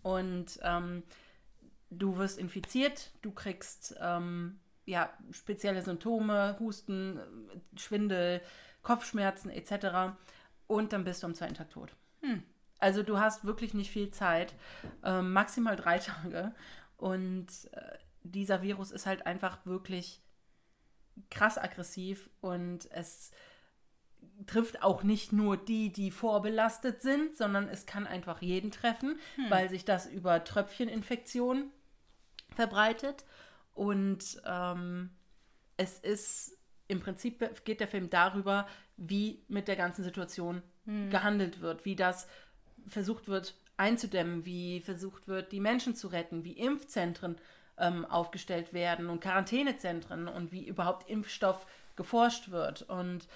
und 0.03 0.59
ähm, 0.63 1.03
du 1.89 2.17
wirst 2.17 2.39
infiziert, 2.39 3.11
du 3.21 3.31
kriegst 3.31 3.95
ähm, 3.99 4.59
ja, 4.85 5.09
spezielle 5.31 5.81
Symptome, 5.81 6.57
Husten, 6.59 7.17
äh, 7.17 7.79
Schwindel, 7.79 8.41
Kopfschmerzen 8.81 9.49
etc. 9.49 10.15
Und 10.67 10.93
dann 10.93 11.03
bist 11.03 11.23
du 11.23 11.27
am 11.27 11.35
zweiten 11.35 11.55
Tag 11.55 11.69
tot. 11.69 11.95
Also 12.79 13.03
du 13.03 13.19
hast 13.19 13.45
wirklich 13.45 13.73
nicht 13.73 13.91
viel 13.91 14.11
Zeit, 14.11 14.55
ähm, 15.03 15.33
maximal 15.33 15.75
drei 15.75 15.99
Tage. 15.99 16.53
Und 16.97 17.47
äh, 17.71 17.97
dieser 18.23 18.61
Virus 18.61 18.91
ist 18.91 19.05
halt 19.05 19.25
einfach 19.25 19.65
wirklich 19.65 20.21
krass 21.29 21.57
aggressiv 21.57 22.29
und 22.39 22.89
es 22.91 23.31
trifft 24.47 24.83
auch 24.83 25.03
nicht 25.03 25.33
nur 25.33 25.57
die, 25.57 25.91
die 25.91 26.11
vorbelastet 26.11 27.01
sind, 27.01 27.35
sondern 27.37 27.67
es 27.67 27.85
kann 27.85 28.07
einfach 28.07 28.41
jeden 28.41 28.71
treffen, 28.71 29.19
weil 29.49 29.69
sich 29.69 29.85
das 29.85 30.07
über 30.07 30.43
Tröpfcheninfektion 30.43 31.71
verbreitet. 32.55 33.25
Und 33.73 34.41
ähm, 34.45 35.09
es 35.77 35.99
ist 35.99 36.57
im 36.89 36.99
Prinzip 36.99 37.63
geht 37.63 37.79
der 37.79 37.87
Film 37.87 38.09
darüber, 38.09 38.67
wie 38.97 39.43
mit 39.47 39.69
der 39.69 39.77
ganzen 39.77 40.03
Situation 40.03 40.61
gehandelt 41.09 41.61
wird, 41.61 41.85
wie 41.85 41.95
das 41.95 42.27
versucht 42.87 43.27
wird 43.27 43.55
einzudämmen, 43.77 44.45
wie 44.45 44.81
versucht 44.81 45.27
wird, 45.27 45.51
die 45.51 45.61
Menschen 45.61 45.95
zu 45.95 46.09
retten, 46.09 46.43
wie 46.43 46.53
Impfzentren 46.53 47.37
ähm, 47.77 48.05
aufgestellt 48.05 48.73
werden 48.73 49.09
und 49.09 49.21
Quarantänezentren 49.21 50.27
und 50.27 50.51
wie 50.51 50.67
überhaupt 50.67 51.09
Impfstoff 51.09 51.65
geforscht 51.95 52.51
wird. 52.51 52.81
Und 52.83 53.27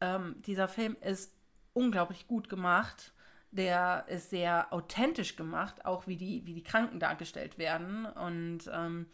ähm, 0.00 0.36
dieser 0.46 0.68
Film 0.68 0.96
ist 1.00 1.34
unglaublich 1.72 2.28
gut 2.28 2.48
gemacht. 2.48 3.12
Der 3.50 4.04
ist 4.08 4.30
sehr 4.30 4.72
authentisch 4.72 5.34
gemacht, 5.34 5.84
auch 5.84 6.06
wie 6.06 6.16
die, 6.16 6.46
wie 6.46 6.54
die 6.54 6.62
Kranken 6.62 7.00
dargestellt 7.00 7.58
werden. 7.58 8.06
Und, 8.06 8.70
ähm, 8.72 9.06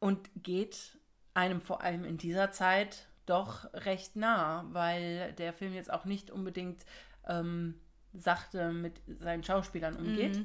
und 0.00 0.30
geht 0.36 0.98
einem 1.34 1.60
vor 1.60 1.82
allem 1.82 2.04
in 2.04 2.18
dieser 2.18 2.50
Zeit 2.52 3.06
doch 3.26 3.72
recht 3.72 4.16
nah, 4.16 4.66
weil 4.72 5.32
der 5.34 5.52
Film 5.52 5.72
jetzt 5.74 5.92
auch 5.92 6.04
nicht 6.04 6.30
unbedingt 6.30 6.84
ähm, 7.26 7.80
sachte 8.12 8.72
mit 8.72 9.00
seinen 9.20 9.44
Schauspielern 9.44 9.96
umgeht. 9.96 10.36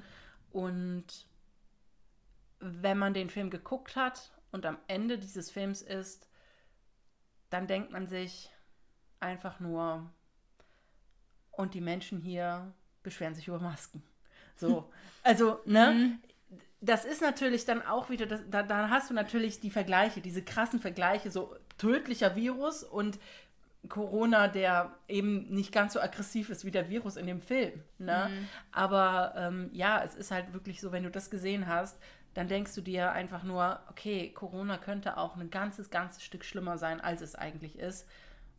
Und 0.52 1.28
wenn 2.60 2.98
man 2.98 3.14
den 3.14 3.30
Film 3.30 3.50
geguckt 3.50 3.96
hat 3.96 4.32
und 4.52 4.66
am 4.66 4.78
Ende 4.88 5.18
dieses 5.18 5.52
Films 5.52 5.82
ist, 5.82 6.30
dann 7.50 7.68
denkt 7.68 7.92
man 7.92 8.08
sich 8.08 8.50
einfach 9.20 9.60
nur, 9.60 10.10
und 11.52 11.74
die 11.74 11.82
Menschen 11.82 12.20
hier 12.20 12.74
beschweren 13.04 13.34
sich 13.34 13.48
über 13.48 13.60
Masken. 13.60 14.04
So, 14.56 14.92
also, 15.24 15.60
ne? 15.66 16.20
Das 16.80 17.06
ist 17.06 17.22
natürlich 17.22 17.66
dann 17.66 17.86
auch 17.86 18.10
wieder, 18.10 18.28
das, 18.28 18.42
da, 18.50 18.62
da 18.64 18.90
hast 18.90 19.10
du 19.10 19.14
natürlich 19.14 19.60
die 19.60 19.72
Vergleiche, 19.72 20.22
diese 20.22 20.44
krassen 20.44 20.80
Vergleiche, 20.80 21.32
so 21.32 21.56
tödlicher 21.78 22.36
Virus 22.36 22.84
und 22.84 23.20
Corona, 23.90 24.48
der 24.48 24.94
eben 25.08 25.48
nicht 25.50 25.72
ganz 25.72 25.94
so 25.94 26.02
aggressiv 26.02 26.50
ist 26.50 26.66
wie 26.66 26.72
der 26.72 26.90
Virus 26.90 27.16
in 27.16 27.26
dem 27.26 27.42
Film. 27.42 27.84
Ne? 27.98 28.30
Aber 28.72 29.34
ähm, 29.38 29.70
ja, 29.72 30.04
es 30.04 30.16
ist 30.16 30.32
halt 30.32 30.54
wirklich 30.54 30.82
so, 30.82 30.92
wenn 30.92 31.04
du 31.04 31.12
das 31.12 31.30
gesehen 31.30 31.68
hast, 31.68 31.98
dann 32.34 32.48
denkst 32.48 32.76
du 32.76 32.82
dir 32.82 33.14
einfach 33.14 33.44
nur, 33.44 33.80
okay, 33.90 34.32
Corona 34.32 34.78
könnte 34.78 35.18
auch 35.18 35.36
ein 35.36 35.50
ganzes, 35.50 35.90
ganzes 35.90 36.24
Stück 36.24 36.46
schlimmer 36.46 36.78
sein, 36.78 37.02
als 37.02 37.22
es 37.22 37.36
eigentlich 37.36 37.80
ist. 37.80 38.08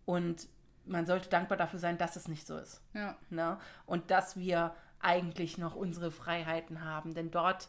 Und 0.05 0.49
man 0.85 1.07
sollte 1.07 1.29
dankbar 1.29 1.59
dafür 1.59 1.79
sein, 1.79 1.99
dass 1.99 2.17
es 2.17 2.27
nicht 2.27 2.47
so 2.47 2.57
ist. 2.57 2.83
Ja. 2.95 3.17
Ne? 3.31 3.59
Und 3.87 4.11
dass 4.11 4.37
wir 4.37 4.75
eigentlich 5.01 5.59
noch 5.59 5.77
unsere 5.77 6.11
Freiheiten 6.11 6.85
haben. 6.85 7.15
Denn 7.15 7.31
dort 7.31 7.69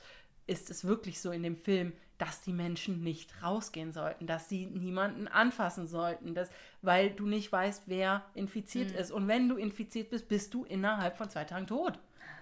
ist 0.50 0.70
es 0.70 0.86
wirklich 0.86 1.22
so 1.22 1.32
in 1.32 1.44
dem 1.44 1.56
Film, 1.56 1.94
dass 2.18 2.42
die 2.42 2.52
Menschen 2.52 3.02
nicht 3.02 3.42
rausgehen 3.42 3.94
sollten, 3.94 4.28
dass 4.28 4.50
sie 4.50 4.66
niemanden 4.66 5.28
anfassen 5.28 5.88
sollten, 5.88 6.36
dass, 6.36 6.50
weil 6.82 7.12
du 7.12 7.26
nicht 7.26 7.52
weißt, 7.52 7.84
wer 7.86 8.26
infiziert 8.34 8.92
ist. 8.92 9.12
Und 9.12 9.28
wenn 9.30 9.48
du 9.48 9.56
infiziert 9.56 10.10
bist, 10.10 10.28
bist 10.28 10.54
du 10.54 10.66
innerhalb 10.66 11.18
von 11.18 11.30
zwei 11.30 11.46
Tagen 11.46 11.66
tot. 11.66 11.98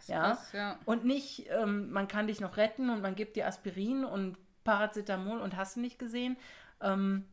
Ja? 0.08 0.32
krass, 0.32 0.52
ja. 0.54 0.80
Und 0.86 1.06
nicht, 1.06 1.48
ähm, 1.50 1.92
man 1.92 2.08
kann 2.08 2.28
dich 2.28 2.40
noch 2.40 2.58
retten 2.58 2.90
und 2.90 3.02
man 3.02 3.16
gibt 3.16 3.36
dir 3.36 3.48
Aspirin 3.48 4.04
und 4.04 4.38
Paracetamol 4.64 5.40
und 5.40 5.56
hast 5.56 5.76
du 5.76 5.82
nicht 5.82 6.00
gesehen, 6.00 6.38
ähm, 6.82 7.26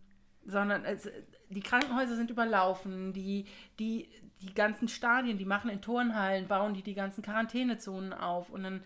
sondern 0.45 0.85
es, 0.85 1.09
die 1.49 1.63
Krankenhäuser 1.63 2.17
sind 2.17 2.31
überlaufen, 2.31 3.13
die, 3.13 3.47
die, 3.79 4.09
die 4.43 4.53
ganzen 4.55 4.89
Stadien, 4.89 5.39
die 5.39 5.45
machen 5.47 5.71
in 5.71 5.81
Turnhallen, 5.81 6.47
bauen 6.47 6.75
die 6.75 6.83
die 6.83 6.95
ganzen 6.95 7.23
Quarantänezonen 7.23 8.13
auf 8.13 8.51
und 8.51 8.65
dann 8.65 8.83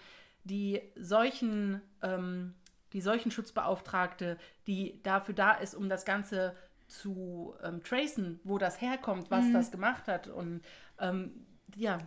die 0.49 0.83
Seuchen, 0.97 1.81
ähm, 2.03 2.55
die 2.93 3.01
Seuchenschutzbeauftragte, 3.01 4.39
die 4.67 5.03
dafür 5.03 5.35
da 5.35 5.53
ist, 5.53 5.75
um 5.75 5.89
das 5.89 6.05
Ganze 6.05 6.57
zu 6.87 7.55
ähm, 7.63 7.83
tracen, 7.83 8.41
wo 8.45 8.59
das 8.59 8.81
herkommt, 8.81 9.31
was 9.31 9.53
das 9.53 9.71
gemacht 9.71 10.09
hat 10.09 10.27
und 10.27 10.63
ähm, 10.99 11.47
ja, 11.77 11.99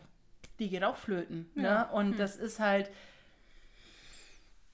die 0.59 0.69
geht 0.69 0.83
auch 0.83 0.97
flöten. 0.97 1.49
Ne? 1.55 1.87
Und 1.91 2.19
das 2.19 2.35
ist 2.35 2.59
halt 2.59 2.91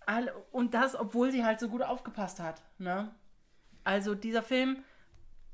all, 0.05 0.31
und 0.51 0.73
das, 0.73 0.95
obwohl 0.95 1.31
sie 1.31 1.43
halt 1.43 1.59
so 1.59 1.69
gut 1.69 1.81
aufgepasst 1.81 2.39
hat. 2.39 2.63
Ne? 2.77 3.13
Also 3.83 4.15
dieser 4.15 4.41
Film, 4.41 4.83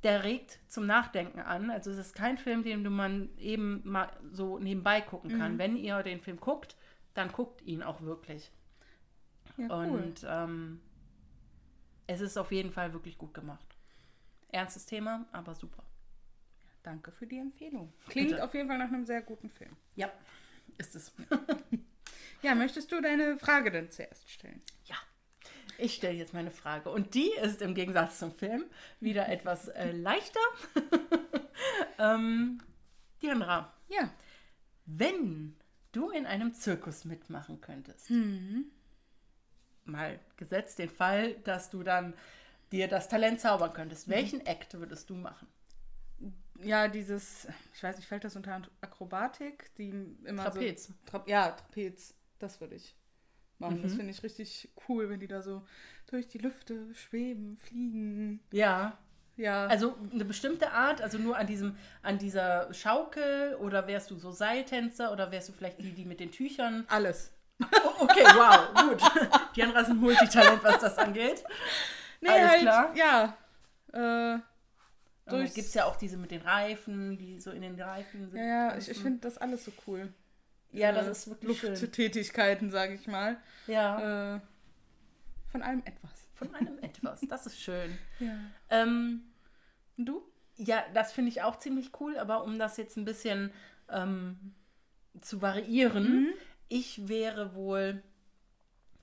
der 0.03 0.23
regt 0.23 0.59
zum 0.67 0.85
Nachdenken 0.85 1.39
an. 1.39 1.69
Also 1.69 1.91
es 1.91 1.97
ist 1.97 2.15
kein 2.15 2.37
Film, 2.37 2.63
den 2.63 2.83
man 2.91 3.29
eben 3.37 3.81
mal 3.85 4.09
so 4.31 4.59
nebenbei 4.59 5.01
gucken 5.01 5.37
kann. 5.37 5.57
Wenn 5.57 5.75
ihr 5.75 6.03
den 6.03 6.19
Film 6.19 6.39
guckt, 6.39 6.75
dann 7.13 7.31
guckt 7.31 7.61
ihn 7.61 7.83
auch 7.83 8.01
wirklich. 8.01 8.51
ja 9.57 9.65
cool. 9.67 9.85
Und 9.99 10.25
ähm, 10.27 10.81
es 12.07 12.21
ist 12.21 12.37
auf 12.37 12.51
jeden 12.51 12.71
Fall 12.71 12.93
wirklich 12.93 13.17
gut 13.17 13.33
gemacht. 13.33 13.75
Ernstes 14.49 14.85
Thema, 14.85 15.25
aber 15.31 15.55
super. 15.55 15.83
Danke 16.83 17.11
für 17.11 17.25
die 17.25 17.37
Empfehlung. 17.39 17.93
Klingt 18.09 18.31
Bitte. 18.31 18.43
auf 18.43 18.53
jeden 18.53 18.67
Fall 18.67 18.77
nach 18.77 18.89
einem 18.89 19.05
sehr 19.05 19.21
guten 19.21 19.49
Film. 19.49 19.75
Ja, 19.95 20.11
ist 20.77 20.95
es. 20.95 21.11
Ja, 22.41 22.55
möchtest 22.55 22.91
du 22.91 22.99
deine 23.01 23.37
Frage 23.37 23.71
denn 23.71 23.89
zuerst 23.89 24.29
stellen? 24.29 24.61
Ja. 24.83 24.97
Ich 25.77 25.93
stelle 25.95 26.15
jetzt 26.17 26.33
meine 26.33 26.51
Frage. 26.51 26.89
Und 26.89 27.13
die 27.13 27.31
ist 27.41 27.61
im 27.61 27.73
Gegensatz 27.73 28.19
zum 28.19 28.33
Film 28.33 28.65
wieder 28.99 29.29
etwas 29.29 29.69
äh, 29.69 29.93
leichter. 29.93 30.41
ähm, 31.99 32.61
Diandra, 33.21 33.73
Ja. 33.87 34.11
wenn 34.85 35.55
du 35.93 36.09
in 36.09 36.25
einem 36.25 36.53
Zirkus 36.53 37.05
mitmachen 37.05 37.61
könntest, 37.61 38.11
mal 39.85 40.19
gesetzt 40.35 40.79
den 40.79 40.89
Fall, 40.89 41.35
dass 41.45 41.69
du 41.69 41.83
dann 41.83 42.13
dir 42.71 42.87
das 42.87 43.07
Talent 43.07 43.39
zaubern 43.39 43.71
könntest, 43.73 44.09
welchen 44.09 44.45
Act 44.45 44.73
würdest 44.73 45.09
du 45.09 45.15
machen? 45.15 45.47
Ja, 46.61 46.87
dieses, 46.87 47.47
ich 47.73 47.83
weiß 47.83 47.97
nicht, 47.97 48.07
fällt 48.07 48.23
das 48.23 48.35
unter 48.35 48.61
Akrobatik? 48.81 49.73
Die 49.75 49.89
immer 50.23 50.43
Trapez. 50.43 50.85
So, 50.85 50.93
Tra 51.05 51.23
ja, 51.27 51.51
Trapez. 51.51 52.13
Das 52.39 52.61
würde 52.61 52.75
ich 52.75 52.95
machen. 53.59 53.81
Das 53.81 53.93
finde 53.95 54.11
ich 54.11 54.23
richtig 54.23 54.69
cool, 54.87 55.09
wenn 55.09 55.19
die 55.19 55.27
da 55.27 55.41
so 55.41 55.65
durch 56.07 56.27
die 56.27 56.37
Lüfte 56.37 56.93
schweben, 56.93 57.57
fliegen. 57.57 58.41
Ja. 58.51 58.97
Ja. 59.35 59.65
Also 59.67 59.95
eine 60.11 60.25
bestimmte 60.25 60.71
Art, 60.71 61.01
also 61.01 61.17
nur 61.17 61.37
an 61.37 61.47
diesem, 61.47 61.75
an 62.03 62.17
dieser 62.19 62.71
Schaukel 62.73 63.55
oder 63.55 63.87
wärst 63.87 64.11
du 64.11 64.17
so 64.17 64.31
Seiltänzer 64.31 65.11
oder 65.11 65.31
wärst 65.31 65.49
du 65.49 65.53
vielleicht 65.53 65.79
die, 65.79 65.91
die 65.91 66.05
mit 66.05 66.19
den 66.19 66.31
Tüchern? 66.31 66.85
alles. 66.87 67.31
Oh, 67.61 68.03
okay, 68.03 68.23
wow, 68.25 68.73
gut. 68.83 69.01
Diandra 69.55 69.81
ist 69.81 69.89
ein 69.89 69.97
Multitalent, 69.97 70.63
was 70.63 70.79
das 70.79 70.97
angeht. 70.97 71.43
Nee, 72.19 72.29
Alles 72.29 72.49
halt, 72.49 72.61
klar. 72.61 72.95
ja. 72.95 73.37
Äh, 74.35 74.39
gibt 75.53 75.57
es 75.67 75.73
ja 75.73 75.85
auch 75.85 75.95
diese 75.95 76.17
mit 76.17 76.31
den 76.31 76.41
Reifen, 76.41 77.17
die 77.17 77.39
so 77.39 77.51
in 77.51 77.61
den 77.61 77.79
Reifen 77.79 78.29
sind. 78.29 78.39
ja, 78.39 78.75
ich, 78.75 78.89
ich 78.89 78.97
finde 78.97 79.19
das 79.21 79.37
alles 79.37 79.63
so 79.65 79.71
cool. 79.87 80.11
Ja, 80.71 80.91
das 80.91 81.07
ist 81.07 81.27
wirklich 81.29 81.59
schön. 81.59 81.69
Lufttätigkeiten, 81.71 82.71
sage 82.71 82.95
ich 82.95 83.07
mal. 83.07 83.37
Ja, 83.67 84.35
Äh, 84.35 84.39
von 85.51 85.61
allem 85.61 85.83
etwas. 85.85 86.22
Von 86.45 86.55
einem 86.55 86.77
etwas. 86.79 87.21
Das 87.29 87.45
ist 87.45 87.59
schön. 87.59 87.97
Ja. 88.19 88.37
Ähm, 88.69 89.21
du? 89.97 90.23
ja, 90.57 90.83
das 90.93 91.11
finde 91.11 91.29
ich 91.29 91.41
auch 91.41 91.57
ziemlich 91.57 91.91
cool, 91.99 92.17
aber 92.17 92.43
um 92.43 92.59
das 92.59 92.77
jetzt 92.77 92.97
ein 92.97 93.05
bisschen 93.05 93.51
ähm, 93.89 94.53
zu 95.21 95.41
variieren, 95.41 96.33
ich 96.69 97.07
wäre 97.07 97.55
wohl, 97.55 98.01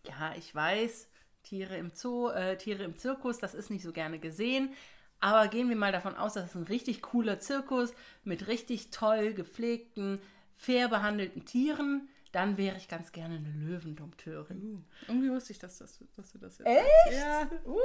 ja, 0.06 0.34
ich 0.36 0.54
weiß, 0.54 1.08
Tiere 1.42 1.76
im 1.76 1.90
Zoo, 1.94 2.28
äh, 2.28 2.56
Tiere 2.56 2.84
im 2.84 2.96
Zirkus, 2.96 3.38
das 3.38 3.54
ist 3.54 3.70
nicht 3.70 3.82
so 3.82 3.92
gerne 3.92 4.18
gesehen. 4.18 4.72
Aber 5.20 5.48
gehen 5.48 5.68
wir 5.68 5.76
mal 5.76 5.92
davon 5.92 6.16
aus, 6.16 6.34
dass 6.34 6.50
es 6.50 6.54
ein 6.54 6.62
richtig 6.64 7.02
cooler 7.02 7.40
Zirkus 7.40 7.92
mit 8.24 8.46
richtig 8.46 8.90
toll 8.90 9.34
gepflegten, 9.34 10.18
fair 10.56 10.88
behandelten 10.88 11.44
Tieren. 11.44 12.08
Dann 12.32 12.56
wäre 12.56 12.76
ich 12.76 12.86
ganz 12.88 13.10
gerne 13.12 13.36
eine 13.36 13.50
Löwendompteurin. 13.50 14.84
Irgendwie 15.08 15.30
wusste 15.30 15.52
ich, 15.52 15.58
dass, 15.58 15.78
dass, 15.78 15.98
du- 15.98 16.06
dass 16.16 16.30
du 16.32 16.38
das 16.38 16.58
jetzt 16.58 16.66
Echt? 16.68 17.18
Ja. 17.18 17.50
Uh. 17.66 17.78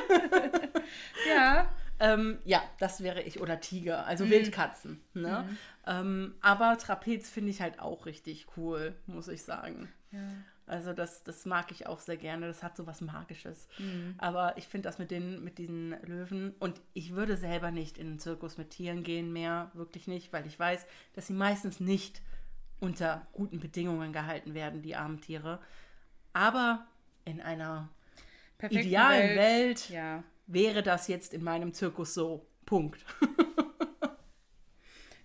ja. 1.28 1.72
Ähm, 1.98 2.38
ja, 2.44 2.62
das 2.78 3.02
wäre 3.02 3.22
ich. 3.22 3.40
Oder 3.40 3.60
Tiger, 3.60 4.06
also 4.06 4.28
Wildkatzen. 4.30 5.00
Ne? 5.14 5.48
Ähm, 5.86 6.34
aber 6.40 6.76
Trapez 6.78 7.30
finde 7.30 7.50
ich 7.50 7.60
halt 7.60 7.80
auch 7.80 8.06
richtig 8.06 8.46
cool, 8.56 8.94
muss 9.06 9.28
ich 9.28 9.42
sagen. 9.42 9.88
ja. 10.12 10.20
Also 10.68 10.92
das, 10.92 11.22
das 11.22 11.46
mag 11.46 11.70
ich 11.70 11.86
auch 11.86 12.00
sehr 12.00 12.16
gerne. 12.16 12.48
Das 12.48 12.64
hat 12.64 12.76
so 12.76 12.88
was 12.88 13.00
Magisches. 13.00 13.68
Aber 14.18 14.58
ich 14.58 14.66
finde 14.66 14.88
das 14.88 14.98
mit, 14.98 15.12
den, 15.12 15.44
mit 15.44 15.58
diesen 15.58 15.90
Löwen 16.02 16.56
und 16.58 16.80
ich 16.92 17.14
würde 17.14 17.36
selber 17.36 17.70
nicht 17.70 17.98
in 17.98 18.08
einen 18.08 18.18
Zirkus 18.18 18.58
mit 18.58 18.70
Tieren 18.70 19.04
gehen 19.04 19.32
mehr, 19.32 19.70
wirklich 19.74 20.08
nicht, 20.08 20.32
weil 20.32 20.44
ich 20.44 20.58
weiß, 20.58 20.84
dass 21.14 21.28
sie 21.28 21.34
meistens 21.34 21.78
nicht 21.78 22.20
unter 22.80 23.26
guten 23.32 23.60
Bedingungen 23.60 24.12
gehalten 24.12 24.54
werden, 24.54 24.82
die 24.82 24.94
armen 24.96 25.20
Tiere. 25.20 25.60
Aber 26.32 26.86
in 27.24 27.40
einer 27.40 27.88
Perfekten 28.58 28.86
idealen 28.86 29.36
Welt 29.36 29.88
Ja. 29.90 30.22
wäre 30.46 30.82
das 30.82 31.08
jetzt 31.08 31.34
in 31.34 31.42
meinem 31.42 31.72
Zirkus 31.72 32.14
so. 32.14 32.46
Punkt. 32.64 33.04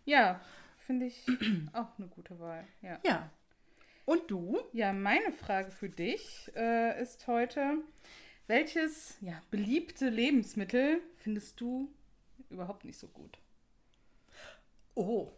Ja, 0.06 0.42
finde 0.78 1.06
ich 1.06 1.26
auch 1.74 1.98
eine 1.98 2.08
gute 2.08 2.40
Wahl. 2.40 2.68
Ja. 2.82 3.00
Ja. 3.06 3.30
Und 4.06 4.30
du? 4.30 4.60
Ja, 4.74 4.94
meine 4.94 5.32
Frage 5.32 5.72
für 5.72 5.90
dich 5.90 6.52
äh, 6.56 7.02
ist 7.02 7.28
heute, 7.28 7.78
welches 8.48 9.18
ja, 9.22 9.42
beliebte 9.52 10.10
Lebensmittel 10.10 11.02
findest 11.18 11.62
du 11.62 11.90
überhaupt 12.50 12.84
nicht 12.84 12.98
so 12.98 13.08
gut? 13.08 13.38
Oh. 14.96 15.32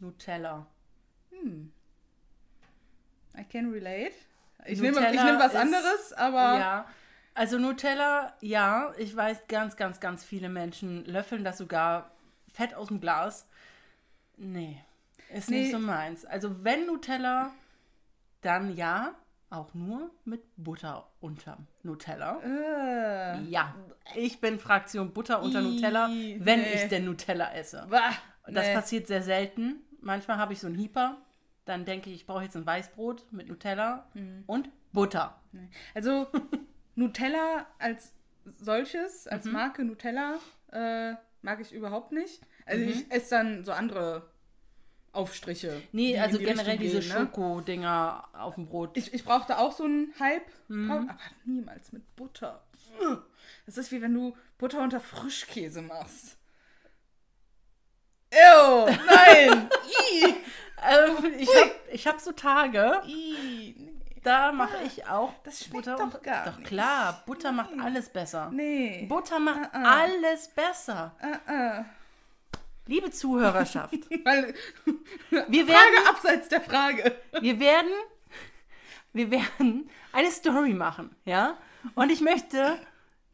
Nutella. 0.00 0.66
I 3.36 3.44
can 3.50 3.70
relate. 3.72 4.12
Ich 4.66 4.80
nehme 4.80 5.00
nehm 5.00 5.38
was 5.38 5.52
ist- 5.52 5.58
anderes, 5.58 6.12
aber 6.14 6.58
Ja. 6.58 6.86
Also 7.36 7.58
Nutella, 7.58 8.32
ja, 8.40 8.92
ich 8.96 9.14
weiß, 9.16 9.48
ganz, 9.48 9.76
ganz, 9.76 9.98
ganz 9.98 10.22
viele 10.24 10.48
Menschen 10.48 11.04
löffeln 11.04 11.42
das 11.42 11.58
sogar 11.58 12.12
fett 12.52 12.74
aus 12.74 12.86
dem 12.88 13.00
Glas. 13.00 13.48
Nee, 14.36 14.80
ist 15.32 15.50
Nee. 15.50 15.62
nicht 15.62 15.72
so 15.72 15.80
meins. 15.80 16.24
Also 16.24 16.62
wenn 16.62 16.86
Nutella, 16.86 17.50
dann 18.40 18.76
ja, 18.76 19.14
auch 19.50 19.74
nur 19.74 20.12
mit 20.24 20.42
Butter 20.56 21.08
unterm 21.20 21.66
Nutella. 21.82 22.40
äh, 22.44 23.42
Ja, 23.50 23.74
ich 24.14 24.40
bin 24.40 24.60
Fraktion 24.60 25.12
Butter 25.12 25.42
unter 25.42 25.60
Ih, 25.60 25.74
Nutella, 25.74 26.06
wenn 26.08 26.60
nee. 26.60 26.72
ich 26.84 26.88
denn 26.88 27.04
Nutella 27.04 27.52
esse. 27.52 27.84
bah, 27.90 28.12
Und 28.46 28.54
das 28.54 28.66
nee. 28.66 28.74
passiert 28.74 29.06
sehr 29.06 29.22
selten. 29.22 29.76
Manchmal 30.00 30.36
habe 30.38 30.52
ich 30.52 30.60
so 30.60 30.66
einen 30.66 30.76
Hieper. 30.76 31.18
Dann 31.64 31.84
denke 31.86 32.10
ich, 32.10 32.16
ich 32.16 32.26
brauche 32.26 32.42
jetzt 32.44 32.56
ein 32.56 32.66
Weißbrot 32.66 33.32
mit 33.32 33.48
Nutella 33.48 34.06
Mhm. 34.14 34.44
und 34.46 34.68
Butter. 34.92 35.40
Also 35.94 36.26
Nutella 36.94 37.66
als 37.78 38.12
solches, 38.44 39.24
Mhm. 39.24 39.32
als 39.32 39.44
Marke 39.46 39.84
Nutella, 39.84 40.38
äh, 40.72 41.14
mag 41.42 41.60
ich 41.60 41.72
überhaupt 41.72 42.12
nicht. 42.12 42.42
Also 42.66 42.84
Mhm. 42.84 42.90
ich 42.90 43.10
esse 43.10 43.30
dann 43.30 43.64
so 43.64 43.72
andere 43.72 44.28
Aufstriche. 45.12 45.80
Nee, 45.92 46.12
die 46.14 46.18
also 46.18 46.38
die 46.38 46.44
generell 46.44 46.76
diese 46.76 46.96
ne? 46.96 47.02
Schokodinger 47.02 48.28
auf 48.32 48.56
dem 48.56 48.66
Brot. 48.66 48.96
Ich, 48.96 49.14
ich 49.14 49.24
brauchte 49.24 49.58
auch 49.58 49.72
so 49.72 49.84
einen 49.84 50.12
Hype, 50.18 50.42
Mhm. 50.68 50.90
aber 50.90 51.18
niemals 51.44 51.92
mit 51.92 52.16
Butter. 52.16 52.62
Das 53.66 53.78
ist 53.78 53.90
wie 53.92 54.02
wenn 54.02 54.12
du 54.14 54.36
Butter 54.58 54.82
unter 54.82 55.00
Frischkäse 55.00 55.82
machst. 55.82 56.36
Ew, 58.34 58.86
nein! 59.06 59.68
Ähm, 60.86 61.32
ich 61.38 61.48
habe 61.48 61.70
ich 61.92 62.06
hab 62.06 62.20
so 62.20 62.32
Tage, 62.32 63.00
nee. 63.06 63.74
da 64.22 64.52
mache 64.52 64.76
ich 64.86 65.06
auch 65.08 65.32
Das 65.42 65.64
schmeckt 65.64 65.86
Butter. 65.86 65.96
doch 65.96 66.20
gar 66.22 66.44
Doch 66.44 66.58
nicht. 66.58 66.68
klar, 66.68 67.22
Butter 67.24 67.52
macht 67.52 67.70
alles 67.82 68.10
besser. 68.10 68.50
Nee. 68.52 69.06
Butter 69.08 69.38
macht 69.38 69.74
Uh-uh. 69.74 69.82
alles 69.82 70.48
besser. 70.48 71.14
Äh, 71.46 71.84
Liebe 72.86 73.10
Zuhörerschaft, 73.10 73.94
wir 74.10 74.26
Frage 74.28 75.68
werden, 75.68 76.06
abseits 76.10 76.48
der 76.48 76.60
Frage. 76.60 77.16
wir 77.40 77.58
werden, 77.58 77.92
wir 79.14 79.30
werden 79.30 79.88
eine 80.12 80.30
Story 80.30 80.74
machen, 80.74 81.16
ja? 81.24 81.56
Und 81.94 82.10
ich 82.10 82.20
möchte 82.20 82.76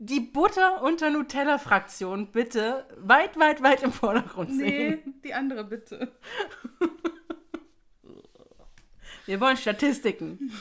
die 0.00 0.20
Butter 0.20 0.82
unter 0.82 1.10
Nutella 1.10 1.58
Fraktion 1.58 2.32
bitte 2.32 2.86
weit, 2.96 3.38
weit, 3.38 3.62
weit 3.62 3.82
im 3.82 3.92
Vordergrund 3.92 4.50
sehen. 4.50 5.02
Nee, 5.04 5.12
die 5.24 5.34
andere 5.34 5.62
bitte. 5.62 6.10
Wir 9.26 9.40
wollen 9.40 9.58
Statistiken. 9.58 10.52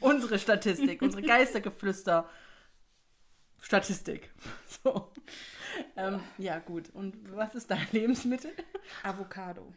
unsere 0.00 0.38
Statistik, 0.38 1.02
unsere 1.02 1.22
Geistergeflüster 1.26 2.28
Statistik. 3.60 4.30
So. 4.84 5.10
Ähm, 5.96 6.20
ja, 6.38 6.60
gut. 6.60 6.90
Und 6.90 7.34
was 7.34 7.54
ist 7.54 7.70
dein 7.70 7.86
Lebensmittel? 7.90 8.52
Avocado. 9.02 9.72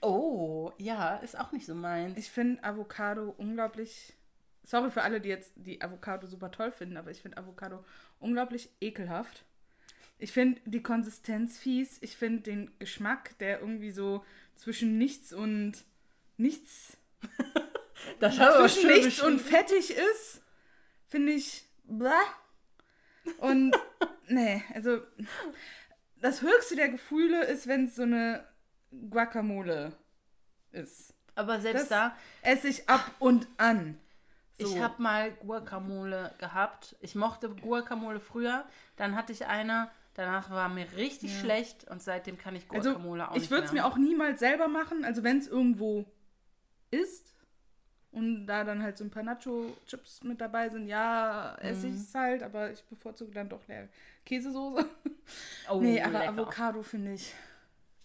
Oh, 0.00 0.72
ja, 0.78 1.16
ist 1.16 1.38
auch 1.38 1.52
nicht 1.52 1.66
so 1.66 1.74
meins. 1.74 2.16
Ich 2.16 2.30
finde 2.30 2.64
Avocado 2.64 3.34
unglaublich. 3.36 4.14
Sorry 4.64 4.90
für 4.90 5.02
alle, 5.02 5.20
die 5.20 5.28
jetzt 5.28 5.52
die 5.56 5.82
Avocado 5.82 6.26
super 6.26 6.50
toll 6.50 6.72
finden, 6.72 6.96
aber 6.96 7.10
ich 7.10 7.20
finde 7.20 7.36
Avocado 7.38 7.84
unglaublich 8.18 8.70
ekelhaft. 8.80 9.44
Ich 10.18 10.32
finde 10.32 10.60
die 10.64 10.82
Konsistenz 10.82 11.58
fies. 11.58 11.98
Ich 12.00 12.16
finde 12.16 12.42
den 12.42 12.70
Geschmack, 12.78 13.36
der 13.38 13.60
irgendwie 13.60 13.90
so 13.90 14.24
zwischen 14.54 14.96
nichts 14.96 15.32
und 15.32 15.84
nichts, 16.36 16.96
das 18.20 18.36
zwischen 18.36 18.88
nichts 18.88 19.20
und 19.20 19.36
beschrieben. 19.38 19.56
fettig 19.66 19.90
ist, 19.90 20.42
finde 21.08 21.32
ich. 21.32 21.64
Blah. 21.84 22.22
Und 23.38 23.76
nee, 24.28 24.62
also 24.74 25.02
das 26.16 26.40
höchste 26.40 26.76
der 26.76 26.88
Gefühle 26.88 27.44
ist, 27.44 27.66
wenn 27.66 27.84
es 27.84 27.96
so 27.96 28.02
eine 28.02 28.46
Guacamole 29.10 29.92
ist. 30.72 31.12
Aber 31.34 31.60
selbst 31.60 31.82
Das 31.82 31.88
da, 31.88 32.16
esse 32.42 32.68
ich 32.68 32.88
ab 32.88 33.14
und 33.18 33.46
an. 33.58 33.98
So. 34.58 34.66
ich 34.66 34.80
habe 34.80 35.02
mal 35.02 35.32
Guacamole 35.32 36.32
gehabt. 36.38 36.96
Ich 37.00 37.14
mochte 37.14 37.48
Guacamole 37.50 38.20
früher. 38.20 38.64
Dann 38.96 39.16
hatte 39.16 39.32
ich 39.32 39.46
eine. 39.46 39.90
Danach 40.14 40.48
war 40.50 40.68
mir 40.68 40.86
richtig 40.96 41.36
schlecht 41.40 41.88
und 41.90 42.00
seitdem 42.00 42.38
kann 42.38 42.54
ich 42.54 42.68
Guacamole 42.68 43.22
also, 43.22 43.32
auch 43.32 43.36
ich 43.36 43.42
nicht 43.42 43.50
würde 43.50 43.66
es 43.66 43.72
mir 43.72 43.84
auch 43.84 43.96
niemals 43.96 44.38
selber 44.38 44.68
machen. 44.68 45.04
Also 45.04 45.24
wenn 45.24 45.38
es 45.38 45.48
irgendwo 45.48 46.04
ist 46.92 47.34
und 48.12 48.46
da 48.46 48.62
dann 48.62 48.80
halt 48.80 48.96
so 48.96 49.02
ein 49.02 49.10
paar 49.10 49.24
Nacho-Chips 49.24 50.22
mit 50.22 50.40
dabei 50.40 50.68
sind, 50.68 50.86
ja, 50.86 51.56
esse 51.56 51.88
ich 51.88 51.94
Mhm. 51.94 52.00
es 52.00 52.14
halt, 52.14 52.42
aber 52.44 52.70
ich 52.70 52.84
bevorzuge 52.84 53.32
dann 53.32 53.48
doch 53.48 53.66
leer 53.66 53.88
Käsesoße. 54.24 54.88
Oh, 55.70 55.80
nee, 55.80 56.02
aber 56.02 56.18
lecker. 56.18 56.32
Avocado 56.32 56.82
finde 56.82 57.14
ich 57.14 57.34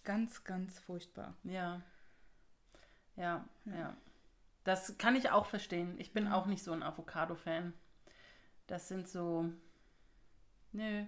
ganz, 0.04 0.42
ganz 0.42 0.78
furchtbar. 0.80 1.34
Ja. 1.44 1.82
Ja, 3.14 3.44
ja. 3.66 3.94
Das 4.70 4.96
kann 4.98 5.16
ich 5.16 5.30
auch 5.30 5.46
verstehen. 5.46 5.96
Ich 5.98 6.12
bin 6.12 6.28
auch 6.28 6.46
nicht 6.46 6.62
so 6.62 6.70
ein 6.70 6.84
Avocado-Fan. 6.84 7.72
Das 8.68 8.86
sind 8.86 9.08
so. 9.08 9.50
Nö. 10.70 11.02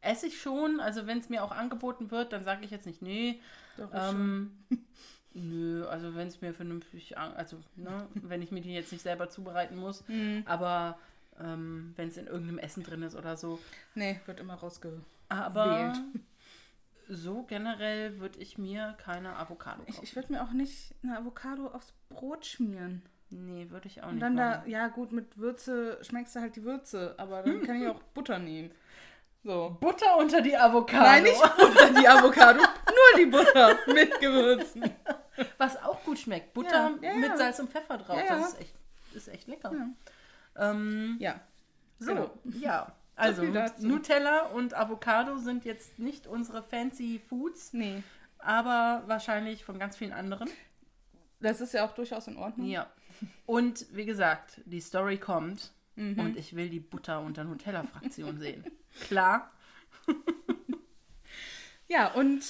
Esse 0.00 0.28
ich 0.28 0.40
schon. 0.40 0.78
Also, 0.78 1.08
wenn 1.08 1.18
es 1.18 1.28
mir 1.28 1.42
auch 1.42 1.50
angeboten 1.50 2.12
wird, 2.12 2.32
dann 2.32 2.44
sage 2.44 2.64
ich 2.64 2.70
jetzt 2.70 2.86
nicht, 2.86 3.02
nee. 3.02 3.40
Doch. 3.78 3.90
Ähm, 3.92 4.56
nö, 5.34 5.84
also, 5.88 6.14
wenn 6.14 6.28
es 6.28 6.40
mir 6.40 6.54
vernünftig. 6.54 7.18
an- 7.18 7.34
Also, 7.34 7.58
ne, 7.74 8.06
wenn 8.14 8.42
ich 8.42 8.52
mir 8.52 8.60
die 8.60 8.72
jetzt 8.72 8.92
nicht 8.92 9.02
selber 9.02 9.28
zubereiten 9.28 9.76
muss. 9.76 10.04
Mhm. 10.08 10.44
Aber 10.46 10.96
ähm, 11.40 11.94
wenn 11.96 12.06
es 12.10 12.16
in 12.16 12.28
irgendeinem 12.28 12.58
Essen 12.58 12.84
drin 12.84 13.02
ist 13.02 13.16
oder 13.16 13.36
so. 13.36 13.58
Nee, 13.96 14.20
wird 14.26 14.38
immer 14.38 14.54
rausge... 14.54 15.00
Aber 15.28 15.94
so 17.08 17.42
generell 17.44 18.18
würde 18.20 18.38
ich 18.38 18.58
mir 18.58 18.94
keine 18.98 19.36
Avocado 19.36 19.82
kaufen. 19.84 19.94
Ich, 20.02 20.02
ich 20.10 20.16
würde 20.16 20.32
mir 20.32 20.42
auch 20.42 20.52
nicht 20.52 20.94
eine 21.02 21.18
Avocado 21.18 21.66
aufs 21.68 21.92
Brot 22.08 22.46
schmieren. 22.46 23.02
nee, 23.30 23.68
würde 23.70 23.86
ich 23.88 24.02
auch 24.02 24.08
Und 24.08 24.14
nicht. 24.14 24.22
dann 24.22 24.36
da, 24.36 24.50
machen. 24.58 24.70
ja 24.70 24.88
gut, 24.88 25.12
mit 25.12 25.36
Würze 25.38 25.98
schmeckst 26.02 26.34
du 26.36 26.40
halt 26.40 26.56
die 26.56 26.64
Würze, 26.64 27.14
aber 27.18 27.42
dann 27.42 27.62
kann 27.62 27.80
ich 27.82 27.88
auch 27.88 28.00
Butter 28.14 28.38
nehmen. 28.38 28.70
So. 29.42 29.76
Butter 29.80 30.16
unter 30.18 30.40
die 30.40 30.56
Avocado. 30.56 31.02
Nein, 31.04 31.22
nicht 31.24 31.40
Butter, 31.42 31.92
die 32.00 32.08
Avocado, 32.08 32.60
nur 32.60 33.18
die 33.18 33.26
Butter 33.26 33.76
mit 33.92 34.18
Gewürzen. 34.18 34.90
Was 35.58 35.76
auch 35.82 36.02
gut 36.04 36.18
schmeckt. 36.18 36.54
Butter 36.54 36.92
Ja, 37.02 37.10
ja, 37.10 37.14
mit 37.16 37.28
ja. 37.30 37.36
Salz 37.36 37.58
und 37.58 37.68
Pfeffer 37.70 37.98
drauf. 37.98 38.18
Das 38.26 38.52
ist 38.54 38.60
echt, 38.60 38.74
ist 39.12 39.28
echt 39.28 39.46
lecker. 39.48 39.70
Ja. 40.56 40.70
Ähm, 40.70 41.16
Ja, 41.20 41.40
so, 41.98 42.06
genau. 42.14 42.30
ja. 42.58 42.92
Also. 43.16 43.42
Nutella 43.80 44.46
und 44.46 44.74
Avocado 44.74 45.38
sind 45.38 45.64
jetzt 45.64 45.98
nicht 45.98 46.26
unsere 46.26 46.62
fancy 46.62 47.20
Foods, 47.28 47.72
nee. 47.72 48.02
aber 48.38 49.04
wahrscheinlich 49.06 49.64
von 49.64 49.78
ganz 49.78 49.96
vielen 49.96 50.12
anderen. 50.12 50.48
Das 51.40 51.60
ist 51.60 51.74
ja 51.74 51.86
auch 51.86 51.94
durchaus 51.94 52.26
in 52.26 52.36
Ordnung. 52.36 52.66
Ja. 52.66 52.90
Und 53.46 53.86
wie 53.92 54.04
gesagt, 54.06 54.60
die 54.64 54.80
Story 54.80 55.18
kommt 55.18 55.72
Mhm. 55.96 56.18
und 56.18 56.36
ich 56.36 56.56
will 56.56 56.68
die 56.70 56.80
Butter- 56.80 57.20
und 57.20 57.36
der 57.36 57.44
Nutella-Fraktion 57.44 58.38
sehen. 58.40 58.64
Klar. 59.06 59.52
Ja, 61.86 62.12
und 62.14 62.42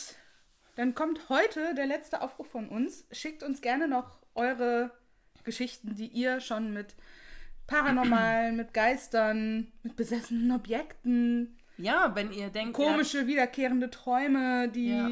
dann 0.77 0.95
kommt 0.95 1.29
heute 1.29 1.75
der 1.75 1.87
letzte 1.87 2.21
Aufruf 2.23 2.49
von 2.49 2.69
uns. 2.69 3.05
Schickt 3.11 3.43
uns 3.43 3.61
gerne 3.61 3.89
noch 3.89 4.19
eure 4.35 4.93
Geschichten, 5.43 5.97
die 5.97 6.07
ihr 6.07 6.41
schon 6.41 6.73
mit 6.73 6.95
Paranormalen, 7.67 8.57
mit 8.57 8.75
Geistern, 8.75 9.73
mit 9.83 9.97
besessenen 9.97 10.51
Objekten, 10.53 11.57
Ja, 11.79 12.15
wenn 12.15 12.33
ihr 12.33 12.51
denkt, 12.51 12.75
komische, 12.75 13.27
wiederkehrende 13.27 13.91
Träume, 13.91 14.69
die 14.69 14.89
Ja. 14.91 15.09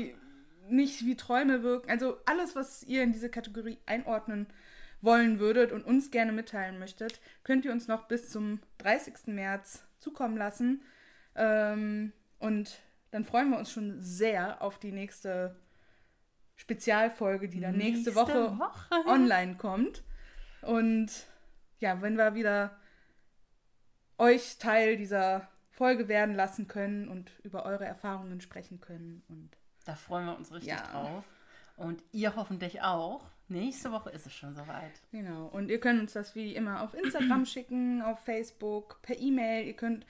nicht 0.68 1.04
wie 1.06 1.16
Träume 1.16 1.62
wirken. 1.62 1.90
Also 1.90 2.18
alles, 2.26 2.54
was 2.54 2.82
ihr 2.84 3.02
in 3.02 3.12
diese 3.12 3.28
Kategorie 3.30 3.78
einordnen 3.86 4.46
wollen 5.00 5.40
würdet 5.40 5.72
und 5.72 5.84
uns 5.84 6.10
gerne 6.12 6.30
mitteilen 6.32 6.78
möchtet, 6.78 7.20
könnt 7.42 7.64
ihr 7.64 7.72
uns 7.72 7.88
noch 7.88 8.06
bis 8.06 8.30
zum 8.30 8.60
30. 8.78 9.34
März 9.34 9.84
zukommen 9.98 10.36
lassen. 10.36 10.82
Ähm, 11.34 12.12
und 12.38 12.78
dann 13.10 13.24
freuen 13.24 13.50
wir 13.50 13.58
uns 13.58 13.72
schon 13.72 14.00
sehr 14.00 14.62
auf 14.62 14.78
die 14.78 14.92
nächste 14.92 15.56
Spezialfolge, 16.56 17.48
die 17.48 17.60
dann 17.60 17.76
nächste, 17.76 18.10
Nächste 18.10 18.14
Woche, 18.14 18.58
Woche. 18.58 19.06
online 19.08 19.56
kommt. 19.56 20.02
Und 20.62 21.10
ja, 21.82 22.00
wenn 22.00 22.16
wir 22.16 22.34
wieder 22.34 22.70
euch 24.18 24.58
Teil 24.58 24.96
dieser 24.96 25.48
Folge 25.70 26.08
werden 26.08 26.34
lassen 26.34 26.68
können 26.68 27.08
und 27.08 27.30
über 27.42 27.64
eure 27.64 27.84
Erfahrungen 27.84 28.40
sprechen 28.40 28.80
können. 28.80 29.22
Und 29.28 29.50
Da 29.84 29.94
freuen 29.94 30.26
wir 30.26 30.36
uns 30.36 30.52
richtig 30.52 30.72
Ja. 30.72 30.82
drauf. 30.90 31.24
Und 31.76 32.02
ihr 32.12 32.36
hoffentlich 32.36 32.82
auch. 32.82 33.24
Nächste 33.48 33.90
Woche 33.92 34.10
ist 34.10 34.26
es 34.26 34.34
schon 34.34 34.54
soweit. 34.54 34.92
genau. 35.10 35.46
Und 35.46 35.68
ihr 35.70 35.80
könnt 35.80 36.00
uns 36.00 36.12
das 36.12 36.34
wie 36.34 36.54
immer 36.54 36.82
auf 36.82 36.94
Instagram 36.94 37.44
schicken, 37.46 38.00
auf 38.02 38.20
Facebook, 38.20 39.00
per 39.02 39.18
E-Mail. 39.18 39.66
Ihr 39.66 39.74
könnt, 39.74 40.06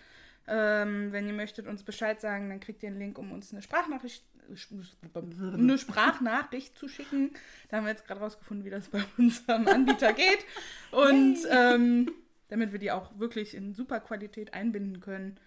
ähm, 0.46 1.10
wenn 1.12 1.26
ihr 1.26 1.32
möchtet, 1.32 1.66
uns 1.66 1.82
Bescheid 1.82 2.20
sagen, 2.20 2.50
dann 2.50 2.60
kriegt 2.60 2.82
ihr 2.82 2.90
einen 2.90 2.98
Link, 2.98 3.18
um 3.18 3.32
uns 3.32 3.52
eine 3.52 3.62
Sprachnachricht, 3.62 4.24
eine 4.48 5.78
Sprachnachricht 5.78 6.76
zu 6.78 6.88
schicken. 6.88 7.32
Da 7.68 7.76
haben 7.78 7.84
wir 7.84 7.90
jetzt 7.90 8.06
gerade 8.06 8.20
rausgefunden, 8.20 8.64
wie 8.64 8.70
das 8.70 8.88
bei 8.88 9.02
unserem 9.18 9.66
Anbieter 9.68 10.12
geht. 10.14 10.44
Und 10.90 11.38
ähm, 11.50 12.12
damit 12.48 12.72
wir 12.72 12.78
die 12.78 12.90
auch 12.92 13.18
wirklich 13.18 13.54
in 13.54 13.74
super 13.74 14.00
Qualität 14.00 14.54
einbinden 14.54 15.00
können. 15.00 15.38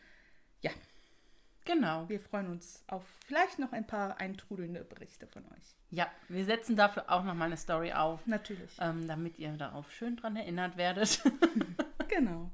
Ja, 0.62 0.72
Genau. 1.66 2.08
wir 2.08 2.20
freuen 2.20 2.48
uns 2.48 2.84
auf 2.88 3.04
vielleicht 3.26 3.58
noch 3.60 3.72
ein 3.72 3.88
paar 3.88 4.20
eintrudelnde 4.20 4.84
Berichte 4.84 5.26
von 5.28 5.44
euch. 5.46 5.76
Ja, 5.90 6.08
wir 6.30 6.46
setzen 6.46 6.76
dafür 6.76 7.10
auch 7.10 7.24
noch 7.24 7.34
mal 7.34 7.46
eine 7.46 7.58
Story 7.58 7.92
auf, 7.92 8.26
Natürlich. 8.28 8.78
ähm, 8.80 9.08
damit 9.08 9.40
ihr 9.40 9.52
darauf 9.54 9.92
schön 9.92 10.16
dran 10.16 10.36
erinnert 10.36 10.78
werdet. 10.78 11.22
Genau. 12.08 12.52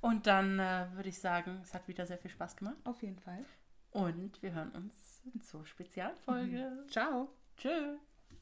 Und 0.00 0.26
dann 0.26 0.58
äh, 0.58 0.86
würde 0.94 1.08
ich 1.08 1.18
sagen, 1.18 1.60
es 1.62 1.72
hat 1.72 1.86
wieder 1.86 2.06
sehr 2.06 2.18
viel 2.18 2.30
Spaß 2.30 2.56
gemacht. 2.56 2.74
Auf 2.82 3.00
jeden 3.02 3.18
Fall. 3.20 3.44
Und 3.92 4.42
wir 4.42 4.52
hören 4.52 4.70
uns 4.70 5.13
zur 5.40 5.64
Spezialfolge. 5.66 6.84
Ciao. 6.88 7.28
Tschüss. 7.56 7.98